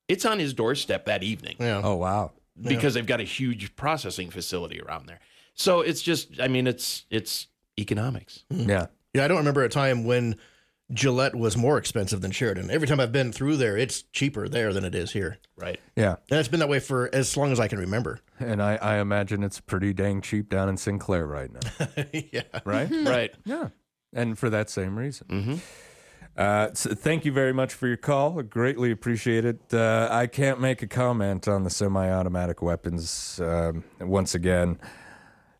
it's 0.09 0.25
on 0.25 0.39
his 0.39 0.55
doorstep 0.55 1.07
that 1.07 1.23
evening 1.23 1.57
Yeah. 1.61 1.81
Oh 1.83 1.95
wow. 1.97 2.33
Because 2.63 2.95
they've 2.95 3.07
got 3.07 3.21
a 3.21 3.25
huge 3.25 3.75
processing 3.77 4.31
facility 4.31 4.81
around 4.81 5.07
there. 5.07 5.21
So 5.55 5.81
it's 5.81 6.03
just, 6.03 6.41
I 6.41 6.49
mean, 6.49 6.67
it's 6.67 7.05
it's 7.11 7.47
economics. 7.79 8.45
Yeah. 8.51 8.87
Yeah, 9.13 9.25
I 9.25 9.29
don't 9.29 9.39
remember 9.39 9.65
a 9.65 9.69
time 9.69 10.05
when 10.05 10.37
Gillette 10.93 11.35
was 11.35 11.57
more 11.57 11.79
expensive 11.79 12.21
than 12.21 12.31
Sheridan. 12.31 12.71
Every 12.71 12.87
time 12.87 13.01
I've 13.01 13.13
been 13.13 13.33
through 13.33 13.57
there, 13.57 13.77
it's 13.77 14.03
cheaper 14.03 14.49
there 14.49 14.73
than 14.73 14.85
it 14.85 14.95
is 14.95 15.13
here. 15.13 15.39
Right. 15.57 15.79
Yeah. 15.97 16.17
And 16.31 16.39
it's 16.39 16.49
been 16.49 16.61
that 16.61 16.69
way 16.69 16.81
for 16.81 17.13
as 17.13 17.37
long 17.37 17.53
as 17.53 17.61
I 17.61 17.69
can 17.69 17.79
remember. 17.79 18.21
And 18.39 18.63
I, 18.63 18.77
I 18.77 18.99
imagine 18.99 19.43
it's 19.43 19.61
pretty 19.61 19.93
dang 19.93 20.21
cheap 20.21 20.49
down 20.49 20.69
in 20.69 20.77
Sinclair 20.77 21.27
right 21.27 21.51
now. 21.53 21.89
yeah. 22.13 22.43
Right? 22.65 22.91
Right. 22.91 23.35
Yeah. 23.45 23.69
And 24.13 24.39
for 24.39 24.51
that 24.51 24.71
same 24.71 24.99
reason. 24.99 25.27
Mm-hmm. 25.29 25.55
Uh, 26.37 26.69
so 26.73 26.95
thank 26.95 27.25
you 27.25 27.33
very 27.33 27.53
much 27.53 27.75
for 27.75 27.87
your 27.87 27.97
call. 27.97 28.39
I 28.39 28.43
greatly 28.43 28.91
appreciate 28.91 29.45
it. 29.45 29.61
Uh, 29.73 30.09
I 30.11 30.27
can't 30.27 30.61
make 30.61 30.83
a 30.83 30.87
comment 30.87 31.47
on 31.49 31.65
the 31.65 31.71
semi 31.71 32.11
automatic 32.11 32.63
weapons. 32.63 33.41
Um, 33.43 33.85
once 34.01 34.35
again, 34.35 34.79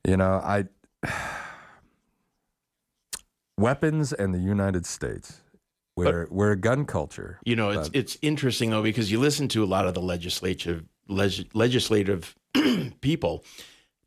you 0.05 0.17
know, 0.17 0.41
I. 0.43 0.65
weapons 3.59 4.13
and 4.13 4.35
the 4.35 4.39
United 4.39 4.87
States. 4.87 5.43
We're, 5.97 6.27
we're 6.31 6.53
a 6.53 6.57
gun 6.57 6.87
culture. 6.87 7.39
You 7.45 7.57
know, 7.57 7.71
it's 7.71 7.89
but- 7.91 7.97
it's 7.99 8.19
interesting 8.23 8.71
though 8.71 8.83
because 8.83 9.13
you 9.13 9.21
listen 9.21 9.49
to 9.49 9.63
a 9.63 9.67
lot 9.67 9.87
of 9.87 9.93
the 9.95 10.01
legislative 10.01 10.85
leg, 11.09 11.33
legislative 11.53 12.35
people, 13.03 13.45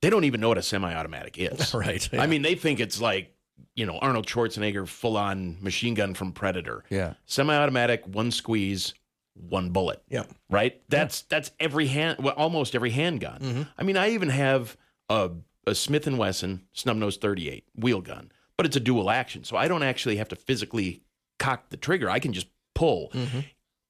they 0.02 0.10
don't 0.10 0.24
even 0.24 0.42
know 0.42 0.50
what 0.50 0.58
a 0.58 0.64
semi-automatic 0.64 1.38
is. 1.38 1.74
Right. 1.74 2.10
I 2.14 2.26
mean, 2.28 2.42
they 2.42 2.56
think 2.56 2.80
it's 2.80 3.00
like 3.00 3.36
you 3.76 3.86
know 3.86 3.98
Arnold 4.00 4.28
Schwarzenegger 4.28 4.88
full-on 4.88 5.58
machine 5.62 5.94
gun 5.94 6.14
from 6.14 6.32
Predator. 6.32 6.84
Yeah. 6.90 7.14
Semi-automatic, 7.26 8.06
one 8.08 8.32
squeeze, 8.32 8.94
one 9.34 9.70
bullet. 9.72 10.02
Yeah. 10.10 10.24
Right. 10.50 10.82
That's 10.90 11.24
that's 11.24 11.52
every 11.60 11.88
hand, 11.88 12.20
well, 12.20 12.34
almost 12.36 12.76
every 12.76 12.92
handgun. 12.92 13.40
Mm-hmm. 13.42 13.62
I 13.78 13.84
mean, 13.84 13.98
I 13.98 14.10
even 14.12 14.30
have 14.30 14.78
a 15.10 15.32
a 15.66 15.74
Smith 15.76 16.08
and 16.08 16.18
Wesson 16.18 16.68
snub 16.74 16.98
nose 16.98 17.18
38 17.18 17.66
wheel 17.76 18.02
gun. 18.02 18.32
but 18.58 18.66
it's 18.66 18.76
a 18.76 18.80
dual 18.82 19.10
action. 19.10 19.44
So 19.44 19.58
I 19.58 19.68
don't 19.68 19.84
actually 19.84 20.18
have 20.18 20.28
to 20.30 20.36
physically 20.36 21.02
cock 21.40 21.70
the 21.70 21.78
trigger. 21.78 22.10
I 22.10 22.20
can 22.20 22.34
just 22.34 22.48
pull. 22.76 23.10
Mm-hmm. 23.14 23.40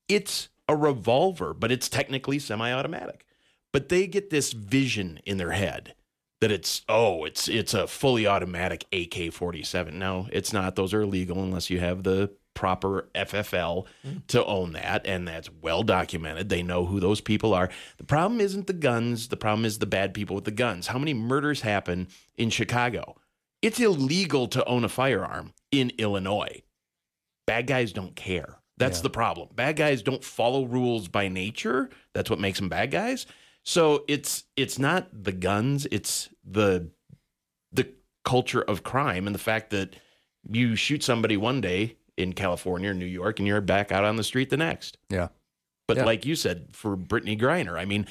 It's 0.07 0.49
a 0.69 0.76
revolver, 0.76 1.53
but 1.53 1.71
it's 1.71 1.89
technically 1.89 2.39
semi-automatic. 2.39 3.26
But 3.71 3.89
they 3.89 4.07
get 4.07 4.30
this 4.30 4.53
vision 4.53 5.19
in 5.26 5.38
their 5.38 5.51
head 5.51 5.95
that 6.43 6.51
it's 6.51 6.81
oh, 6.89 7.23
it's 7.23 7.47
it's 7.47 7.73
a 7.73 7.87
fully 7.87 8.27
automatic 8.27 8.83
AK-47. 8.91 9.93
No, 9.93 10.27
it's 10.29 10.51
not. 10.51 10.75
Those 10.75 10.93
are 10.93 11.03
illegal 11.03 11.41
unless 11.41 11.69
you 11.69 11.79
have 11.79 12.03
the 12.03 12.33
proper 12.53 13.07
FFL 13.15 13.85
mm. 14.05 14.27
to 14.27 14.43
own 14.43 14.73
that 14.73 15.07
and 15.07 15.25
that's 15.25 15.49
well 15.61 15.83
documented. 15.83 16.49
They 16.49 16.61
know 16.61 16.85
who 16.85 16.99
those 16.99 17.21
people 17.21 17.53
are. 17.53 17.69
The 17.97 18.03
problem 18.03 18.41
isn't 18.41 18.67
the 18.67 18.73
guns, 18.73 19.29
the 19.29 19.37
problem 19.37 19.63
is 19.63 19.79
the 19.79 19.85
bad 19.85 20.13
people 20.13 20.35
with 20.35 20.43
the 20.43 20.51
guns. 20.51 20.87
How 20.87 20.99
many 20.99 21.13
murders 21.13 21.61
happen 21.61 22.09
in 22.35 22.49
Chicago? 22.49 23.15
It's 23.61 23.79
illegal 23.79 24.49
to 24.49 24.65
own 24.65 24.83
a 24.83 24.89
firearm 24.89 25.53
in 25.71 25.93
Illinois. 25.97 26.61
Bad 27.47 27.67
guys 27.67 27.93
don't 27.93 28.17
care. 28.17 28.57
That's 28.75 28.99
the 28.99 29.09
problem. 29.09 29.47
Bad 29.55 29.77
guys 29.77 30.01
don't 30.01 30.23
follow 30.25 30.65
rules 30.65 31.07
by 31.07 31.29
nature. 31.29 31.89
That's 32.13 32.29
what 32.29 32.41
makes 32.41 32.59
them 32.59 32.67
bad 32.67 32.91
guys. 32.91 33.27
So 33.63 34.03
it's 34.07 34.43
it's 34.57 34.77
not 34.77 35.07
the 35.11 35.31
guns, 35.31 35.87
it's 35.89 36.29
the 36.43 36.89
the 37.71 37.89
culture 38.23 38.61
of 38.61 38.83
crime 38.83 39.25
and 39.27 39.33
the 39.35 39.39
fact 39.39 39.69
that 39.71 39.95
you 40.49 40.75
shoot 40.75 41.03
somebody 41.03 41.37
one 41.37 41.61
day 41.61 41.97
in 42.17 42.33
California 42.33 42.91
or 42.91 42.93
New 42.93 43.05
York 43.05 43.39
and 43.39 43.47
you're 43.47 43.61
back 43.61 43.91
out 43.91 44.03
on 44.03 44.15
the 44.17 44.23
street 44.23 44.49
the 44.49 44.57
next. 44.57 44.97
Yeah. 45.09 45.29
But 45.87 45.97
Yeah. 45.97 46.05
like 46.05 46.25
you 46.25 46.35
said, 46.35 46.67
for 46.71 46.95
Brittney 46.95 47.39
Griner, 47.39 47.77
I 47.79 47.85
mean, 47.85 48.07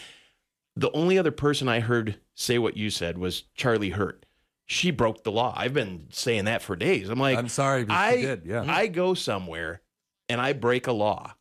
the 0.76 0.90
only 0.92 1.18
other 1.18 1.30
person 1.30 1.68
I 1.68 1.80
heard 1.80 2.18
say 2.34 2.58
what 2.58 2.76
you 2.76 2.90
said 2.90 3.18
was 3.18 3.42
Charlie 3.54 3.90
Hurt. 3.90 4.26
She 4.66 4.90
broke 4.90 5.22
the 5.22 5.32
law. 5.32 5.52
I've 5.56 5.74
been 5.74 6.06
saying 6.10 6.46
that 6.46 6.62
for 6.62 6.76
days. 6.76 7.08
I'm 7.10 7.18
like, 7.18 7.36
I'm 7.38 7.48
sorry, 7.48 7.84
but 7.84 7.92
she 7.94 7.98
I 7.98 8.16
did, 8.22 8.46
yeah. 8.46 8.64
I 8.66 8.86
go 8.86 9.12
somewhere 9.14 9.82
and 10.28 10.40
I 10.40 10.52
break 10.54 10.86
a 10.86 10.92
law. 10.92 11.34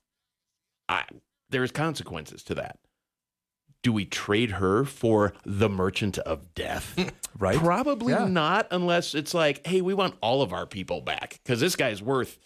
I 0.90 1.06
there's 1.50 1.72
consequences 1.72 2.44
to 2.44 2.56
that. 2.56 2.80
Do 3.84 3.92
we 3.92 4.06
trade 4.06 4.52
her 4.52 4.86
for 4.86 5.34
the 5.46 5.68
merchant 5.70 6.18
of 6.20 6.54
death? 6.54 6.96
right? 7.40 7.58
Probably 7.58 8.14
Yeah. 8.14 8.26
not, 8.28 8.68
unless 8.72 9.16
it's 9.16 9.34
like, 9.34 9.66
hey, 9.66 9.82
we 9.82 9.94
want 9.94 10.16
all 10.22 10.42
of 10.42 10.54
our 10.54 10.66
people 10.66 11.02
back 11.02 11.40
because 11.44 11.60
this 11.60 11.76
guy's 11.76 12.02
worth. 12.02 12.38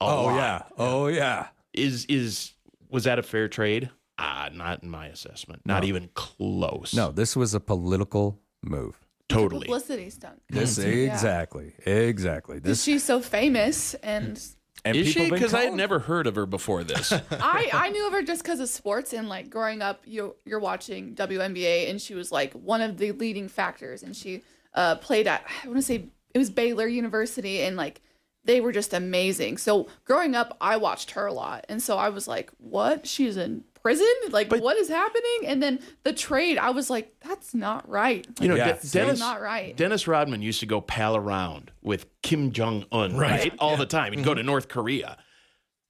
A 0.00 0.04
Oh, 0.04 0.24
lot. 0.24 0.36
yeah. 0.36 0.62
Oh, 0.78 1.06
yeah. 1.06 1.48
Is 1.72 2.04
is 2.06 2.52
was 2.90 3.04
that 3.04 3.18
a 3.18 3.22
fair 3.22 3.48
trade? 3.48 3.90
Ah, 4.18 4.50
not 4.52 4.82
in 4.82 4.90
my 4.90 5.06
assessment. 5.06 5.62
Not 5.64 5.82
No. 5.82 5.88
even 5.88 6.10
close. 6.14 6.92
No, 6.94 7.12
this 7.12 7.34
was 7.36 7.54
a 7.54 7.60
political 7.60 8.40
move. 8.62 8.98
Totally. 9.28 9.66
Publicity 9.66 10.10
stunt. 10.10 10.42
This 10.50 10.76
Yeah. 10.78 10.86
exactly, 10.86 11.72
exactly. 11.86 12.58
This 12.58 12.82
she's 12.82 13.02
so 13.04 13.20
famous, 13.20 13.94
and 13.94 14.38
and 14.84 14.96
Is 14.96 15.08
she? 15.08 15.30
Because 15.30 15.54
I 15.54 15.62
had 15.62 15.74
never 15.74 16.00
heard 16.00 16.26
of 16.26 16.34
her 16.34 16.46
before 16.46 16.82
this. 16.82 17.12
I 17.30 17.70
I 17.72 17.90
knew 17.90 18.06
of 18.06 18.12
her 18.12 18.22
just 18.22 18.42
because 18.42 18.58
of 18.58 18.68
sports 18.68 19.12
and 19.12 19.28
like 19.28 19.48
growing 19.48 19.80
up, 19.80 20.02
you 20.04 20.34
you're 20.44 20.58
watching 20.58 21.14
WNBA, 21.14 21.88
and 21.88 22.00
she 22.00 22.14
was 22.14 22.32
like 22.32 22.52
one 22.54 22.80
of 22.80 22.98
the 22.98 23.12
leading 23.12 23.48
factors, 23.48 24.02
and 24.02 24.16
she 24.16 24.42
uh, 24.74 24.96
played 24.96 25.26
at 25.26 25.44
I 25.62 25.66
want 25.68 25.78
to 25.78 25.82
say 25.82 26.08
it 26.34 26.38
was 26.38 26.50
Baylor 26.50 26.88
University, 26.88 27.62
and 27.62 27.76
like 27.76 28.00
they 28.44 28.60
were 28.60 28.72
just 28.72 28.92
amazing. 28.92 29.58
So 29.58 29.86
growing 30.04 30.34
up, 30.34 30.56
I 30.60 30.76
watched 30.78 31.12
her 31.12 31.26
a 31.26 31.32
lot, 31.32 31.64
and 31.68 31.80
so 31.80 31.96
I 31.96 32.08
was 32.08 32.26
like, 32.26 32.50
what? 32.58 33.06
She's 33.06 33.36
in 33.36 33.62
prison? 33.82 34.06
Like 34.30 34.50
what 34.52 34.76
is 34.76 34.88
happening? 34.88 35.46
And 35.46 35.62
then 35.62 35.80
the 36.04 36.12
trade, 36.12 36.58
I 36.58 36.70
was 36.70 36.88
like, 36.90 37.14
that's 37.20 37.54
not 37.54 37.88
right. 37.88 38.26
You 38.40 38.48
know, 38.48 38.54
Like, 38.56 38.80
De- 38.80 38.88
Dennis 38.90 39.18
not 39.18 39.40
right. 39.40 39.76
Dennis 39.76 40.06
Rodman 40.06 40.42
used 40.42 40.60
to 40.60 40.66
go 40.66 40.80
pal 40.80 41.16
around 41.16 41.70
with 41.82 42.06
Kim 42.22 42.52
Jong 42.52 42.84
Un, 42.92 43.16
Right. 43.16 43.30
right, 43.40 43.54
all 43.58 43.76
the 43.76 43.86
time. 43.86 44.12
He'd 44.12 44.24
go 44.24 44.34
to 44.34 44.42
North 44.42 44.68
Korea. 44.68 45.18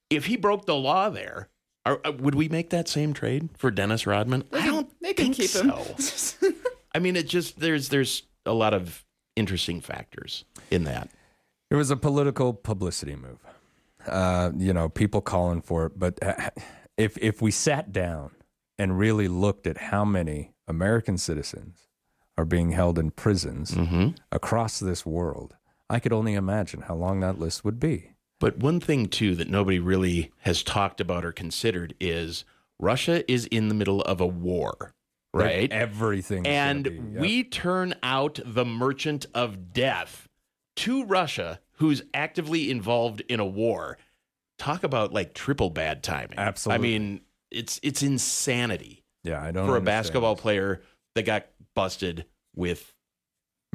If 0.09 0.25
he 0.25 0.35
broke 0.37 0.65
the 0.65 0.75
law 0.75 1.09
there, 1.09 1.49
are, 1.85 1.99
uh, 2.05 2.11
would 2.13 2.35
we 2.35 2.47
make 2.49 2.69
that 2.69 2.87
same 2.87 3.13
trade 3.13 3.49
for 3.57 3.69
Dennis 3.71 4.05
Rodman? 4.07 4.43
I 4.53 4.65
don't 4.67 4.89
they 5.01 5.13
can 5.13 5.33
think 5.33 5.35
keep 5.35 5.51
him. 5.51 5.71
so. 5.99 6.49
I 6.95 6.99
mean, 6.99 7.15
it 7.15 7.27
just 7.27 7.59
there's 7.59 7.89
there's 7.89 8.23
a 8.45 8.53
lot 8.53 8.73
of 8.73 9.03
interesting 9.35 9.81
factors 9.81 10.45
in 10.69 10.83
that. 10.85 11.09
It 11.71 11.75
was 11.75 11.89
a 11.91 11.97
political 11.97 12.53
publicity 12.53 13.15
move. 13.15 13.39
Uh, 14.07 14.51
you 14.57 14.71
know, 14.73 14.89
people 14.89 15.21
calling 15.21 15.61
for 15.61 15.87
it. 15.87 15.97
But 15.97 16.21
uh, 16.21 16.51
if 16.97 17.17
if 17.17 17.41
we 17.41 17.51
sat 17.51 17.91
down 17.91 18.31
and 18.77 18.97
really 18.97 19.27
looked 19.27 19.67
at 19.67 19.77
how 19.77 20.05
many 20.05 20.53
American 20.67 21.17
citizens 21.17 21.87
are 22.37 22.45
being 22.45 22.71
held 22.71 22.97
in 22.97 23.11
prisons 23.11 23.71
mm-hmm. 23.71 24.09
across 24.31 24.79
this 24.79 25.05
world, 25.05 25.55
I 25.89 25.99
could 25.99 26.13
only 26.13 26.33
imagine 26.33 26.81
how 26.81 26.95
long 26.95 27.19
that 27.19 27.39
list 27.39 27.63
would 27.63 27.79
be. 27.79 28.13
But 28.39 28.57
one 28.57 28.79
thing 28.79 29.07
too 29.07 29.35
that 29.35 29.49
nobody 29.49 29.79
really 29.79 30.31
has 30.39 30.63
talked 30.63 30.99
about 30.99 31.23
or 31.23 31.31
considered 31.31 31.93
is 31.99 32.43
Russia 32.79 33.29
is 33.31 33.45
in 33.45 33.69
the 33.69 33.75
middle 33.75 34.01
of 34.01 34.19
a 34.19 34.27
war, 34.27 34.93
right? 35.33 35.71
everything's 35.71 36.45
gonna 36.45 36.55
and 36.55 36.83
be, 36.83 36.89
yep. 36.91 37.21
we 37.21 37.43
turn 37.43 37.95
out 38.03 38.39
the 38.43 38.65
merchant 38.65 39.25
of 39.33 39.71
death 39.71 40.27
to 40.75 41.05
Russia, 41.05 41.59
who's 41.77 42.01
actively 42.13 42.69
involved 42.69 43.21
in 43.29 43.39
a 43.39 43.45
war. 43.45 43.97
Talk 44.63 44.83
about 44.83 45.11
like 45.13 45.33
triple 45.33 45.69
bad 45.69 46.03
timing. 46.03 46.39
Absolutely. 46.39 46.75
I 46.75 46.81
mean, 46.81 47.21
it's 47.51 47.79
it's 47.83 48.01
insanity 48.01 49.03
Yeah, 49.23 49.41
I 49.43 49.51
don't 49.51 49.65
for 49.67 49.73
a 49.73 49.75
understand 49.75 49.85
basketball 49.85 50.35
player 50.37 50.81
that 51.15 51.23
got 51.23 51.47
busted 51.75 52.25
with 52.55 52.93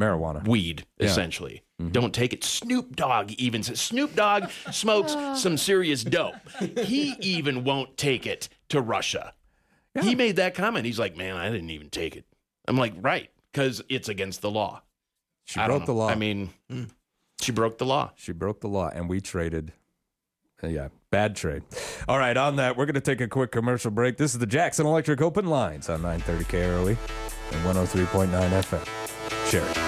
marijuana. 0.01 0.49
weed, 0.49 0.86
Yeah. 0.99 1.05
Mm-hmm. 1.05 1.11
essentially. 1.11 1.62
Don't 1.93 2.12
take 2.14 2.32
it. 2.32 2.43
Snoop 2.43 2.97
Dogg 2.97 3.32
even 3.32 3.62
says 3.62 3.80
Snoop 3.80 4.16
Dogg 4.16 4.51
smokes 4.72 5.14
some 5.41 5.57
serious 5.59 6.03
dope. 6.03 6.34
He 6.59 7.14
even 7.20 7.64
won't 7.64 7.97
take 7.97 8.26
it 8.26 8.49
to 8.70 8.80
Russia. 8.80 9.34
He 10.01 10.14
made 10.14 10.36
that 10.36 10.55
comment. 10.55 10.86
He's 10.86 10.99
like, 10.99 11.16
man, 11.16 11.36
I 11.36 11.51
didn't 11.51 11.70
even 11.70 11.91
take 11.91 12.16
it. 12.16 12.24
I'm 12.66 12.76
like, 12.76 12.95
right, 13.01 13.30
because 13.53 13.82
it's 13.89 14.09
against 14.09 14.41
the 14.43 14.51
law. 14.51 14.82
She 15.45 15.61
I 15.61 15.66
broke 15.66 15.86
the 15.86 15.95
law. 15.95 16.09
I 16.09 16.14
mean, 16.14 16.51
she 17.41 17.53
broke 17.53 17.78
the 17.78 17.86
law. 17.86 18.11
She 18.16 18.32
broke 18.32 18.61
the 18.61 18.68
law, 18.68 18.91
and 18.93 19.09
we 19.09 19.20
traded. 19.20 19.72
Yeah, 20.63 20.89
bad 21.11 21.37
trade. 21.37 21.63
All 22.09 22.19
right, 22.19 22.37
on 22.37 22.57
that, 22.57 22.77
we're 22.77 22.87
going 22.87 22.95
to 22.95 23.01
take 23.01 23.21
a 23.21 23.29
quick 23.29 23.53
commercial 23.53 23.91
break. 23.91 24.17
This 24.17 24.33
is 24.33 24.39
the 24.39 24.47
Jackson 24.47 24.87
Electric 24.87 25.21
Open 25.21 25.47
Lines 25.47 25.89
on 25.89 26.03
930 26.03 26.45
KROE 26.45 26.97
and 27.53 27.77
103.9 27.77 28.29
FM. 28.63 29.51
Share 29.51 29.88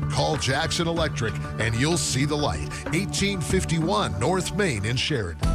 Call 0.11 0.35
Jackson 0.35 0.87
Electric 0.87 1.33
and 1.59 1.73
you'll 1.75 1.97
see 1.97 2.25
the 2.25 2.35
light. 2.35 2.67
1851 2.91 4.19
North 4.19 4.53
Main 4.55 4.85
in 4.85 4.97
Sheridan. 4.97 5.47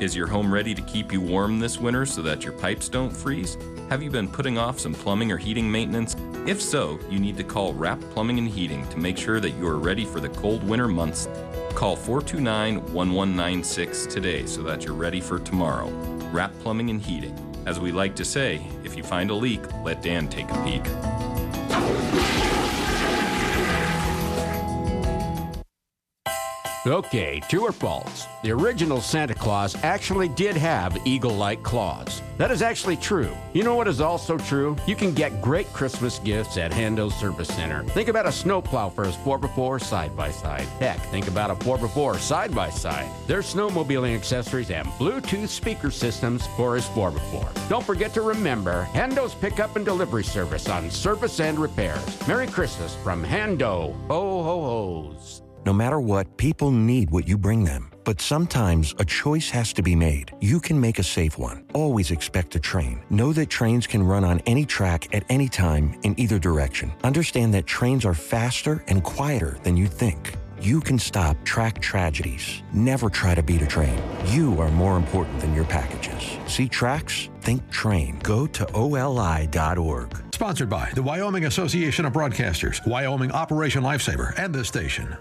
Is 0.00 0.14
your 0.14 0.28
home 0.28 0.54
ready 0.54 0.72
to 0.72 0.82
keep 0.82 1.12
you 1.12 1.20
warm 1.20 1.58
this 1.58 1.78
winter 1.78 2.06
so 2.06 2.22
that 2.22 2.44
your 2.44 2.52
pipes 2.52 2.88
don't 2.88 3.10
freeze? 3.10 3.58
Have 3.90 4.00
you 4.00 4.10
been 4.10 4.28
putting 4.28 4.56
off 4.56 4.78
some 4.78 4.94
plumbing 4.94 5.32
or 5.32 5.36
heating 5.36 5.70
maintenance? 5.70 6.14
If 6.46 6.62
so, 6.62 7.00
you 7.10 7.18
need 7.18 7.36
to 7.38 7.44
call 7.44 7.74
Wrap 7.74 8.00
Plumbing 8.12 8.38
and 8.38 8.48
Heating 8.48 8.88
to 8.90 8.98
make 8.98 9.18
sure 9.18 9.40
that 9.40 9.50
you 9.50 9.66
are 9.66 9.78
ready 9.78 10.04
for 10.04 10.20
the 10.20 10.28
cold 10.28 10.62
winter 10.62 10.86
months. 10.86 11.28
Call 11.74 11.96
429 11.96 12.76
1196 12.94 14.06
today 14.06 14.46
so 14.46 14.62
that 14.62 14.84
you're 14.84 14.94
ready 14.94 15.20
for 15.20 15.40
tomorrow. 15.40 15.88
Wrap 16.30 16.52
Plumbing 16.60 16.90
and 16.90 17.02
Heating. 17.02 17.36
As 17.66 17.80
we 17.80 17.90
like 17.90 18.14
to 18.14 18.24
say, 18.24 18.64
if 18.84 18.96
you 18.96 19.02
find 19.02 19.30
a 19.30 19.34
leak, 19.34 19.60
let 19.82 20.02
Dan 20.02 20.28
take 20.28 20.48
a 20.50 20.64
peek. 20.64 21.27
Okay, 26.88 27.38
true 27.50 27.66
or 27.66 27.72
false? 27.72 28.26
The 28.42 28.50
original 28.50 29.02
Santa 29.02 29.34
Claus 29.34 29.76
actually 29.84 30.26
did 30.26 30.56
have 30.56 30.96
eagle 31.06 31.34
like 31.34 31.62
claws. 31.62 32.22
That 32.38 32.50
is 32.50 32.62
actually 32.62 32.96
true. 32.96 33.36
You 33.52 33.62
know 33.62 33.74
what 33.74 33.88
is 33.88 34.00
also 34.00 34.38
true? 34.38 34.74
You 34.86 34.96
can 34.96 35.12
get 35.12 35.42
great 35.42 35.70
Christmas 35.74 36.18
gifts 36.18 36.56
at 36.56 36.72
Hando 36.72 37.12
Service 37.12 37.48
Center. 37.48 37.84
Think 37.84 38.08
about 38.08 38.24
a 38.24 38.32
snowplow 38.32 38.88
for 38.88 39.04
his 39.04 39.16
4x4 39.16 39.82
side 39.82 40.16
by 40.16 40.30
side. 40.30 40.62
Heck, 40.80 40.98
think 41.10 41.28
about 41.28 41.50
a 41.50 41.56
4x4 41.56 42.16
side 42.16 42.54
by 42.54 42.70
side. 42.70 43.10
There's 43.26 43.52
snowmobiling 43.52 44.14
accessories 44.14 44.70
and 44.70 44.88
Bluetooth 44.92 45.48
speaker 45.48 45.90
systems 45.90 46.46
for 46.56 46.74
his 46.74 46.86
4x4. 46.86 47.68
Don't 47.68 47.84
forget 47.84 48.14
to 48.14 48.22
remember 48.22 48.88
Hando's 48.94 49.34
pickup 49.34 49.76
and 49.76 49.84
delivery 49.84 50.24
service 50.24 50.70
on 50.70 50.90
service 50.90 51.38
and 51.38 51.58
repairs. 51.58 52.26
Merry 52.26 52.46
Christmas 52.46 52.96
from 53.04 53.22
Hando. 53.22 53.94
Ho, 54.08 54.42
ho, 54.42 55.12
ho's. 55.12 55.42
No 55.68 55.74
matter 55.74 56.00
what, 56.00 56.38
people 56.38 56.70
need 56.70 57.10
what 57.10 57.28
you 57.28 57.36
bring 57.36 57.62
them. 57.62 57.90
But 58.04 58.22
sometimes 58.22 58.94
a 58.98 59.04
choice 59.04 59.50
has 59.50 59.70
to 59.74 59.82
be 59.82 59.94
made. 59.94 60.32
You 60.40 60.60
can 60.60 60.80
make 60.80 60.98
a 60.98 61.02
safe 61.02 61.36
one. 61.36 61.66
Always 61.74 62.10
expect 62.10 62.54
a 62.54 62.58
train. 62.58 63.02
Know 63.10 63.34
that 63.34 63.50
trains 63.50 63.86
can 63.86 64.02
run 64.02 64.24
on 64.24 64.40
any 64.46 64.64
track 64.64 65.14
at 65.14 65.24
any 65.28 65.46
time 65.46 66.00
in 66.04 66.18
either 66.18 66.38
direction. 66.38 66.90
Understand 67.04 67.52
that 67.52 67.66
trains 67.66 68.06
are 68.06 68.14
faster 68.14 68.82
and 68.88 69.04
quieter 69.04 69.58
than 69.62 69.76
you 69.76 69.88
think. 69.88 70.32
You 70.58 70.80
can 70.80 70.98
stop 70.98 71.36
track 71.44 71.82
tragedies. 71.82 72.62
Never 72.72 73.10
try 73.10 73.34
to 73.34 73.42
beat 73.42 73.60
a 73.60 73.66
train. 73.66 74.00
You 74.28 74.58
are 74.62 74.70
more 74.70 74.96
important 74.96 75.38
than 75.38 75.54
your 75.54 75.66
packages. 75.66 76.38
See 76.50 76.66
tracks? 76.70 77.28
Think 77.42 77.60
train. 77.70 78.20
Go 78.22 78.46
to 78.46 78.66
oli.org. 78.72 80.16
Sponsored 80.32 80.70
by 80.70 80.90
the 80.94 81.02
Wyoming 81.02 81.44
Association 81.44 82.06
of 82.06 82.14
Broadcasters, 82.14 82.86
Wyoming 82.86 83.32
Operation 83.32 83.82
Lifesaver, 83.82 84.32
and 84.38 84.54
this 84.54 84.66
station. 84.66 85.14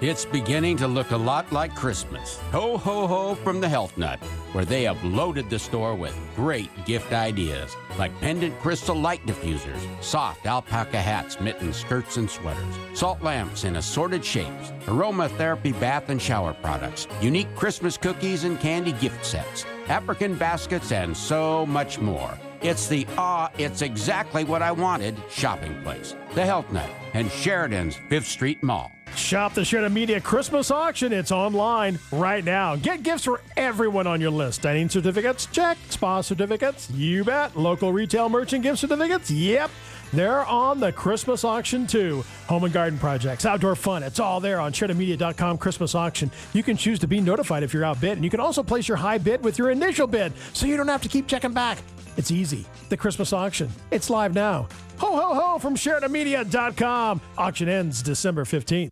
It's 0.00 0.24
beginning 0.24 0.76
to 0.78 0.88
look 0.88 1.12
a 1.12 1.16
lot 1.16 1.52
like 1.52 1.74
Christmas. 1.76 2.38
Ho, 2.50 2.76
ho, 2.76 3.06
ho 3.06 3.34
from 3.36 3.60
the 3.60 3.68
Health 3.68 3.96
Nut, 3.96 4.18
where 4.52 4.64
they 4.64 4.82
have 4.82 5.02
loaded 5.04 5.48
the 5.48 5.58
store 5.58 5.94
with 5.94 6.18
great 6.34 6.68
gift 6.84 7.12
ideas 7.12 7.74
like 7.96 8.18
pendant 8.20 8.58
crystal 8.58 8.96
light 8.96 9.24
diffusers, 9.24 9.80
soft 10.02 10.46
alpaca 10.46 11.00
hats, 11.00 11.40
mittens, 11.40 11.76
skirts, 11.76 12.16
and 12.16 12.28
sweaters, 12.28 12.74
salt 12.92 13.22
lamps 13.22 13.62
in 13.62 13.76
assorted 13.76 14.24
shapes, 14.24 14.72
aromatherapy 14.86 15.78
bath 15.78 16.08
and 16.08 16.20
shower 16.20 16.54
products, 16.54 17.06
unique 17.20 17.54
Christmas 17.54 17.96
cookies 17.96 18.42
and 18.42 18.58
candy 18.58 18.92
gift 18.92 19.24
sets, 19.24 19.64
African 19.86 20.34
baskets, 20.34 20.90
and 20.90 21.16
so 21.16 21.64
much 21.66 22.00
more. 22.00 22.36
It's 22.62 22.88
the 22.88 23.06
ah, 23.16 23.48
it's 23.58 23.80
exactly 23.80 24.42
what 24.42 24.60
I 24.60 24.72
wanted 24.72 25.16
shopping 25.30 25.80
place. 25.82 26.16
The 26.34 26.44
Health 26.44 26.70
Nut 26.72 26.90
and 27.12 27.30
Sheridan's 27.30 27.96
Fifth 28.08 28.26
Street 28.26 28.60
Mall. 28.60 28.90
Shop 29.16 29.54
the 29.54 29.64
Sheridan 29.64 29.94
Media 29.94 30.20
Christmas 30.20 30.70
auction. 30.70 31.12
It's 31.12 31.32
online 31.32 31.98
right 32.10 32.44
now. 32.44 32.76
Get 32.76 33.02
gifts 33.02 33.24
for 33.24 33.40
everyone 33.56 34.06
on 34.06 34.20
your 34.20 34.30
list. 34.30 34.62
Dining 34.62 34.88
certificates? 34.88 35.46
Check. 35.46 35.78
Spa 35.88 36.20
certificates? 36.20 36.90
You 36.90 37.24
bet. 37.24 37.56
Local 37.56 37.92
retail 37.92 38.28
merchant 38.28 38.62
gift 38.62 38.78
certificates? 38.78 39.30
Yep. 39.30 39.70
They're 40.12 40.44
on 40.44 40.78
the 40.78 40.92
Christmas 40.92 41.44
auction 41.44 41.86
too. 41.86 42.24
Home 42.48 42.64
and 42.64 42.72
garden 42.72 42.98
projects, 42.98 43.46
outdoor 43.46 43.74
fun. 43.74 44.02
It's 44.02 44.20
all 44.20 44.38
there 44.38 44.60
on 44.60 44.72
SheridanMedia.com 44.72 45.58
Christmas 45.58 45.94
auction. 45.94 46.30
You 46.52 46.62
can 46.62 46.76
choose 46.76 46.98
to 47.00 47.08
be 47.08 47.20
notified 47.20 47.62
if 47.62 47.74
you're 47.74 47.84
outbid, 47.84 48.12
and 48.12 48.24
you 48.24 48.30
can 48.30 48.40
also 48.40 48.62
place 48.62 48.86
your 48.86 48.96
high 48.96 49.18
bid 49.18 49.42
with 49.42 49.58
your 49.58 49.70
initial 49.70 50.06
bid 50.06 50.32
so 50.52 50.66
you 50.66 50.76
don't 50.76 50.88
have 50.88 51.02
to 51.02 51.08
keep 51.08 51.26
checking 51.26 51.52
back. 51.52 51.78
It's 52.16 52.30
easy. 52.30 52.64
The 52.88 52.96
Christmas 52.96 53.32
auction. 53.32 53.70
It's 53.90 54.10
live 54.10 54.34
now. 54.34 54.68
Ho, 54.98 55.16
ho, 55.16 55.34
ho 55.34 55.58
from 55.58 55.74
SheridanMedia.com. 55.74 57.20
Auction 57.36 57.68
ends 57.68 58.02
December 58.02 58.44
15th. 58.44 58.90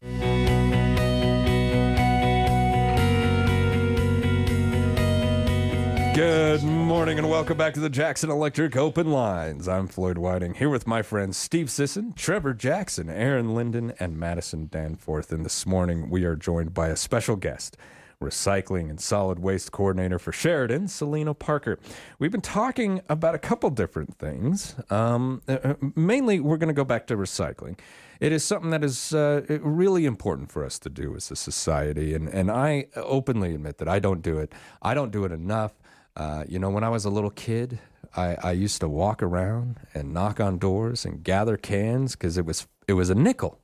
Good 6.15 6.63
morning 6.63 7.17
and 7.19 7.31
welcome 7.31 7.57
back 7.57 7.73
to 7.73 7.81
the 7.81 7.89
Jackson 7.89 8.29
Electric 8.29 8.77
Open 8.77 9.11
Lines. 9.11 9.67
I'm 9.67 9.89
Floyd 9.89 10.19
Whiting 10.19 10.53
here 10.53 10.69
with 10.69 10.87
my 10.87 11.01
friends 11.01 11.39
Steve 11.39 11.71
Sisson, 11.71 12.13
Trevor 12.13 12.53
Jackson, 12.53 13.09
Aaron 13.09 13.55
Linden, 13.55 13.95
and 13.99 14.19
Madison 14.19 14.69
Danforth. 14.71 15.33
And 15.33 15.43
this 15.43 15.65
morning 15.65 16.11
we 16.11 16.25
are 16.25 16.37
joined 16.37 16.75
by 16.75 16.89
a 16.89 16.97
special 16.97 17.37
guest, 17.37 17.79
recycling 18.23 18.89
and 18.89 19.01
solid 19.01 19.39
waste 19.39 19.73
coordinator 19.73 20.19
for 20.19 20.33
Sheridan, 20.33 20.89
Selena 20.89 21.35
Parker. 21.35 21.79
We've 22.19 22.33
been 22.33 22.41
talking 22.41 23.03
about 23.09 23.35
a 23.35 23.39
couple 23.39 23.69
different 23.71 24.19
things. 24.19 24.75
Um, 24.91 25.43
uh, 25.49 25.75
mainly, 25.95 26.41
we're 26.41 26.57
going 26.57 26.69
to 26.69 26.75
go 26.75 26.85
back 26.85 27.07
to 27.09 27.17
recycling. 27.17 27.79
It 28.21 28.33
is 28.33 28.45
something 28.45 28.71
that 28.71 28.85
is 28.85 29.13
uh, 29.13 29.43
really 29.49 30.07
important 30.07 30.53
for 30.53 30.65
us 30.65 30.79
to 30.81 30.89
do 30.89 31.17
as 31.17 31.31
a 31.31 31.37
society, 31.37 32.15
and, 32.15 32.29
and 32.29 32.51
I 32.51 32.87
openly 32.95 33.55
admit 33.55 33.79
that 33.79 33.89
I 33.89 33.99
don't 33.99 34.23
do 34.23 34.39
it. 34.39 34.53
I 34.81 34.95
don't 34.95 35.11
do 35.11 35.25
it 35.25 35.33
enough. 35.33 35.73
Uh, 36.15 36.45
you 36.49 36.59
know, 36.59 36.71
when 36.71 36.85
I 36.85 36.89
was 36.89 37.05
a 37.05 37.11
little 37.11 37.31
kid, 37.31 37.81
I, 38.17 38.37
I 38.43 38.53
used 38.53 38.81
to 38.81 38.89
walk 38.89 39.23
around 39.23 39.81
and 39.95 40.13
knock 40.13 40.41
on 40.41 40.59
doors 40.59 41.05
and 41.05 41.25
gather 41.25 41.57
cans 41.57 42.13
because 42.13 42.37
it 42.37 42.45
was 42.45 42.67
it 42.87 42.93
was 42.95 43.11
a 43.11 43.15
nickel, 43.15 43.61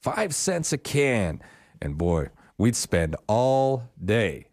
five 0.00 0.34
cents 0.34 0.72
a 0.72 0.78
can, 0.78 1.40
and 1.80 1.98
boy, 1.98 2.28
we'd 2.60 2.76
spend 2.76 3.16
all 3.26 3.84
day 4.04 4.46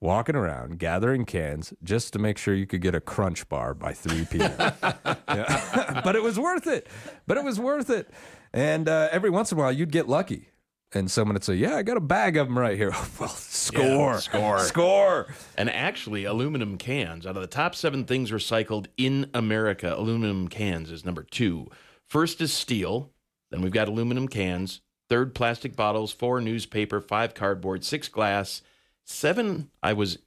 walking 0.00 0.36
around 0.36 0.78
gathering 0.78 1.24
cans 1.24 1.74
just 1.82 2.12
to 2.12 2.18
make 2.18 2.38
sure 2.38 2.54
you 2.54 2.64
could 2.64 2.80
get 2.80 2.94
a 2.94 3.00
crunch 3.00 3.48
bar 3.48 3.74
by 3.74 3.92
3 3.92 4.24
p.m. 4.26 4.52
But 6.04 6.14
it 6.14 6.22
was 6.22 6.38
worth 6.38 6.68
it. 6.68 6.86
But 7.26 7.38
it 7.38 7.44
was 7.44 7.58
worth 7.58 7.90
it. 7.90 8.08
And 8.52 8.88
uh, 8.88 9.08
every 9.10 9.30
once 9.30 9.50
in 9.50 9.58
a 9.58 9.60
while, 9.60 9.72
you'd 9.72 9.90
get 9.90 10.08
lucky. 10.08 10.50
And 10.92 11.10
someone 11.10 11.34
would 11.34 11.44
say, 11.44 11.54
Yeah, 11.54 11.74
I 11.74 11.82
got 11.82 11.96
a 11.96 12.00
bag 12.00 12.36
of 12.36 12.46
them 12.46 12.56
right 12.56 12.76
here. 12.76 12.92
well, 13.20 13.28
score. 13.28 14.12
Yeah, 14.12 14.18
score. 14.18 14.58
Score. 14.60 15.34
And 15.56 15.68
actually, 15.70 16.24
aluminum 16.24 16.78
cans, 16.78 17.26
out 17.26 17.36
of 17.36 17.42
the 17.42 17.48
top 17.48 17.74
seven 17.74 18.04
things 18.04 18.30
recycled 18.30 18.86
in 18.96 19.28
America, 19.34 19.92
aluminum 19.96 20.46
cans 20.46 20.90
is 20.92 21.04
number 21.04 21.24
two. 21.24 21.68
First 22.08 22.40
is 22.40 22.52
steel. 22.52 23.10
Then 23.50 23.60
we've 23.60 23.72
got 23.72 23.88
aluminum 23.88 24.28
cans. 24.28 24.82
Third, 25.10 25.34
plastic 25.34 25.76
bottles. 25.76 26.12
Four, 26.12 26.40
newspaper. 26.40 27.00
Five, 27.00 27.34
cardboard. 27.34 27.84
Six, 27.84 28.08
glass. 28.08 28.62
Seven, 29.04 29.70
I 29.82 29.92
was 29.92 30.18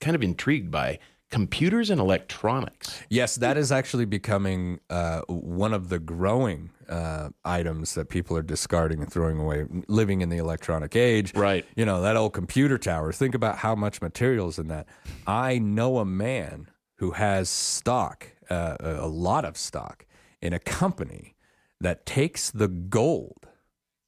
kind 0.00 0.16
of 0.16 0.22
intrigued 0.22 0.72
by 0.72 0.98
computers 1.30 1.88
and 1.88 2.00
electronics. 2.00 3.00
Yes, 3.08 3.36
that 3.36 3.56
is 3.56 3.70
actually 3.70 4.06
becoming 4.06 4.80
uh, 4.90 5.20
one 5.28 5.72
of 5.72 5.88
the 5.88 6.00
growing 6.00 6.70
uh, 6.88 7.28
items 7.44 7.94
that 7.94 8.08
people 8.08 8.36
are 8.36 8.42
discarding 8.42 9.00
and 9.00 9.12
throwing 9.12 9.38
away, 9.38 9.66
living 9.86 10.20
in 10.20 10.30
the 10.30 10.38
electronic 10.38 10.96
age. 10.96 11.32
Right. 11.34 11.64
You 11.76 11.84
know, 11.84 12.02
that 12.02 12.16
old 12.16 12.32
computer 12.32 12.76
tower. 12.76 13.12
Think 13.12 13.36
about 13.36 13.58
how 13.58 13.76
much 13.76 14.02
material 14.02 14.48
is 14.48 14.58
in 14.58 14.66
that. 14.68 14.88
I 15.26 15.58
know 15.58 15.98
a 15.98 16.04
man 16.04 16.68
who 16.96 17.12
has 17.12 17.48
stock, 17.48 18.26
uh, 18.50 18.76
a 18.80 19.06
lot 19.06 19.44
of 19.44 19.56
stock, 19.56 20.06
in 20.42 20.52
a 20.52 20.58
company 20.58 21.36
that 21.80 22.04
takes 22.04 22.50
the 22.50 22.66
gold 22.66 23.37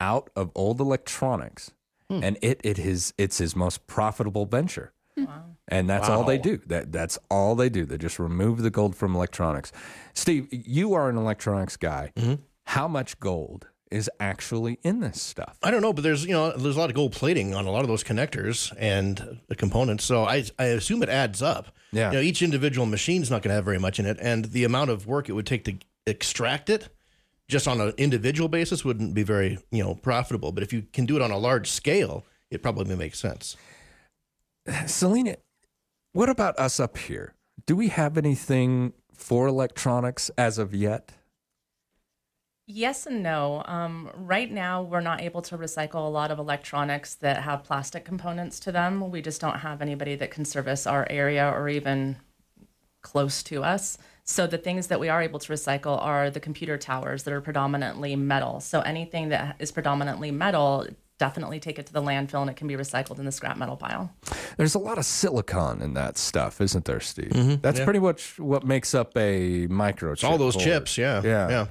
out 0.01 0.31
of 0.35 0.51
old 0.55 0.81
electronics, 0.81 1.73
hmm. 2.09 2.23
and 2.23 2.39
it, 2.43 2.61
it 2.65 2.79
is 2.79 3.13
it's 3.19 3.39
his 3.39 3.55
most 3.55 3.87
profitable 3.87 4.47
venture. 4.47 4.93
Hmm. 5.17 5.27
And 5.69 5.89
that's 5.89 6.09
all 6.09 6.25
they 6.25 6.39
do. 6.39 6.61
That 6.67 6.91
that's 6.91 7.19
all 7.31 7.55
they 7.55 7.69
do. 7.69 7.85
They 7.85 7.99
just 7.99 8.19
remove 8.19 8.63
the 8.63 8.71
gold 8.71 8.97
from 8.97 9.15
electronics. 9.15 9.71
Steve, 10.15 10.49
you 10.51 10.95
are 10.95 11.09
an 11.09 11.17
electronics 11.17 11.77
guy. 11.77 12.13
Mm-hmm. 12.17 12.43
How 12.65 12.89
much 12.89 13.21
gold 13.21 13.69
is 13.91 14.11
actually 14.19 14.79
in 14.83 15.01
this 15.01 15.21
stuff? 15.21 15.59
I 15.63 15.71
don't 15.71 15.83
know, 15.83 15.93
but 15.93 16.03
there's 16.03 16.25
you 16.25 16.33
know 16.33 16.57
there's 16.57 16.77
a 16.77 16.79
lot 16.79 16.91
of 16.91 16.97
gold 16.97 17.13
plating 17.13 17.55
on 17.55 17.67
a 17.67 17.71
lot 17.71 17.83
of 17.83 17.89
those 17.89 18.03
connectors 18.03 18.75
and 18.79 19.41
the 19.49 19.55
components, 19.55 20.05
so 20.05 20.25
I 20.25 20.45
I 20.59 20.67
assume 20.67 21.03
it 21.03 21.09
adds 21.09 21.41
up. 21.41 21.69
Yeah. 21.93 22.11
You 22.11 22.17
know, 22.17 22.23
each 22.23 22.43
individual 22.43 22.87
machine's 22.87 23.31
not 23.31 23.43
going 23.43 23.51
to 23.51 23.55
have 23.55 23.65
very 23.65 23.79
much 23.79 23.99
in 23.99 24.07
it, 24.07 24.19
and 24.21 24.47
the 24.47 24.65
amount 24.65 24.91
of 24.91 25.07
work 25.07 25.29
it 25.29 25.33
would 25.33 25.47
take 25.47 25.65
to 25.65 25.75
extract 26.07 26.71
it, 26.71 26.89
just 27.51 27.69
on 27.69 27.81
an 27.81 27.93
individual 27.99 28.49
basis, 28.49 28.85
wouldn't 28.85 29.13
be 29.15 29.23
very 29.23 29.59
you 29.71 29.83
know 29.83 29.95
profitable. 29.95 30.53
But 30.53 30.63
if 30.63 30.73
you 30.73 30.85
can 30.93 31.05
do 31.05 31.17
it 31.17 31.23
on 31.23 31.31
a 31.31 31.39
large 31.39 31.71
scale, 31.71 32.25
it 32.51 32.63
probably 32.63 32.97
makes 32.97 33.19
sense. 33.19 33.57
Selena, 34.87 35.37
what 36.13 36.29
about 36.29 36.59
us 36.59 36.81
up 36.81 36.97
here? 36.97 37.35
Do 37.67 37.77
we 37.77 37.89
have 37.89 38.17
anything 38.17 38.95
for 39.13 39.47
electronics 39.47 40.31
as 40.39 40.59
of 40.59 40.75
yet? 40.75 41.13
Yes 42.67 43.05
and 43.05 43.23
no. 43.23 43.65
Um, 43.67 44.11
right 44.15 44.51
now, 44.51 44.83
we're 44.83 45.01
not 45.01 45.21
able 45.21 45.43
to 45.43 45.59
recycle 45.59 46.07
a 46.07 46.11
lot 46.11 46.31
of 46.31 46.39
electronics 46.39 47.17
that 47.17 47.43
have 47.43 47.65
plastic 47.65 48.05
components 48.05 48.61
to 48.61 48.71
them. 48.71 49.11
We 49.11 49.23
just 49.23 49.41
don't 49.41 49.59
have 49.59 49.83
anybody 49.83 50.15
that 50.15 50.31
can 50.31 50.45
service 50.45 50.87
our 50.87 51.05
area 51.11 51.51
or 51.51 51.69
even 51.69 52.17
close 53.03 53.43
to 53.45 53.65
us. 53.65 53.99
So 54.31 54.47
the 54.47 54.59
things 54.59 54.87
that 54.87 55.01
we 55.01 55.09
are 55.09 55.21
able 55.21 55.41
to 55.41 55.53
recycle 55.53 56.01
are 56.01 56.31
the 56.31 56.39
computer 56.39 56.79
towers 56.79 57.25
that 57.25 57.33
are 57.35 57.41
predominantly 57.41 58.15
metal. 58.15 58.61
So 58.61 58.79
anything 58.81 59.31
that 59.31 59.57
is 59.59 59.73
predominantly 59.73 60.31
metal, 60.31 60.87
definitely 61.19 61.59
take 61.59 61.81
it 61.81 61.87
to 61.87 61.93
the 61.93 62.01
landfill 62.01 62.41
and 62.43 62.49
it 62.49 62.55
can 62.55 62.69
be 62.69 62.75
recycled 62.77 63.19
in 63.19 63.25
the 63.25 63.33
scrap 63.33 63.57
metal 63.57 63.77
pile. 63.77 64.15
There's 64.57 64.77
a 64.77 64.79
lot 64.79 64.99
of 64.99 65.05
silicon 65.05 65.83
in 65.83 65.95
that 65.95 66.17
stuff, 66.17 66.61
isn't 66.61 66.85
there, 66.85 67.01
Steve? 67.01 67.31
Mhm, 67.33 67.61
That's 67.61 67.81
yeah. 67.81 67.85
pretty 67.85 67.99
much 67.99 68.39
what 68.39 68.65
makes 68.65 68.95
up 68.95 69.17
a 69.17 69.67
microchip. 69.67 70.23
all 70.23 70.39
those 70.39 70.55
board. 70.55 70.65
chips, 70.65 70.97
yeah, 70.97 71.21
yeah, 71.25 71.49
yeah. 71.49 71.67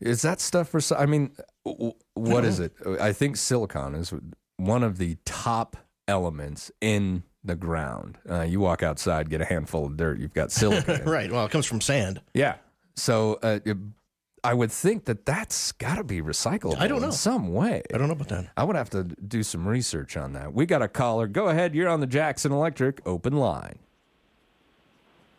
Is 0.00 0.22
that 0.22 0.40
stuff 0.40 0.68
for? 0.70 0.80
I 0.96 1.04
mean, 1.04 1.32
w- 1.66 1.92
what 2.14 2.46
is 2.46 2.58
it? 2.58 2.72
I 3.00 3.12
think 3.12 3.36
silicon 3.36 3.94
is 3.94 4.14
one 4.56 4.82
of 4.82 4.96
the 4.96 5.18
top 5.26 5.76
elements 6.08 6.70
in 6.80 7.24
the 7.44 7.56
ground. 7.56 8.18
Uh, 8.28 8.42
you 8.42 8.60
walk 8.60 8.82
outside, 8.82 9.30
get 9.30 9.40
a 9.40 9.44
handful 9.44 9.86
of 9.86 9.96
dirt, 9.96 10.18
you've 10.18 10.34
got 10.34 10.50
silica. 10.52 11.02
right. 11.06 11.30
Well, 11.30 11.44
it 11.46 11.50
comes 11.50 11.66
from 11.66 11.80
sand. 11.80 12.20
Yeah. 12.34 12.56
So 12.96 13.38
uh, 13.42 13.60
it- 13.64 13.76
I 14.44 14.54
would 14.54 14.70
think 14.70 15.06
that 15.06 15.26
that's 15.26 15.72
got 15.72 15.96
to 15.96 16.04
be 16.04 16.22
recyclable. 16.22 16.78
I 16.78 16.86
don't 16.86 17.00
know. 17.00 17.06
in 17.08 17.12
some 17.12 17.52
way. 17.52 17.82
I 17.92 17.98
don't 17.98 18.06
know 18.06 18.12
about 18.14 18.28
that. 18.28 18.50
I 18.56 18.62
would 18.62 18.76
have 18.76 18.88
to 18.90 19.02
do 19.02 19.42
some 19.42 19.66
research 19.66 20.16
on 20.16 20.32
that. 20.34 20.54
We 20.54 20.64
got 20.64 20.80
a 20.80 20.86
caller. 20.88 21.26
Go 21.26 21.48
ahead. 21.48 21.74
You're 21.74 21.88
on 21.88 21.98
the 21.98 22.06
Jackson 22.06 22.52
Electric 22.52 23.00
open 23.04 23.34
line. 23.36 23.80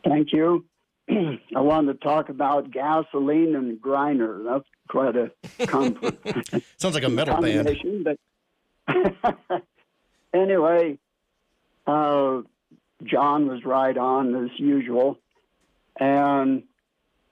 Thank 0.04 0.34
you. 0.34 0.66
I 1.10 1.40
wanted 1.62 1.94
to 1.94 2.00
talk 2.00 2.28
about 2.28 2.72
gasoline 2.72 3.56
and 3.56 3.82
Griner. 3.82 4.44
That's 4.44 4.66
quite 4.90 5.16
a 5.16 5.32
conflict. 5.68 6.28
Sounds 6.78 6.94
like 6.94 7.04
a 7.06 7.10
metal 7.10 7.42
band. 7.42 7.70
But 8.04 8.18
anyway, 10.34 10.98
uh, 11.90 12.42
John 13.04 13.48
was 13.48 13.66
right 13.66 13.98
on 13.98 14.46
as 14.46 14.52
usual, 14.58 15.18
and 16.00 16.64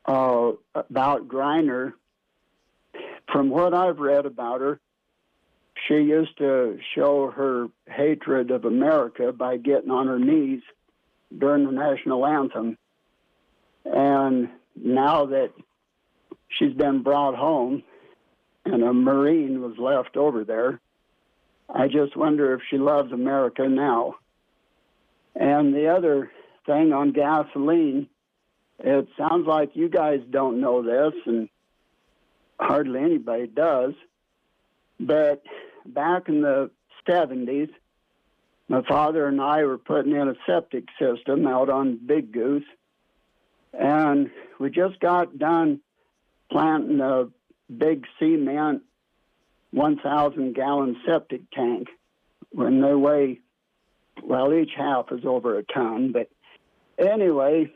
uh, 0.05 0.51
about 0.73 1.27
Griner. 1.27 1.93
From 3.31 3.49
what 3.49 3.73
I've 3.73 3.99
read 3.99 4.25
about 4.25 4.61
her, 4.61 4.79
she 5.85 5.95
used 5.95 6.37
to 6.37 6.79
show 6.95 7.29
her 7.31 7.67
hatred 7.85 8.51
of 8.51 8.65
America 8.65 9.31
by 9.33 9.57
getting 9.57 9.91
on 9.91 10.07
her 10.07 10.17
knees 10.17 10.61
during 11.37 11.65
the 11.65 11.71
national 11.71 12.25
anthem. 12.25 12.77
And 13.85 14.49
now 14.75 15.25
that 15.27 15.51
she's 16.49 16.73
been 16.73 17.03
brought 17.03 17.35
home 17.35 17.83
and 18.65 18.83
a 18.83 18.93
Marine 18.93 19.61
was 19.61 19.77
left 19.77 20.17
over 20.17 20.43
there, 20.43 20.79
I 21.69 21.87
just 21.87 22.15
wonder 22.15 22.53
if 22.53 22.61
she 22.69 22.77
loves 22.77 23.11
America 23.11 23.67
now. 23.67 24.15
And 25.39 25.73
the 25.73 25.87
other 25.87 26.31
thing 26.65 26.91
on 26.93 27.11
gasoline, 27.11 28.07
it 28.79 29.07
sounds 29.17 29.47
like 29.47 29.75
you 29.75 29.87
guys 29.87 30.21
don't 30.29 30.59
know 30.59 30.81
this, 30.81 31.13
and 31.25 31.47
hardly 32.59 32.99
anybody 32.99 33.47
does. 33.47 33.93
But 34.99 35.43
back 35.85 36.27
in 36.27 36.41
the 36.41 36.71
70s, 37.07 37.69
my 38.67 38.81
father 38.81 39.27
and 39.27 39.39
I 39.39 39.63
were 39.63 39.77
putting 39.77 40.13
in 40.13 40.27
a 40.27 40.35
septic 40.45 40.85
system 40.99 41.47
out 41.47 41.69
on 41.69 41.99
Big 42.05 42.31
Goose, 42.31 42.65
and 43.73 44.31
we 44.59 44.71
just 44.71 44.99
got 44.99 45.37
done 45.37 45.81
planting 46.51 46.99
a 46.99 47.27
big 47.71 48.05
cement 48.19 48.81
1,000 49.71 50.55
gallon 50.55 50.97
septic 51.05 51.49
tank 51.51 51.89
when 52.51 52.81
they 52.81 52.95
weigh, 52.95 53.39
well, 54.23 54.53
each 54.53 54.71
half 54.75 55.11
is 55.11 55.25
over 55.25 55.57
a 55.57 55.63
ton. 55.63 56.11
But 56.11 56.29
anyway, 56.97 57.71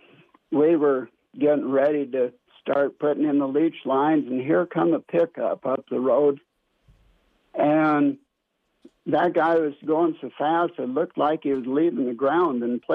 we 0.52 0.76
were 0.76 1.10
getting 1.40 1.70
ready 1.70 2.06
to 2.08 2.34
start 2.62 3.00
putting 3.00 3.26
in 3.26 3.40
the 3.40 3.48
leach 3.48 3.86
lines, 3.86 4.28
and 4.28 4.42
here 4.42 4.66
come 4.66 4.94
a 4.94 5.00
pickup 5.00 5.66
up 5.66 5.86
the 5.90 6.00
road. 6.00 6.40
And 7.54 8.18
that 9.08 9.34
guy 9.34 9.56
was 9.56 9.74
going 9.86 10.16
so 10.22 10.30
fast, 10.38 10.74
it 10.78 10.90
looked 10.90 11.18
like 11.18 11.42
he 11.44 11.54
was 11.54 11.66
leaving 11.66 12.06
the 12.06 12.14
ground 12.14 12.64
in 12.64 12.80
place. 12.80 12.88